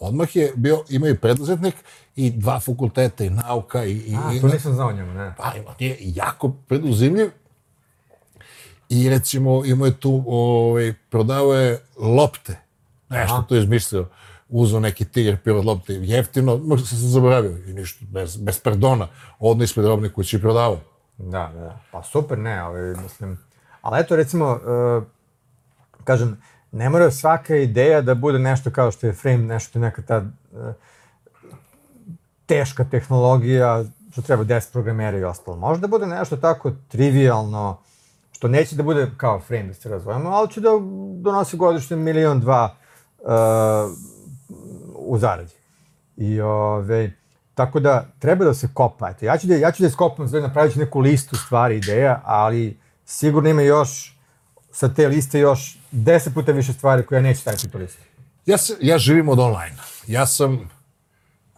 odmah 0.00 0.36
je 0.36 0.52
bio, 0.56 0.84
ima 0.88 1.08
i 1.08 1.16
preduzetnik 1.16 1.74
i 2.16 2.30
dva 2.30 2.60
fakulteta 2.60 3.24
i 3.24 3.30
nauka 3.30 3.84
i... 3.84 3.92
i 3.92 4.16
A, 4.16 4.40
to 4.40 4.48
nisam 4.48 4.72
znao 4.72 4.92
njemu, 4.92 5.14
ne. 5.14 5.34
Pa, 5.38 5.52
je 5.78 5.96
jako 6.00 6.48
preduzimljiv 6.68 7.30
I 8.92 9.08
recimo 9.10 9.64
imao 9.64 9.86
je 9.86 10.00
tu, 10.00 10.24
ovaj, 10.26 10.94
prodao 11.10 11.52
je 11.52 11.80
lopte. 11.96 12.56
Nešto 13.08 13.34
Aha. 13.34 13.44
to 13.48 13.54
je 13.54 13.60
izmislio. 13.60 14.08
Uzao 14.48 14.80
neki 14.80 15.04
tiger 15.04 15.36
pilot 15.36 15.64
lopte 15.64 15.94
jeftino, 15.94 16.56
možda 16.56 16.86
sam 16.86 16.98
se 16.98 17.06
zaboravio 17.06 17.58
i 17.66 17.72
ništa, 17.72 18.04
bez, 18.08 18.36
bez 18.36 18.60
pardona. 18.60 19.08
Odno 19.38 19.64
ispred 19.64 19.86
robne 19.86 20.12
kuće 20.12 20.36
i 20.36 20.40
prodavao. 20.40 20.78
Da, 21.18 21.52
da, 21.54 21.80
pa 21.92 22.02
super, 22.02 22.38
ne, 22.38 22.58
ali 22.58 22.96
mislim, 23.02 23.38
ali 23.82 24.00
eto 24.00 24.16
recimo, 24.16 24.52
uh, 24.52 25.04
kažem, 26.04 26.42
ne 26.72 26.88
mora 26.88 27.10
svaka 27.10 27.56
ideja 27.56 28.00
da 28.00 28.14
bude 28.14 28.38
nešto 28.38 28.70
kao 28.70 28.90
što 28.90 29.06
je 29.06 29.12
frame, 29.12 29.44
nešto 29.44 29.78
neka 29.78 30.02
ta 30.02 30.16
uh, 30.18 30.74
teška 32.46 32.84
tehnologija, 32.84 33.84
što 34.12 34.22
treba 34.22 34.44
10 34.44 34.72
programera 34.72 35.18
i 35.18 35.24
ostalo. 35.24 35.56
Možda 35.56 35.86
bude 35.86 36.06
nešto 36.06 36.36
tako 36.36 36.72
trivialno, 36.88 37.78
što 38.32 38.48
neće 38.48 38.76
da 38.76 38.82
bude 38.82 39.10
kao 39.16 39.40
frame 39.40 39.68
da 39.68 39.74
se 39.74 39.88
razvojamo, 39.88 40.30
ali 40.30 40.50
će 40.50 40.60
da 40.60 40.70
donosi 41.22 41.56
godišnje 41.56 41.96
milion 41.96 42.40
dva 42.40 42.74
uh, 43.18 43.28
u 44.96 45.18
zaradi. 45.18 45.52
I 46.16 46.40
ove, 46.40 47.12
tako 47.54 47.80
da 47.80 48.06
treba 48.18 48.44
da 48.44 48.54
se 48.54 48.68
kopa. 48.74 49.10
Eto, 49.10 49.24
ja 49.24 49.38
ću 49.38 49.46
da, 49.46 49.54
ja 49.54 49.72
ću 49.72 49.82
da 49.82 49.86
iskopam, 49.86 50.28
znači 50.28 50.42
napravit 50.42 50.72
ću 50.72 50.78
neku 50.78 51.00
listu 51.00 51.36
stvari, 51.36 51.76
ideja, 51.76 52.20
ali 52.24 52.78
sigurno 53.04 53.48
ima 53.48 53.62
još 53.62 54.18
sa 54.72 54.94
te 54.94 55.08
liste 55.08 55.38
još 55.38 55.78
deset 55.90 56.34
puta 56.34 56.52
više 56.52 56.72
stvari 56.72 57.06
koje 57.06 57.18
ja 57.18 57.22
neću 57.22 57.40
staviti 57.40 57.68
po 57.68 57.78
listu. 57.78 58.02
Ja, 58.46 58.58
se, 58.58 58.76
ja 58.80 58.98
živim 58.98 59.28
od 59.28 59.38
online. 59.38 59.76
Ja 60.06 60.26
sam 60.26 60.70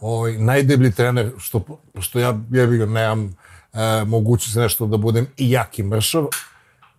ovaj, 0.05 0.39
najdeblji 0.39 0.93
trener, 0.93 1.31
što, 1.39 1.81
što 2.01 2.19
ja, 2.19 2.41
ja 2.51 2.67
bih 2.67 2.81
nemam 2.81 3.37
e, 3.73 4.05
mogućnost 4.05 4.57
nešto 4.57 4.87
da 4.87 4.97
budem 4.97 5.27
i 5.37 5.51
jak 5.51 5.79
i 5.79 5.83
mršav, 5.83 6.27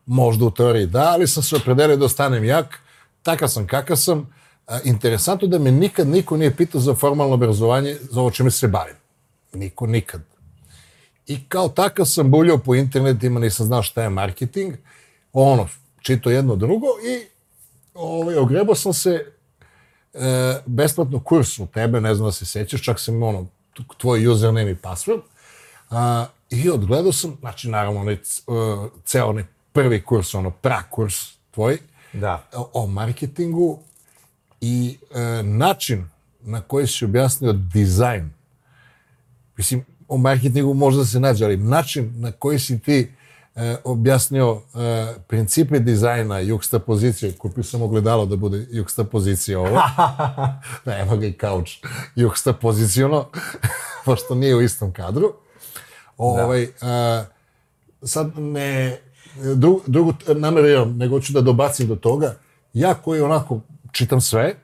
Možda 0.06 0.46
u 0.46 0.52
teoriji 0.52 0.86
da, 0.86 1.12
ali 1.14 1.28
sam 1.28 1.44
se 1.44 1.56
opredelio 1.56 1.98
da 1.98 2.06
ostanem 2.06 2.44
jak, 2.44 2.80
takav 3.24 3.50
sam 3.50 3.68
kakav 3.68 3.98
sam. 3.98 4.30
interesantno 4.84 5.48
da 5.48 5.60
me 5.60 5.72
nikad 5.72 6.08
niko 6.08 6.38
nije 6.38 6.56
pitao 6.56 6.82
za 6.82 6.96
formalno 6.96 7.34
obrazovanje, 7.34 7.98
za 8.12 8.20
ovo 8.20 8.32
čime 8.32 8.52
se 8.52 8.68
bavim. 8.68 8.96
Niko 9.54 9.88
nikad. 9.88 10.22
I 11.28 11.50
kao 11.50 11.70
takav 11.70 12.06
sam 12.06 12.32
buljao 12.32 12.58
po 12.58 12.76
internetima, 12.76 13.40
nisam 13.40 13.66
znao 13.66 13.84
šta 13.84 14.04
je 14.04 14.10
marketing, 14.10 14.74
ono, 15.34 15.68
čito 16.02 16.30
jedno 16.30 16.56
drugo 16.56 16.88
i 16.88 17.26
ovaj, 17.94 18.38
ogrebao 18.38 18.76
sam 18.76 18.94
se 18.94 19.35
e, 20.16 20.60
besplatno 20.66 21.20
kurs 21.20 21.60
u 21.60 21.68
tebe, 21.68 22.02
ne 22.02 22.16
znam 22.16 22.28
da 22.28 22.32
se 22.32 22.46
sećaš, 22.46 22.82
čak 22.82 23.00
sam 23.00 23.24
ono, 23.24 23.48
tvoj 23.98 24.28
username 24.28 24.72
i 24.72 24.76
password, 24.76 25.22
a, 25.90 26.26
i 26.50 26.70
odgledao 26.70 27.12
sam, 27.12 27.38
znači 27.40 27.70
naravno 27.70 28.02
onaj, 28.02 28.14
e, 28.14 28.20
ceo 29.06 29.28
onaj 29.28 29.44
prvi 29.74 30.02
kurs, 30.04 30.34
ono 30.34 30.52
pra 30.52 30.84
kurs 30.84 31.16
tvoj, 31.52 31.78
Da. 32.14 32.48
o, 32.54 32.70
o 32.74 32.88
marketingu 32.88 33.80
i 34.62 34.98
e, 35.16 35.44
način 35.44 36.10
na 36.42 36.62
koji 36.62 36.88
si 36.88 37.06
objasnio 37.06 37.54
dizajn. 37.54 38.30
Mislim, 39.58 39.86
o 40.08 40.18
marketingu 40.18 40.74
možda 40.74 41.06
se 41.06 41.20
nađe, 41.20 41.46
ali 41.46 41.58
način 41.58 42.14
na 42.16 42.32
koji 42.32 42.60
si 42.60 42.80
ti 42.80 43.12
e, 43.56 43.76
objasnio 43.84 44.62
e, 44.76 45.14
principe 45.28 45.80
dizajna, 45.80 46.40
juksta 46.40 46.80
pozicije, 46.80 47.34
kupio 47.34 47.64
sam 47.64 47.82
ogledalo 47.82 48.26
da 48.26 48.36
bude 48.36 48.66
juksta 48.72 49.04
pozicija 49.04 49.60
ovo. 49.60 49.82
da, 50.86 50.98
evo 51.00 51.18
ga 51.18 51.26
i 51.26 51.34
kauč, 51.34 51.78
juksta 52.16 52.54
poziciono, 52.54 53.30
pošto 54.06 54.36
nije 54.36 54.56
u 54.56 54.62
istom 54.62 54.94
kadru. 54.94 55.34
Ovaj, 56.18 56.68
a, 56.82 57.24
sad 58.04 58.40
ne, 58.40 58.98
dru, 59.56 59.82
drugu 59.88 60.14
nameriram, 60.36 60.98
nego 60.98 61.16
hoću 61.16 61.34
da 61.34 61.42
dobacim 61.42 61.88
do 61.88 61.96
toga. 61.96 62.36
Ja 62.74 62.94
koji 62.94 63.22
onako 63.22 63.60
čitam 63.92 64.22
sve, 64.22 64.56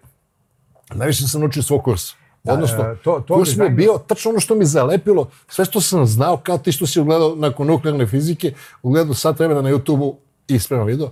najviše 0.94 1.28
sam 1.28 1.42
naučio 1.42 1.64
svog 1.64 1.84
kursa. 1.84 2.21
Odnosno, 2.44 2.84
e, 2.84 2.96
to- 3.04 3.20
to 3.20 3.36
kurs 3.36 3.56
mi 3.56 3.64
je 3.66 3.70
bio 3.70 3.98
tačno 4.08 4.32
ono 4.32 4.40
što 4.40 4.56
mi 4.56 4.66
zalepilo, 4.66 5.30
sve 5.48 5.66
što 5.66 5.82
sam 5.82 6.06
znao, 6.06 6.38
kao 6.38 6.58
ti 6.58 6.72
što 6.72 6.88
si 6.88 7.00
ugledao 7.00 7.36
nakon 7.36 7.68
nuklearne 7.68 8.08
fizike, 8.08 8.54
ugledao 8.84 9.14
sat 9.14 9.40
vremena 9.40 9.62
na 9.62 9.70
YouTube-u 9.70 10.18
i 10.48 10.56
ispravno 10.56 10.86
video. 10.86 11.10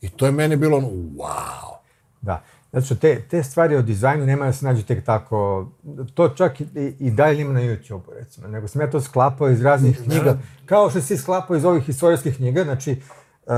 I 0.00 0.08
to 0.08 0.26
je 0.26 0.32
meni 0.32 0.56
bilo 0.56 0.76
ono, 0.76 0.88
wow. 0.88 1.76
Da. 2.20 2.42
Što 2.84 2.94
te, 2.94 3.22
te 3.30 3.42
stvari 3.42 3.76
o 3.76 3.82
dizajnu 3.82 4.26
nema 4.26 4.46
da 4.46 4.52
se 4.52 4.64
nađu 4.64 4.82
tek 4.82 5.04
tako, 5.04 5.68
to 6.14 6.28
čak 6.28 6.60
i, 6.60 6.66
i 6.98 7.10
dalje 7.10 7.40
ima 7.40 7.52
na 7.52 7.60
YouTube-u, 7.60 8.12
recimo, 8.14 8.48
nego 8.48 8.68
sam 8.68 8.80
ja 8.80 8.90
to 8.90 9.00
sklapao 9.00 9.50
iz 9.50 9.62
raznih 9.62 10.00
knjiga, 10.04 10.38
kao 10.66 10.90
što 10.90 11.00
si 11.00 11.16
sklapao 11.16 11.56
iz 11.56 11.64
ovih 11.64 11.88
istorijskih 11.88 12.36
knjiga, 12.36 12.64
znači, 12.64 13.00
uh, 13.46 13.52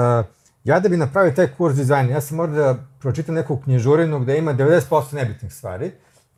ja 0.65 0.81
da 0.81 0.89
bi 0.89 0.97
napravio 0.97 1.33
taj 1.33 1.49
kurs 1.57 1.77
dizajna, 1.77 2.11
ja 2.11 2.21
sam 2.21 2.37
morao 2.37 2.55
da 2.55 2.75
pročitam 3.01 3.35
neku 3.35 3.57
knjižurinu 3.57 4.21
gde 4.21 4.39
ima 4.39 4.55
90% 4.55 5.15
nebitnih 5.15 5.53
stvari, 5.55 5.91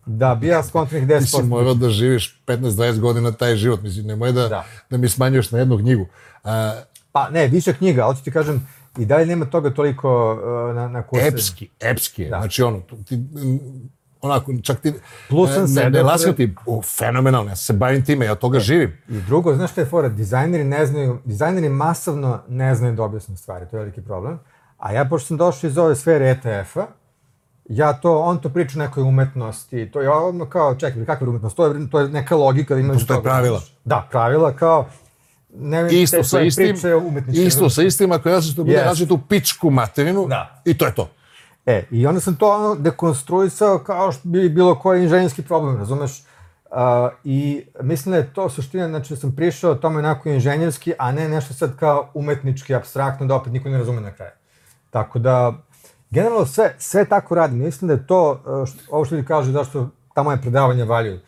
da 0.06 0.34
bi 0.34 0.46
ja 0.46 0.62
skontrih 0.62 1.08
Ti 1.08 1.26
si 1.26 1.36
10%. 1.36 1.44
morao 1.44 1.74
da 1.74 1.90
živiš 1.90 2.42
15-20 2.46 3.00
godina 3.00 3.32
taj 3.32 3.56
život, 3.56 3.82
mislim, 3.82 4.06
nemoj 4.06 4.32
da, 4.32 4.48
da. 4.48 4.64
Da. 4.90 4.96
mi 4.96 5.08
smanjuješ 5.08 5.50
na 5.50 5.58
jednu 5.58 5.78
knjigu. 5.78 6.06
A, 6.44 6.82
Pa 7.12 7.30
ne, 7.30 7.48
više 7.48 7.72
knjiga, 7.72 8.04
ali 8.06 8.16
ću 8.16 8.22
ti 8.22 8.30
kažem, 8.30 8.66
i 8.98 9.04
dalje 9.04 9.26
nema 9.26 9.44
toga 9.44 9.70
toliko 9.70 10.32
uh, 10.32 10.74
na, 10.74 10.88
na 10.88 11.02
kursu. 11.02 11.26
epski, 11.26 11.68
epski 11.80 12.22
je. 12.22 12.28
Znači, 12.28 12.62
ono, 12.62 12.80
ti, 13.08 13.20
onako, 14.20 14.52
čak 14.62 14.80
ti... 14.80 14.92
Plus 15.28 15.50
sam 15.54 15.64
ne, 15.74 15.82
ne, 15.82 15.90
ne 15.90 16.02
laskam 16.02 16.34
ti, 16.34 16.54
o, 16.66 16.82
fenomenalno, 16.82 17.50
ja 17.50 17.56
se 17.56 17.72
bavim 17.72 18.04
time, 18.04 18.26
ja 18.26 18.34
toga 18.34 18.60
živim. 18.60 18.98
I 19.08 19.20
drugo, 19.20 19.54
znaš 19.54 19.70
šta 19.70 19.80
je 19.80 19.86
fora? 19.86 20.08
Dizajneri 20.08 20.64
ne 20.64 20.86
znaju, 20.86 21.18
dizajneri 21.24 21.68
masovno 21.68 22.40
ne 22.48 22.74
znaju 22.74 22.94
da 22.94 23.02
objasne 23.02 23.36
stvari, 23.36 23.66
to 23.70 23.76
je 23.76 23.80
veliki 23.80 24.00
problem. 24.00 24.38
A 24.78 24.92
ja, 24.92 25.04
pošto 25.04 25.26
sam 25.26 25.36
došao 25.36 25.68
iz 25.68 25.78
ove 25.78 25.96
sfere 25.96 26.30
ETF-a, 26.30 26.86
ja 27.68 27.92
to, 27.92 28.18
on 28.18 28.38
to 28.38 28.48
priča 28.48 28.78
o 28.78 28.82
nekoj 28.82 29.02
umetnosti, 29.02 29.90
to 29.92 30.00
je 30.00 30.10
odmah 30.10 30.48
kao, 30.48 30.74
čekaj, 30.74 31.04
kakva 31.04 31.24
je 31.24 31.28
umetnost? 31.28 31.56
To 31.56 31.66
je, 31.66 31.90
to 31.90 32.00
je 32.00 32.08
neka 32.08 32.36
logika 32.36 32.74
da 32.74 32.80
imaš 32.80 32.96
Postoje 32.96 33.18
toga, 33.18 33.30
pravila. 33.30 33.60
Da, 33.84 34.08
pravila 34.10 34.52
kao, 34.56 34.86
ne, 35.54 35.88
Isto 35.90 36.16
te 36.16 36.24
sa 36.24 36.40
istim, 36.40 36.68
priče 36.68 36.94
umetničke, 36.94 37.42
isto 37.44 37.70
sa 37.70 37.82
istim, 37.82 38.12
ako 38.12 38.28
ja 38.28 38.42
sam 38.42 38.54
bude 38.56 38.72
Yes. 38.72 38.94
yes. 38.94 39.08
tu 39.08 39.18
pičku 39.28 39.70
materinu 39.70 40.26
Da. 40.28 40.62
i 40.64 40.78
to 40.78 40.86
je 40.86 40.94
to. 40.94 41.08
E, 41.66 41.84
i 41.90 42.06
onda 42.06 42.20
sam 42.20 42.36
to 42.36 42.54
ono 42.54 42.74
dekonstruisao 42.74 43.78
kao 43.78 44.12
što 44.12 44.28
bi 44.28 44.48
bilo 44.48 44.74
koji 44.74 45.02
inženjerski 45.02 45.42
problem, 45.42 45.76
razumeš? 45.76 46.24
Uh, 46.70 46.78
I 47.24 47.64
mislim 47.80 48.10
da 48.12 48.16
je 48.16 48.34
to 48.34 48.48
suština, 48.48 48.88
znači 48.88 49.14
da 49.14 49.20
sam 49.20 49.36
prišao 49.36 49.74
tome 49.74 49.98
onako 49.98 50.28
inženjerski, 50.28 50.92
a 50.98 51.12
ne 51.12 51.28
nešto 51.28 51.54
sad 51.54 51.76
kao 51.76 52.10
umetnički, 52.14 52.74
abstraktno, 52.74 53.26
da 53.26 53.34
opet 53.34 53.52
niko 53.52 53.68
ne 53.68 53.78
razume 53.78 54.00
na 54.00 54.12
kraju. 54.12 54.30
Tako 54.90 55.18
da, 55.18 55.52
generalno 56.12 56.46
sve, 56.46 56.74
sve 56.78 57.04
tako 57.04 57.34
radim. 57.34 57.58
Mislim 57.58 57.88
da 57.88 57.94
je 57.94 58.06
to, 58.06 58.42
uh, 58.46 58.68
što, 58.68 58.78
ovo 58.90 59.04
što 59.04 59.14
ljudi 59.14 59.26
kažu, 59.26 59.52
zašto 59.52 59.88
ta 60.14 60.22
moja 60.22 60.36
predavanja 60.36 60.84
valjuju. 60.84 61.14
Uh, 61.14 61.20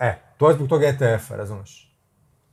e, 0.00 0.18
to 0.36 0.48
je 0.48 0.54
zbog 0.54 0.68
toga 0.68 0.86
ETF-a, 0.86 1.36
razumeš? 1.36 1.94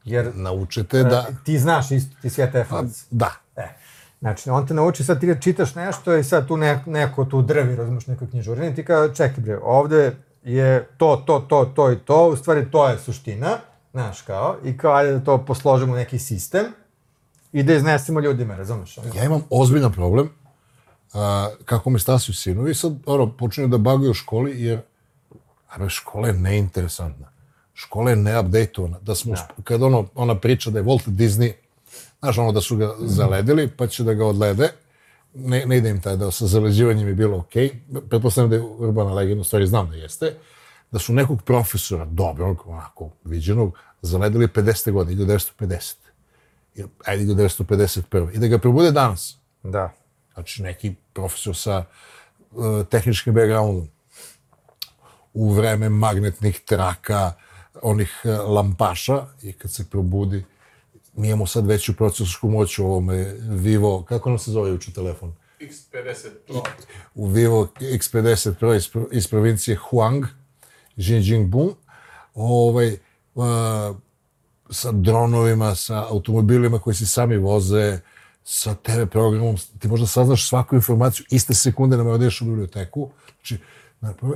Jer 0.03 0.32
Naučite 0.36 1.03
da... 1.03 1.26
uh, 1.30 1.36
ti 1.43 1.59
znaš 1.59 1.91
isto, 1.91 2.16
ti 2.22 2.30
si 2.30 2.41
ETF-ac. 2.41 3.05
Da. 3.11 3.32
E, 3.55 3.68
znači, 4.20 4.49
on 4.49 4.68
te 4.68 4.74
nauči, 4.74 5.03
sad 5.03 5.20
ti 5.20 5.36
čitaš 5.41 5.76
nešto 5.76 6.16
i 6.16 6.24
sad 6.24 6.47
tu 6.47 6.57
ne, 6.57 6.84
neko 6.86 7.26
tu 7.26 7.41
drvi, 7.41 7.76
razumiješ, 7.76 8.07
nekoj 8.07 8.30
knjižurini, 8.30 8.76
ti 8.76 8.86
kao, 8.86 9.09
čekaj 9.09 9.43
bre, 9.43 9.59
ovde 9.63 10.16
je 10.43 10.88
to, 10.97 11.24
to, 11.26 11.39
to, 11.39 11.66
to 11.66 11.91
i 11.91 11.97
to, 11.97 12.28
u 12.28 12.36
stvari 12.36 12.72
to 12.72 12.88
je 12.88 12.97
suština, 12.97 13.57
znaš 13.91 14.22
kao, 14.22 14.55
i 14.63 14.78
kao, 14.78 14.93
ajde 14.93 15.11
da 15.11 15.24
to 15.24 15.45
posložimo 15.45 15.93
u 15.93 15.95
neki 15.95 16.20
sistem 16.20 16.66
i 17.51 17.63
da 17.63 17.74
iznesemo 17.74 18.20
ljudima, 18.20 18.55
razumeš? 18.55 18.97
Ja 19.16 19.24
imam 19.24 19.41
ozbiljan 19.49 19.91
problem 19.91 20.30
a, 21.16 21.49
kako 21.66 21.89
mi 21.89 21.99
stasiju 21.99 22.36
sinovi, 22.36 22.74
sad 22.74 22.93
ono, 23.05 23.32
počinju 23.38 23.68
da 23.68 23.78
baguju 23.78 24.11
u 24.11 24.13
školi, 24.13 24.61
jer 24.63 24.82
a, 25.70 25.89
škola 25.89 26.28
je 26.28 26.34
neinteresantna. 26.34 27.32
Škola 27.74 28.09
je 28.09 28.16
neupdateovana. 28.16 28.99
Da 28.99 29.16
smo, 29.16 29.34
da. 29.34 29.47
kad 29.63 29.84
ono, 29.84 30.07
ona 30.16 30.39
priča 30.39 30.70
da 30.70 30.80
je 30.80 30.86
Walt 30.86 31.07
Disney, 31.07 31.51
znaš 32.20 32.38
ono 32.38 32.51
da 32.51 32.61
su 32.61 32.78
ga 32.78 32.95
zaledili, 32.99 33.70
pa 33.78 33.88
će 33.88 34.03
da 34.03 34.13
ga 34.13 34.26
odlede, 34.26 34.70
ne, 35.34 35.66
ne 35.66 35.78
ide 35.78 35.89
im 35.89 36.01
taj 36.01 36.18
deo 36.18 36.32
sa 36.32 36.47
zaleđivanjem 36.47 37.07
je 37.07 37.13
bilo 37.13 37.38
okej. 37.38 37.72
Pretpostavljam 38.09 38.49
da 38.49 38.55
je 38.55 38.61
urbana 38.61 39.13
legenda, 39.13 39.41
u 39.41 39.43
stvari 39.43 39.68
znam 39.68 39.89
da 39.89 39.95
jeste, 39.95 40.34
da 40.91 40.99
su 40.99 41.13
nekog 41.13 41.41
profesora, 41.41 42.05
dobrog, 42.05 42.63
onako, 42.66 43.09
viđenog, 43.24 43.78
zaledili 44.01 44.47
50. 44.47 44.91
godine, 44.91 45.26
1950. 45.26 45.93
Ili, 46.76 46.89
Ajde, 47.05 47.34
1951. 47.34 48.36
I 48.36 48.38
da 48.38 48.47
ga 48.47 48.57
probude 48.57 48.91
danas. 48.91 49.38
Da. 49.63 49.91
Znači, 50.36 50.64
neki 50.64 50.96
profesor 51.14 51.56
sa 51.56 51.84
uh, 52.52 52.88
tehničkim 52.88 53.34
backgroundom 53.34 53.88
u 55.34 55.54
vreme 55.54 55.90
magnetnih 55.90 56.60
traka, 56.60 57.34
onih 57.82 58.22
uh, 58.24 58.50
lampaša 58.50 59.26
i 59.42 59.54
kad 59.54 59.72
se 59.72 59.90
probudi, 59.90 60.46
mi 61.14 61.28
imamo 61.28 61.48
sad 61.48 61.68
veću 61.68 61.96
procesorsku 61.96 62.50
moć 62.50 62.80
u 62.80 62.86
ovome 62.86 63.36
Vivo, 63.50 64.04
kako 64.04 64.30
nam 64.30 64.40
se 64.40 64.52
zove 64.52 64.72
uči 64.72 64.94
telefon? 64.94 65.34
X50 65.60 66.30
Pro. 66.48 66.64
u 67.16 67.28
Vivo 67.28 67.68
X50 67.80 68.54
Pro 68.54 68.74
iz, 68.74 68.90
iz 69.12 69.28
provincije 69.28 69.78
Huang, 69.78 70.26
Xinjiang 70.98 71.56
ovaj, 72.34 72.98
uh, 73.36 73.46
sa 74.70 74.92
dronovima, 74.92 75.76
sa 75.76 76.06
automobilima 76.10 76.80
koji 76.80 76.96
se 76.96 77.06
sami 77.06 77.38
voze, 77.38 78.00
sa 78.48 78.76
TV 78.76 79.06
programom, 79.12 79.56
ti 79.80 79.88
možda 79.88 80.08
saznaš 80.08 80.50
svaku 80.50 80.76
informaciju 80.76 81.26
iste 81.30 81.54
sekunde 81.54 81.98
da 81.98 82.04
odeš 82.04 82.41
u 82.41 82.46
biblioteku. 82.46 83.10
Znači, 83.36 83.58
napravo, 84.02 84.36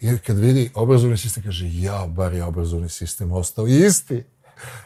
jer 0.00 0.18
kad 0.26 0.38
vidi 0.38 0.70
obrazovni 0.74 1.16
sistem, 1.16 1.42
kaže, 1.42 1.66
ja, 1.72 2.06
bar 2.08 2.34
je 2.34 2.44
obrazovni 2.44 2.88
sistem 2.88 3.32
ostao 3.32 3.66
isti. 3.66 4.24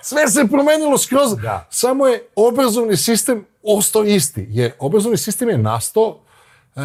Sve 0.02 0.28
se 0.28 0.46
promenilo 0.50 0.98
skroz, 0.98 1.36
Da. 1.42 1.68
samo 1.70 2.06
je 2.06 2.22
obrazovni 2.36 2.96
sistem 2.96 3.44
ostao 3.62 4.04
isti. 4.04 4.46
Jer 4.50 4.72
obrazovni 4.78 5.18
sistem 5.18 5.48
je 5.48 5.58
nastao 5.58 6.20
e, 6.76 6.80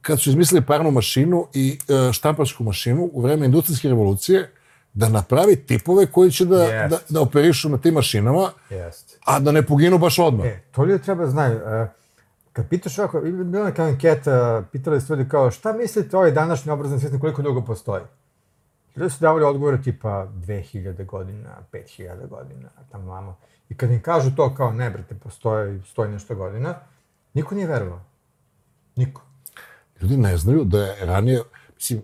kad 0.00 0.20
su 0.20 0.30
izmislili 0.30 0.66
parnu 0.66 0.90
mašinu 0.90 1.46
i 1.54 1.78
e, 1.88 2.12
štamparsku 2.12 2.64
mašinu 2.64 3.10
u 3.12 3.22
vreme 3.22 3.46
industrijske 3.46 3.88
revolucije 3.88 4.52
da 4.94 5.08
napravi 5.08 5.56
tipove 5.56 6.06
koji 6.06 6.30
će 6.30 6.44
da, 6.44 6.64
Jest. 6.64 6.90
da, 6.90 6.98
da 7.08 7.20
operišu 7.20 7.68
na 7.68 7.78
tim 7.78 7.94
mašinama, 7.94 8.50
Jeste. 8.70 9.18
a 9.24 9.40
da 9.40 9.52
ne 9.52 9.66
poginu 9.66 9.98
baš 9.98 10.18
odmah. 10.18 10.46
E, 10.46 10.60
to 10.72 10.84
ljudi 10.84 11.04
treba 11.04 11.24
da 11.24 11.30
znaju. 11.30 11.56
E, 11.56 11.88
kad 12.52 12.68
pitaš 12.68 12.98
ovako, 12.98 13.20
bila 13.20 13.64
neka 13.64 13.82
anketa, 13.82 14.62
pitali 14.72 15.00
su 15.00 15.16
ljudi 15.16 15.28
kao, 15.28 15.50
šta 15.50 15.72
mislite 15.72 16.16
ovaj 16.16 16.30
današnji 16.30 16.72
obrazovni 16.72 17.00
sistem, 17.00 17.20
koliko 17.20 17.42
dugo 17.42 17.62
postoji? 17.62 18.02
Ljudi 18.96 19.10
su 19.10 19.20
davali 19.20 19.44
odgovore 19.44 19.82
tipa 19.82 20.26
2000 20.34 21.04
godina, 21.06 21.48
5000 21.72 22.28
godina, 22.28 22.68
tamo 22.92 23.12
vamo. 23.12 23.36
I 23.68 23.76
kad 23.76 23.90
im 23.90 24.02
kažu 24.02 24.30
to 24.36 24.54
kao, 24.54 24.72
ne 24.72 24.90
brate, 24.90 25.14
postoji, 25.14 25.82
stoji 25.86 26.10
nešto 26.10 26.34
godina, 26.34 26.74
niko 27.34 27.54
nije 27.54 27.66
verovao. 27.66 28.00
Niko. 28.96 29.22
Ljudi 30.00 30.16
ne 30.16 30.36
znaju 30.36 30.64
da 30.64 30.78
je 30.78 31.06
ranije, 31.06 31.42
mislim, 31.74 32.02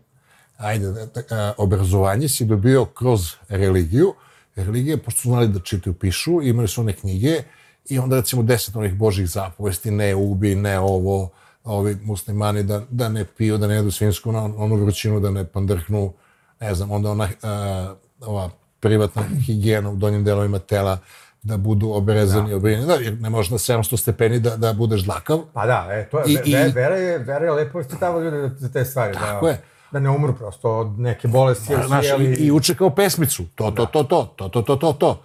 ajde, 0.60 0.86
da- 0.92 1.06
da- 1.06 1.22
a, 1.30 1.52
obrazovanje 1.58 2.28
si 2.28 2.44
dobio 2.44 2.84
kroz 2.84 3.34
religiju. 3.48 4.14
Religije, 4.56 4.96
pošto 4.96 5.20
su 5.20 5.28
znali 5.28 5.48
da 5.48 5.60
čitaju, 5.60 5.94
pišu, 5.94 6.42
imali 6.42 6.68
su 6.68 6.80
one 6.80 6.92
knjige 6.92 7.42
i 7.88 7.98
onda 7.98 8.16
recimo 8.16 8.42
deset 8.42 8.76
onih 8.76 8.94
božih 8.94 9.28
zapovesti, 9.28 9.90
ne 9.90 10.14
ubi, 10.14 10.54
ne 10.54 10.78
ovo, 10.78 11.30
ovi 11.64 11.96
muslimani 12.02 12.62
da, 12.62 12.82
da 12.90 13.08
ne 13.08 13.24
piju, 13.24 13.58
da 13.58 13.66
ne 13.66 13.74
jedu 13.74 13.90
svinsku 13.90 14.32
na 14.32 14.44
onu 14.44 14.76
vrućinu, 14.76 15.20
da 15.20 15.30
ne 15.30 15.44
pandrhnu, 15.44 16.12
ne 16.60 16.74
znam, 16.74 16.90
onda 16.90 17.10
ona 17.10 17.28
a, 17.42 17.94
ova 18.20 18.50
privatna 18.80 19.22
higijena 19.46 19.90
u 19.90 19.96
donjim 19.96 20.24
delovima 20.24 20.58
tela, 20.58 20.98
da 21.42 21.56
budu 21.56 21.90
obrezani, 21.90 22.50
da. 22.50 22.56
obrijeni, 22.56 22.86
da, 22.86 22.94
jer 22.94 23.20
ne 23.20 23.30
možeš 23.30 23.50
na 23.50 23.58
700 23.58 23.96
stepeni 23.96 24.40
da, 24.40 24.56
da 24.56 24.72
budeš 24.72 25.02
dlakav. 25.02 25.38
Pa 25.52 25.66
da, 25.66 25.86
e, 25.90 26.08
to 26.10 26.18
je, 26.18 26.24
I, 26.26 26.36
ve, 26.36 26.68
i, 26.68 26.72
vera 26.72 26.96
je, 26.96 27.18
vera 27.18 27.44
je 27.44 27.52
lepo 27.52 27.80
ispitava 27.80 28.24
ljude 28.24 28.50
za 28.58 28.68
te 28.68 28.84
stvari. 28.84 29.14
Tako 29.14 29.46
da, 29.46 29.52
je. 29.52 29.62
Da 29.92 30.00
ne 30.00 30.10
umru 30.10 30.34
prosto 30.34 30.78
od 30.78 30.98
neke 30.98 31.28
bolesti. 31.28 31.76
Da, 31.76 31.86
znaš, 31.86 32.06
i, 32.20 32.24
i 32.24 32.50
uče 32.50 32.74
kao 32.74 32.90
pesmicu, 32.90 33.44
to, 33.54 33.70
to, 33.70 33.86
to, 33.86 34.02
to, 34.02 34.34
to, 34.36 34.48
to, 34.48 34.62
to, 34.62 34.76
to, 34.76 34.92
to. 34.92 35.22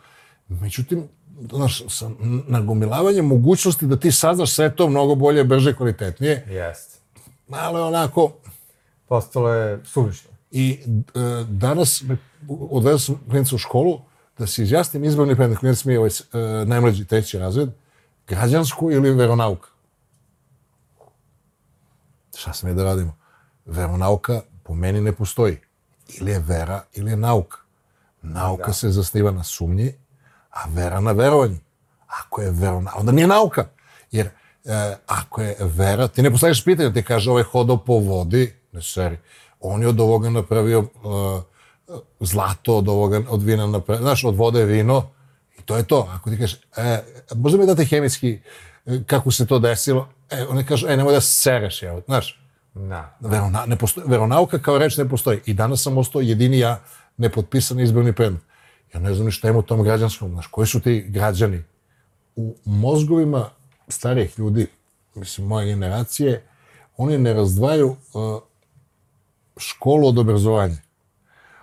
Međutim, 0.47 1.07
znaš, 1.51 1.83
sa 1.87 2.09
nagomilavanjem 2.47 3.25
mogućnosti 3.25 3.87
da 3.87 3.99
ti 3.99 4.11
saznaš 4.11 4.51
sve 4.51 4.75
to 4.75 4.89
mnogo 4.89 5.15
bolje, 5.15 5.43
brže, 5.43 5.75
kvalitetnije. 5.75 6.45
Jeste. 6.49 6.99
Malo 7.47 7.79
je 7.79 7.83
onako... 7.83 8.31
Postalo 9.07 9.53
je 9.53 9.85
suvišno. 9.85 10.31
I 10.51 10.79
e, 10.81 11.19
danas 11.49 12.03
me 12.03 12.17
odvedu 12.49 12.99
sam 12.99 13.21
klinica 13.29 13.55
u 13.55 13.57
školu 13.57 14.01
da 14.37 14.47
se 14.47 14.63
izjasnim 14.63 15.03
izborni 15.03 15.35
predmet. 15.35 15.59
Klinac 15.59 15.85
mi 15.85 15.93
je 15.93 15.99
ovaj, 15.99 16.09
e, 16.09 16.65
najmlađi 16.65 17.05
treći 17.05 17.39
razred. 17.39 17.69
Građansku 18.27 18.91
ili 18.91 19.13
veronauka? 19.13 19.69
Šta 22.37 22.53
sam 22.53 22.69
je 22.69 22.75
da 22.75 22.83
radimo? 22.83 23.15
Veronauka 23.65 24.41
po 24.65 24.73
meni 24.75 25.01
ne 25.01 25.11
postoji. 25.11 25.57
Ili 26.07 26.31
je 26.31 26.39
vera, 26.39 26.83
ili 26.93 27.11
je 27.11 27.17
nauka. 27.17 27.57
Nauka 28.21 28.67
da. 28.67 28.73
se 28.73 28.89
zasniva 28.89 29.31
na 29.31 29.43
sumnji, 29.43 29.93
a 30.49 30.59
vera 30.69 30.99
na 30.99 31.11
verovanju. 31.11 31.57
Ako 32.07 32.41
je 32.41 32.51
vera, 32.51 32.81
onda 32.95 33.11
nije 33.11 33.27
nauka. 33.27 33.67
Jer 34.11 34.29
e, 34.65 34.95
ako 35.07 35.41
je 35.41 35.55
vera, 35.59 36.07
ti 36.07 36.21
ne 36.21 36.31
postaviš 36.31 36.63
pitanje, 36.65 36.93
ti 36.93 37.03
kaže 37.03 37.31
ovaj 37.31 37.43
hodao 37.43 37.77
po 37.77 37.93
vodi, 37.93 38.53
ne 38.71 38.81
seri, 38.81 39.17
on 39.59 39.81
je 39.81 39.87
od 39.87 39.99
ovoga 39.99 40.29
napravio 40.29 40.79
uh, 40.79 41.43
zlato, 42.19 42.77
od 42.77 42.89
ovoga, 42.89 43.21
od 43.29 43.43
vina 43.43 43.67
napravio, 43.67 44.01
znaš, 44.01 44.23
od 44.23 44.35
vode 44.35 44.65
vino, 44.65 45.09
i 45.59 45.61
to 45.61 45.77
je 45.77 45.83
to. 45.83 46.09
Ako 46.11 46.29
ti 46.29 46.37
kažeš, 46.37 46.59
e, 46.77 47.03
možda 47.35 47.59
mi 47.59 47.65
date 47.65 47.85
hemijski, 47.85 48.39
e, 48.85 49.03
kako 49.07 49.31
se 49.31 49.45
to 49.45 49.59
desilo, 49.59 50.09
e, 50.29 50.45
oni 50.49 50.65
kažu, 50.65 50.87
e, 50.87 50.97
nemoj 50.97 51.13
da 51.13 51.21
sereš, 51.21 51.83
evo, 51.83 52.01
znaš, 52.05 52.44
Da. 52.75 53.17
Verona, 53.19 53.65
ne 53.65 53.75
postoji, 53.75 54.07
veronauka 54.09 54.59
kao 54.59 54.77
reč 54.77 54.97
ne 54.97 55.09
postoji. 55.09 55.39
I 55.45 55.53
danas 55.53 55.83
sam 55.83 55.97
ostao 55.97 56.21
jedini 56.21 56.59
ja 56.59 56.79
nepotpisan 57.17 57.79
izborni 57.79 58.13
predmet. 58.13 58.41
Ja 58.93 58.99
ne 58.99 59.13
znam 59.13 59.25
ni 59.25 59.31
šta 59.31 59.49
ima 59.49 59.59
u 59.59 59.61
tom 59.61 59.83
građanskom. 59.83 60.31
Znaš, 60.31 60.47
koji 60.47 60.67
su 60.67 60.79
ti 60.79 61.05
građani? 61.07 61.63
U 62.35 62.55
mozgovima 62.65 63.49
starijih 63.87 64.39
ljudi, 64.39 64.67
mislim, 65.15 65.47
moje 65.47 65.65
generacije, 65.65 66.43
oni 66.97 67.17
ne 67.17 67.33
razdvaju 67.33 67.87
uh, 67.89 68.41
školu 69.57 70.07
od 70.07 70.17
obrazovanja. 70.17 70.77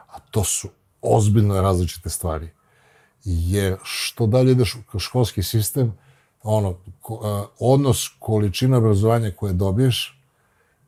A 0.07 0.19
to 0.31 0.45
su 0.45 0.69
ozbiljno 1.03 1.61
različite 1.61 2.11
stvari. 2.11 2.49
Jer 3.25 3.77
što 3.83 4.27
dalje 4.27 4.53
ideš 4.53 4.77
u 4.93 4.99
školski 4.99 5.43
sistem, 5.43 5.99
ono, 6.43 6.79
ko, 7.01 7.15
uh, 7.15 7.49
odnos 7.59 8.09
količina 8.19 8.79
obrazovanja 8.79 9.31
koje 9.37 9.53
dobiješ 9.53 10.22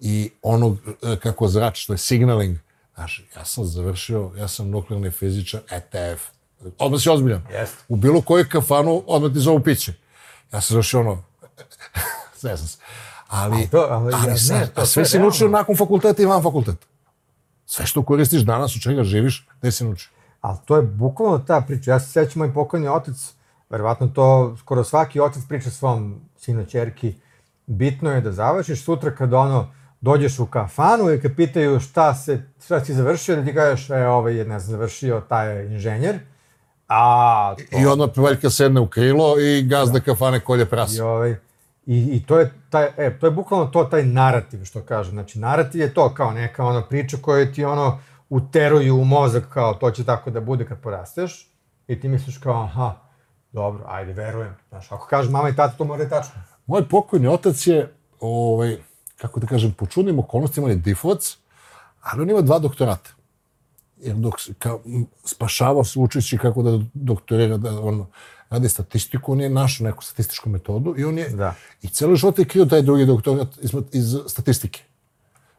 i 0.06 0.30
onog 0.42 0.72
uh, 0.72 1.18
kako 1.18 1.48
zrač, 1.48 1.86
to 1.86 1.92
je 1.92 1.98
signaling. 1.98 2.58
Znaš, 2.94 3.24
ja 3.36 3.44
sam 3.44 3.64
završio, 3.64 4.30
ja 4.36 4.48
sam 4.48 4.70
nuklearni 4.70 5.10
fizičar, 5.10 5.60
ETF. 5.70 6.22
Odmah 6.78 7.00
si 7.00 7.10
ozbiljan. 7.10 7.42
Yes. 7.50 7.68
U 7.88 7.96
bilo 7.96 8.20
kojoj 8.20 8.48
kafanu 8.48 9.02
odmah 9.06 9.32
ti 9.32 9.38
zovu 9.38 9.60
piće. 9.60 9.92
Ja 10.52 10.60
sam 10.60 10.74
završio 10.74 11.00
ono, 11.00 11.24
ne 12.42 12.56
znam 12.56 12.68
se. 12.68 12.78
Ali, 13.28 13.62
A 13.62 13.66
to, 13.70 13.86
ali, 13.90 14.12
ali 14.14 14.30
ja, 14.30 14.36
sad, 14.36 14.60
ne, 14.60 14.66
to 14.66 14.80
a 14.80 14.86
sve 14.86 15.04
sve 15.04 15.04
si 15.04 15.18
naučio 15.18 15.48
nakon 15.48 15.76
fakulteta 15.76 16.22
i 16.22 16.26
van 16.26 16.42
fakulteta. 16.42 16.86
Sve 17.66 17.86
što 17.86 18.02
koristiš 18.02 18.42
danas, 18.42 18.76
od 18.76 18.82
čega 18.82 19.04
živiš, 19.04 19.48
gde 19.60 19.72
si 19.72 19.84
naučio. 19.84 20.10
Ali 20.40 20.58
to 20.64 20.76
je 20.76 20.82
bukvalno 20.82 21.38
ta 21.38 21.60
priča. 21.60 21.90
Ja 21.90 22.00
se 22.00 22.12
sećam, 22.12 22.38
moj 22.40 22.54
pokojni 22.54 22.88
otac, 22.88 23.16
verovatno 23.70 24.08
to 24.08 24.56
skoro 24.60 24.84
svaki 24.84 25.20
otac 25.20 25.42
priča 25.48 25.70
svom 25.70 26.20
sinu, 26.36 26.66
čerki, 26.66 27.14
bitno 27.66 28.10
je 28.10 28.20
da 28.20 28.32
završiš 28.32 28.84
sutra 28.84 29.14
kad 29.14 29.32
ono, 29.32 29.72
dođeš 30.04 30.38
u 30.38 30.46
kafanu 30.46 31.12
i 31.12 31.20
kad 31.20 31.36
pitaju 31.36 31.80
šta, 31.80 32.14
se, 32.14 32.42
šta 32.64 32.84
si 32.84 32.94
završio, 32.94 33.36
da 33.36 33.44
ti 33.44 33.54
kažeš, 33.54 33.90
e, 33.90 34.06
ovaj 34.06 34.34
je, 34.36 34.44
ne 34.44 34.58
znam, 34.58 34.70
završio, 34.70 35.22
taj 35.28 35.56
je 35.56 35.66
inženjer. 35.66 36.18
A, 36.88 37.54
to, 37.70 37.78
I 37.78 37.86
odmah 37.86 38.08
pevaljka 38.14 38.50
sedne 38.50 38.80
u 38.80 38.88
krilo 38.88 39.40
i 39.40 39.62
gazda 39.62 40.00
kafane 40.00 40.40
kolje 40.40 40.62
i, 40.62 40.66
prasa. 40.66 41.06
ovaj, 41.06 41.30
i, 41.86 42.16
i 42.16 42.22
to 42.26 42.38
je 42.38 42.52
taj, 42.70 42.88
e, 42.96 43.18
to 43.18 43.26
je 43.26 43.30
bukvalno 43.30 43.66
to, 43.66 43.84
taj 43.84 44.02
narativ, 44.04 44.64
što 44.64 44.80
kaže. 44.80 45.10
Znači, 45.10 45.38
narativ 45.38 45.80
je 45.80 45.94
to 45.94 46.14
kao 46.14 46.30
neka 46.30 46.64
ona 46.64 46.82
priča 46.82 47.16
koja 47.22 47.52
ti 47.52 47.64
ono 47.64 47.98
uteruju 48.28 48.96
u 48.96 49.04
mozak 49.04 49.44
kao 49.52 49.74
to 49.74 49.90
će 49.90 50.04
tako 50.04 50.30
da 50.30 50.40
bude 50.40 50.66
kad 50.66 50.80
porasteš 50.80 51.50
i 51.88 52.00
ti 52.00 52.08
misliš 52.08 52.38
kao, 52.38 52.62
aha, 52.62 52.94
dobro, 53.52 53.84
ajde, 53.88 54.12
verujem. 54.12 54.56
Znaš, 54.68 54.92
ako 54.92 55.06
kaže 55.06 55.30
mama 55.30 55.48
i 55.48 55.56
tata, 55.56 55.76
to 55.76 55.84
mora 55.84 56.02
je 56.02 56.08
tačno. 56.08 56.34
Moj 56.66 56.88
pokojni 56.88 57.28
otac 57.28 57.66
je, 57.66 57.92
ovaj, 58.20 58.76
kako 59.26 59.40
da 59.40 59.46
kažem, 59.46 59.72
po 59.72 59.86
čudnim 59.86 60.18
okolnostima 60.18 60.68
je 60.68 60.76
difovac, 60.76 61.36
ali 62.02 62.22
on 62.22 62.30
ima 62.30 62.40
dva 62.40 62.58
doktorata. 62.58 63.10
Jer 64.00 64.16
dok 64.16 64.34
kao, 64.58 64.80
spašavao 65.24 65.84
se 65.84 65.98
učeći 65.98 66.38
kako 66.38 66.62
da 66.62 66.78
doktorira, 66.94 67.56
da 67.56 67.80
on 67.80 68.06
radi 68.50 68.68
statistiku, 68.68 69.32
on 69.32 69.40
je 69.40 69.48
našao 69.50 69.84
neku 69.84 70.04
statističku 70.04 70.50
metodu 70.50 70.94
i 70.98 71.04
on 71.04 71.18
je, 71.18 71.28
Da. 71.28 71.54
i 71.82 71.88
celo 71.88 72.16
život 72.16 72.38
je 72.38 72.44
krio 72.44 72.64
taj 72.64 72.82
drugi 72.82 73.06
doktorat 73.06 73.48
iz, 73.62 73.72
iz 73.92 74.16
statistike. 74.26 74.82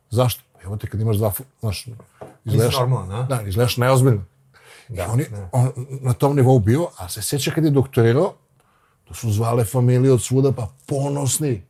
Zašto? 0.09 0.43
Pa 0.53 0.61
Evo 0.63 0.77
te 0.77 0.87
kad 0.87 1.01
imaš 1.01 1.17
dva, 1.17 1.31
znaš, 1.59 1.85
izgledaš, 2.45 2.77
normalan, 2.79 3.11
a? 3.11 3.23
da, 3.23 3.41
izgledaš 3.41 3.77
neozbiljno. 3.77 4.25
Da, 4.89 5.03
I 5.03 5.05
on 5.07 5.19
je 5.19 5.29
da. 5.29 5.49
on, 5.51 5.71
na 6.01 6.13
tom 6.13 6.35
nivou 6.35 6.59
bio, 6.59 6.87
a 6.97 7.09
se 7.09 7.21
sjeća 7.21 7.51
kad 7.51 7.63
je 7.63 7.71
doktorirao, 7.71 8.33
to 9.03 9.13
su 9.13 9.31
zvale 9.31 9.65
familije 9.65 10.13
od 10.13 10.21
svuda, 10.21 10.51
pa 10.51 10.67
ponosni. 10.85 11.63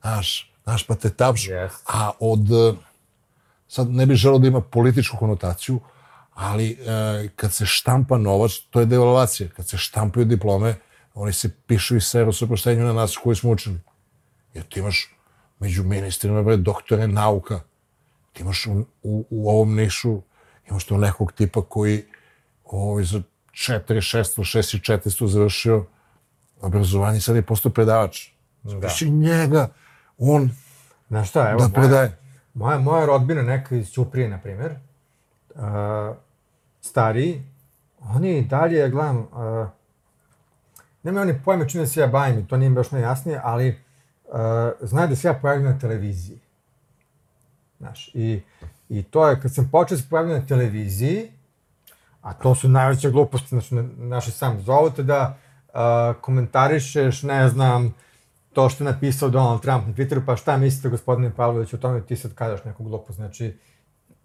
Znaš, 0.00 0.49
znaš, 0.64 0.86
pa 0.86 0.94
te 0.94 1.10
tapšu. 1.10 1.50
Yes. 1.50 1.70
A 1.86 2.10
od, 2.20 2.52
eh, 2.52 2.74
sad 3.68 3.90
ne 3.90 4.06
bih 4.06 4.16
želeo 4.16 4.38
da 4.38 4.48
ima 4.48 4.60
političku 4.60 5.16
konotaciju, 5.16 5.80
ali 6.40 6.70
e, 6.70 7.28
kad 7.36 7.52
se 7.52 7.66
štampa 7.66 8.18
novac, 8.18 8.52
to 8.70 8.80
je 8.80 8.86
devalvacija. 8.86 9.48
Kad 9.56 9.68
se 9.68 9.78
štampaju 9.78 10.24
diplome, 10.24 10.74
oni 11.14 11.32
se 11.32 11.50
pišu 11.66 11.96
i 11.96 12.00
seru 12.00 12.32
sa 12.32 12.46
proštenju 12.46 12.84
na 12.84 12.92
nas 12.92 13.16
koji 13.16 13.36
smo 13.36 13.50
učili. 13.50 13.80
Jer 14.54 14.64
ti 14.64 14.80
imaš 14.80 15.14
među 15.58 15.84
ministrima, 15.84 16.42
bre, 16.42 16.56
doktore 16.56 17.08
nauka. 17.08 17.60
Ti 18.32 18.42
imaš 18.42 18.66
u, 18.66 18.84
u, 19.02 19.26
u 19.30 19.50
ovom 19.50 19.74
nišu, 19.74 20.22
imaš 20.70 20.84
to 20.84 20.96
nekog 20.96 21.32
tipa 21.32 21.62
koji 21.62 22.04
ovaj, 22.64 23.04
za 23.04 23.22
4, 23.52 23.84
600, 23.88 24.58
6 24.58 24.76
i 24.76 24.80
400 24.80 25.26
završio 25.26 25.86
obrazovanje, 26.60 27.20
sad 27.20 27.36
je 27.36 27.42
postao 27.42 27.72
predavač. 27.72 28.28
Da. 28.62 28.88
njega, 29.10 29.68
on 30.20 30.50
Znaš 31.08 31.28
šta, 31.30 31.50
evo, 31.50 31.60
da 31.60 31.68
predaje. 31.68 32.18
moja, 32.54 32.78
moja 32.78 33.06
rodbina 33.06 33.42
neka 33.42 33.76
iz 33.76 33.90
Ćuprije, 33.90 34.28
na 34.28 34.38
primjer, 34.38 34.74
uh, 35.54 35.60
stariji, 36.80 37.42
oni 38.00 38.42
dalje, 38.44 38.88
gledam, 38.90 39.16
uh, 39.18 39.68
nema 41.02 41.20
oni 41.20 41.40
pojma 41.44 41.66
čime 41.66 41.86
se 41.86 42.00
ja 42.00 42.06
bavim 42.06 42.46
to 42.46 42.56
nije 42.56 42.70
baš 42.70 42.90
najjasnije, 42.90 43.40
ali 43.44 43.68
uh, 43.68 44.34
znaju 44.80 45.08
da 45.08 45.16
se 45.16 45.28
ja 45.28 45.34
pojavljam 45.34 45.72
na 45.72 45.78
televiziji. 45.78 46.38
Znaš, 47.78 48.10
i, 48.14 48.42
i 48.88 49.02
to 49.02 49.28
je, 49.28 49.40
kad 49.40 49.54
sam 49.54 49.68
počeo 49.72 49.96
da 49.96 50.02
se 50.02 50.08
pojavljam 50.10 50.38
na 50.40 50.46
televiziji, 50.46 51.30
a 52.22 52.32
to 52.32 52.54
su 52.54 52.68
najveće 52.68 53.10
gluposti, 53.10 53.48
znači, 53.48 53.74
na- 53.74 53.88
naši 53.96 54.30
sam 54.30 54.60
zovu 54.60 54.90
te 54.90 55.02
da 55.02 55.38
uh, 55.68 55.80
komentarišeš, 56.20 57.22
ne 57.22 57.48
znam, 57.48 57.94
to 58.52 58.68
što 58.68 58.84
je 58.84 58.92
napisao 58.92 59.28
Donald 59.28 59.62
Trump 59.62 59.86
na 59.86 59.92
Twitteru, 59.92 60.22
pa 60.26 60.36
šta 60.36 60.56
mislite, 60.56 60.88
gospodine 60.88 61.30
Pavlović, 61.36 61.74
o 61.74 61.78
tome 61.78 62.06
ti 62.06 62.16
sad 62.16 62.34
kažeš 62.34 62.64
neku 62.64 62.84
glupost. 62.84 63.16
Znači, 63.16 63.58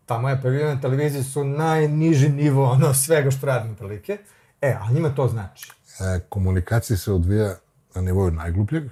ta 0.06 0.18
moja 0.18 0.38
pojavljena 0.42 0.74
na 0.74 0.82
televiziji 0.82 1.24
su 1.24 1.44
najniži 1.44 2.30
nivo 2.30 2.72
ono, 2.72 2.94
svega 2.94 3.32
što 3.32 3.46
radim 3.46 3.72
otprilike. 3.72 4.18
E, 4.62 4.78
a 4.82 4.92
njima 4.92 5.16
to 5.16 5.28
znači. 5.28 5.72
e, 6.00 6.20
komunikacija 6.30 6.98
se 6.98 7.12
odvija 7.12 7.56
na 7.96 8.02
nivou 8.02 8.32
najglupljeg. 8.32 8.84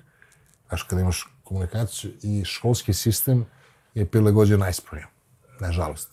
Znaš, 0.68 0.84
kada 0.84 1.02
imaš 1.02 1.28
komunikaciju 1.44 2.12
i 2.22 2.46
školski 2.46 2.94
sistem 2.94 3.46
je 3.94 4.06
prilagođen 4.06 4.60
najsporije. 4.60 5.08
Nažalost. 5.60 6.10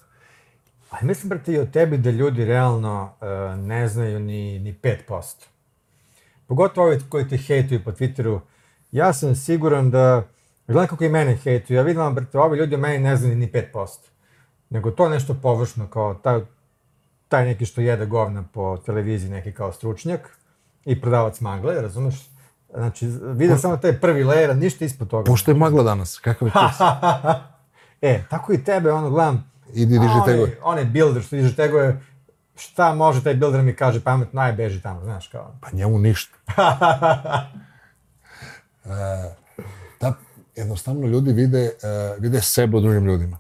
A 0.91 0.97
ja 1.01 1.07
mislim, 1.07 1.29
brate, 1.29 1.53
i 1.53 1.59
o 1.59 1.67
tebi 1.67 1.99
da 1.99 2.11
ljudi 2.11 2.45
realno 2.45 3.15
uh, 3.21 3.59
ne 3.59 3.89
znaju 3.89 4.21
ni, 4.21 4.59
ni 4.59 4.75
5%. 4.83 5.23
Pogotovo 6.47 6.87
ovi 6.87 7.01
koji 7.09 7.29
te 7.29 7.37
hejtuju 7.37 7.85
po 7.85 7.93
Twitteru. 7.93 8.41
Ja 8.93 9.13
sam 9.13 9.35
siguran 9.35 9.91
da, 9.91 10.23
gledaj 10.67 10.87
kako 10.87 11.05
i 11.05 11.09
mene 11.09 11.37
hejtuju, 11.37 11.77
ja 11.77 11.83
vidim, 11.83 12.15
brate, 12.15 12.39
ovi 12.39 12.59
ljudi 12.59 12.75
o 12.75 12.79
meni 12.79 12.99
ne 12.99 13.17
znaju 13.17 13.37
ni 13.37 13.53
5%. 13.53 13.87
Nego 14.71 14.91
to 14.91 15.09
nešto 15.09 15.35
površno, 15.43 15.89
kao 15.89 16.15
taj, 16.15 16.41
taj 17.29 17.45
neki 17.45 17.67
što 17.67 17.81
jede 17.81 18.07
govna 18.07 18.45
po 18.53 18.77
televiziji, 18.77 19.31
neki 19.31 19.53
kao 19.53 19.73
stručnjak 19.73 20.39
i 20.85 21.01
prodavac 21.01 21.41
magle, 21.41 21.83
razumeš? 21.83 22.31
Znači, 22.75 23.07
vidim 23.23 23.59
samo 23.59 23.77
taj 23.77 24.01
prvi 24.01 24.25
layer, 24.25 24.51
a 24.51 24.55
ništa 24.55 24.85
ispod 24.85 25.09
toga. 25.09 25.25
Pošto 25.25 25.51
je 25.51 25.55
magla 25.55 25.83
danas, 25.83 26.19
kakav 26.19 26.49
je 26.49 26.53
kurs? 26.53 26.81
e, 28.03 28.23
tako 28.31 28.53
i 28.53 28.65
tebe, 28.65 28.93
ono, 28.93 29.11
gledam, 29.11 29.51
Idi, 29.75 29.99
diži 29.99 30.15
tegove. 30.27 30.51
Onaj 30.63 30.85
builder 30.85 31.23
što 31.23 31.37
diže 31.37 31.57
tegove, 31.57 32.01
šta 32.57 32.95
može 32.95 33.25
taj 33.25 33.35
builder 33.35 33.63
mi 33.63 33.77
kaže 33.77 34.01
pametno, 34.01 34.41
aj 34.41 34.53
beži 34.53 34.81
tamo, 34.81 35.05
znaš, 35.05 35.29
kao. 35.29 35.55
Pa 35.61 35.69
njemu 35.73 35.99
ništa. 35.99 36.37
e, 38.85 38.89
da, 40.01 40.15
jednostavno 40.57 41.07
ljudi 41.07 41.33
vide, 41.33 41.65
e, 41.83 42.17
vide 42.19 42.41
sebe 42.41 42.77
u 42.77 42.81
drugim 42.81 43.07
ljudima. 43.07 43.39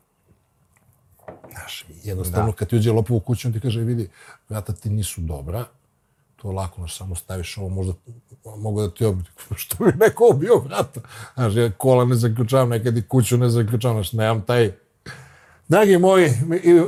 Znaš, 1.51 1.85
jednostavno 2.05 2.51
da. 2.51 2.57
kad 2.57 2.69
ti 2.69 2.77
uđe 2.77 2.93
lopov 2.93 3.17
u 3.17 3.21
kuću, 3.21 3.49
on 3.49 3.55
ti 3.55 3.61
kaže, 3.61 3.81
vidi, 3.81 4.09
vrata 4.49 4.73
ti 4.73 4.91
nisu 4.91 5.21
dobra, 5.21 5.65
to 6.37 6.53
lako, 6.53 6.75
znaš, 6.77 6.97
samo 6.97 7.15
staviš 7.15 7.59
ovo, 7.59 7.69
možda 7.69 7.93
mogu 8.57 8.81
da 8.81 8.91
ti 8.91 9.05
obiju. 9.05 9.25
Što 9.57 9.85
bi 9.85 9.93
neko 10.01 10.29
obio 10.31 10.59
vrata? 10.59 11.01
Znaš, 11.35 11.57
ja 11.57 11.71
kola 11.71 12.05
ne 12.05 12.15
zaključavam, 12.15 12.69
nekad 12.69 12.97
i 12.97 13.03
kuću 13.03 13.37
ne 13.37 13.49
zaključavam, 13.49 13.97
znaš, 13.97 14.13
nemam 14.13 14.43
taj... 14.43 14.73
Dragi 15.69 15.99
moji, 15.99 16.31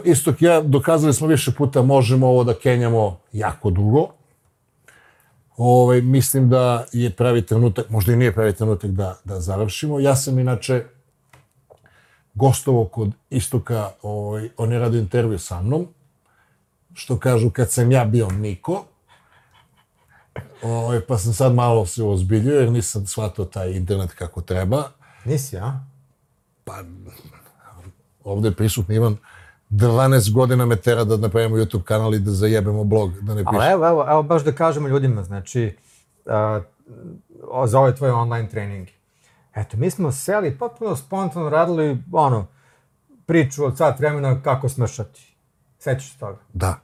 istok 0.04 0.42
ja, 0.42 0.60
dokazali 0.60 1.14
smo 1.14 1.26
više 1.26 1.52
puta, 1.52 1.82
možemo 1.82 2.26
ovo 2.26 2.44
da 2.44 2.54
kenjamo 2.54 3.20
jako 3.32 3.70
dugo. 3.70 4.08
Ovaj, 5.64 6.00
mislim 6.00 6.48
da 6.48 6.86
je 6.92 7.10
pravi 7.10 7.46
trenutak, 7.46 7.90
možda 7.90 8.12
i 8.12 8.16
nije 8.16 8.34
pravi 8.34 8.54
trenutak 8.54 8.90
da, 8.90 9.18
da 9.24 9.40
završimo. 9.40 10.00
Ja 10.00 10.16
sam 10.16 10.38
inače 10.38 10.84
gostovo 12.34 12.84
kod 12.84 13.10
Istoka, 13.30 13.90
ovaj, 14.02 14.48
on 14.56 14.72
je 14.72 14.78
radio 14.78 15.00
intervju 15.00 15.38
sa 15.38 15.62
mnom, 15.62 15.86
što 16.94 17.18
kažu 17.18 17.50
kad 17.50 17.70
sam 17.70 17.92
ja 17.92 18.04
bio 18.04 18.30
Niko, 18.30 18.84
ovaj, 20.62 21.00
pa 21.00 21.18
sam 21.18 21.34
sad 21.34 21.54
malo 21.54 21.86
se 21.86 22.02
ozbiljio 22.02 22.60
jer 22.60 22.72
nisam 22.72 23.06
shvatio 23.06 23.44
taj 23.44 23.70
internet 23.70 24.12
kako 24.12 24.40
treba. 24.40 24.90
Nisi, 25.24 25.56
a? 25.56 25.80
Pa, 26.64 26.82
ovde 28.24 28.48
je 28.48 28.54
prisutni 28.54 28.94
Ivan 28.94 29.16
12 29.72 30.32
godina 30.32 30.66
me 30.66 30.76
tera 30.76 31.04
da 31.04 31.16
napravimo 31.16 31.56
YouTube 31.56 31.82
kanal 31.82 32.14
i 32.14 32.18
da 32.18 32.30
zajebemo 32.30 32.84
blog, 32.84 33.20
da 33.20 33.34
ne 33.34 33.44
piše. 33.44 33.56
Ali 33.56 33.72
evo, 33.72 33.88
evo, 33.88 34.06
evo 34.08 34.22
baš 34.22 34.44
da 34.44 34.52
kažemo 34.52 34.88
ljudima, 34.88 35.22
znači, 35.22 35.76
uh, 36.24 37.66
za 37.66 37.80
ove 37.80 37.94
tvoje 37.94 38.12
online 38.12 38.48
treninge. 38.48 38.92
Eto, 39.54 39.76
mi 39.76 39.90
smo 39.90 40.12
seli, 40.12 40.58
potpuno 40.58 40.96
spontano 40.96 41.48
radili, 41.48 41.98
ono, 42.12 42.46
priču 43.26 43.64
od 43.64 43.76
sat 43.76 43.98
vremena 43.98 44.42
kako 44.42 44.68
smršati. 44.68 45.36
Sećaš 45.78 46.12
se 46.12 46.18
toga? 46.18 46.38
Da. 46.52 46.80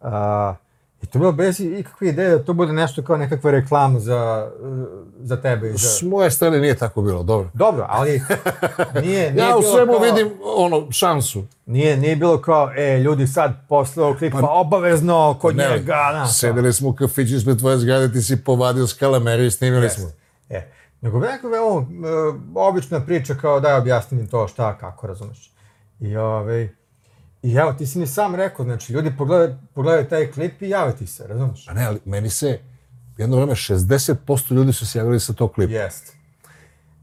Uh, 0.00 0.61
I 1.02 1.06
to 1.06 1.18
je 1.18 1.20
bilo 1.20 1.32
bez 1.32 1.60
ikakve 1.60 2.08
ideje 2.08 2.30
da 2.30 2.44
to 2.44 2.52
bude 2.52 2.72
nešto 2.72 3.02
kao 3.02 3.16
nekakva 3.16 3.50
reklama 3.50 4.00
za, 4.00 4.50
za 5.20 5.36
tebe. 5.36 5.70
I 5.70 5.72
za... 5.72 5.88
S 5.88 6.02
moje 6.02 6.30
strane 6.30 6.58
nije 6.58 6.74
tako 6.74 7.02
bilo, 7.02 7.22
dobro. 7.22 7.50
Dobro, 7.54 7.86
ali 7.88 8.10
nije, 9.04 9.32
nije 9.32 9.48
ja 9.48 9.56
u 9.56 9.62
svemu 9.62 9.92
kao, 9.92 10.00
vidim 10.00 10.32
ono, 10.56 10.86
šansu. 10.90 11.44
Nije, 11.66 11.96
nije 11.96 12.16
bilo 12.16 12.40
kao, 12.40 12.72
e, 12.76 12.98
ljudi 12.98 13.26
sad 13.26 13.52
posle 13.68 14.04
ovog 14.04 14.18
klipa 14.18 14.38
pa, 14.40 14.50
obavezno 14.50 15.38
kod 15.40 15.56
ne, 15.56 15.68
njega. 15.70 16.10
Na, 16.12 16.26
sedeli 16.26 16.72
smo 16.72 16.88
u 16.88 16.92
kafiću 16.92 17.36
ispred 17.36 17.58
tvoje 17.58 17.78
zgrade, 17.78 18.12
ti 18.12 18.22
si 18.22 18.44
povadio 18.44 18.86
skalameru 18.86 19.42
i 19.42 19.50
snimili 19.50 19.86
yes. 19.86 19.94
smo. 19.94 20.10
E, 20.50 20.70
nego 21.00 21.20
nekako, 21.20 21.46
evo, 21.56 21.86
e, 21.90 22.58
obična 22.58 23.00
priča 23.00 23.34
kao 23.34 23.60
daj 23.60 23.78
objasni 23.78 24.18
mi 24.18 24.28
to 24.28 24.48
šta, 24.48 24.78
kako, 24.78 25.06
razumeš. 25.06 25.52
I 26.00 26.16
ove, 26.16 26.26
ovaj, 26.26 26.81
I 27.42 27.54
evo, 27.54 27.72
ti 27.72 27.86
si 27.86 27.98
mi 27.98 28.06
sam 28.06 28.34
rekao, 28.34 28.64
znači, 28.64 28.92
ljudi 28.92 29.12
pogledaju, 29.18 29.56
pogledaju 29.74 30.08
taj 30.08 30.30
klip 30.30 30.62
i 30.62 30.68
jave 30.68 30.96
ti 30.96 31.06
se, 31.06 31.26
razumiješ? 31.26 31.66
Pa 31.66 31.72
ne, 31.72 31.84
ali 31.86 32.00
meni 32.04 32.30
se, 32.30 32.58
jedno 33.16 33.36
vreme, 33.36 33.52
60% 33.52 34.54
ljudi 34.54 34.72
su 34.72 34.86
se 34.86 34.98
javili 34.98 35.20
sa 35.20 35.32
tog 35.32 35.52
klipa. 35.52 35.72
Jest. 35.72 36.12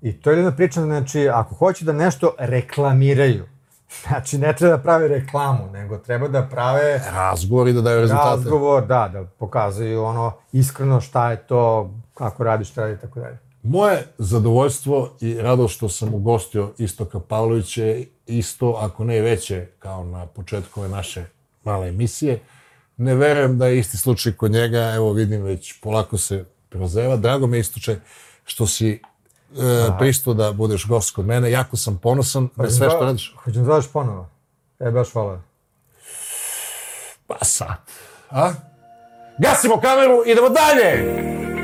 I 0.01 0.13
to 0.13 0.31
je 0.31 0.37
jedna 0.37 0.51
priča, 0.51 0.81
znači, 0.81 1.29
ako 1.29 1.55
hoće 1.55 1.85
da 1.85 1.93
nešto 1.93 2.35
reklamiraju, 2.37 3.45
znači, 4.07 4.37
ne 4.37 4.55
treba 4.55 4.77
da 4.77 4.83
prave 4.83 5.07
reklamu, 5.07 5.71
nego 5.71 5.97
treba 5.97 6.27
da 6.27 6.47
prave... 6.51 7.01
Razgovor 7.11 7.67
i 7.67 7.73
da 7.73 7.81
daju 7.81 8.01
rezultate. 8.01 8.29
Razgovor, 8.29 8.85
da, 8.85 9.09
da 9.13 9.25
pokazuju 9.25 10.03
ono, 10.03 10.33
iskreno 10.51 11.01
šta 11.01 11.31
je 11.31 11.37
to, 11.37 11.93
kako 12.13 12.43
radiš, 12.43 12.69
šta 12.69 12.81
radi, 12.81 13.01
tako 13.01 13.19
dalje. 13.19 13.37
Moje 13.63 14.07
zadovoljstvo 14.17 15.09
i 15.21 15.33
radost 15.41 15.75
što 15.75 15.89
sam 15.89 16.13
ugostio 16.13 16.71
Istoka 16.77 17.19
Pavlovića 17.19 17.83
isto, 18.29 18.77
ako 18.81 19.03
ne 19.03 19.21
veće, 19.21 19.65
kao 19.79 20.03
na 20.03 20.25
početku 20.25 20.79
ove 20.79 20.89
naše 20.89 21.25
male 21.63 21.87
emisije. 21.87 22.39
Ne 22.97 23.15
verujem 23.15 23.57
da 23.57 23.67
je 23.67 23.79
isti 23.79 23.97
slučaj 23.97 24.31
kod 24.31 24.51
njega, 24.51 24.93
evo 24.95 25.13
vidim 25.13 25.41
već 25.41 25.79
polako 25.81 26.17
se 26.17 26.45
prozeva. 26.69 27.15
Drago 27.15 27.47
mi 27.47 27.57
je 27.57 27.61
Istoče 27.61 27.99
što 28.45 28.67
si 28.67 28.89
e, 28.91 28.99
pristo 29.99 30.33
da 30.33 30.51
budeš 30.51 30.87
gost 30.87 31.15
kod 31.15 31.25
mene. 31.25 31.51
Jako 31.51 31.77
sam 31.77 31.97
ponosan 31.97 32.49
na 32.55 32.69
sve 32.69 32.89
što 32.89 32.99
radiš. 32.99 33.35
Hoćem 33.43 33.65
da 33.65 33.81
ponovo. 33.93 34.29
E, 34.79 34.91
baš 34.91 35.11
hvala. 35.11 35.41
Pa 37.27 37.45
sad. 37.45 37.77
A? 38.29 38.51
Gasimo 39.39 39.79
kameru, 39.81 40.23
idemo 40.25 40.49
dalje! 40.49 41.58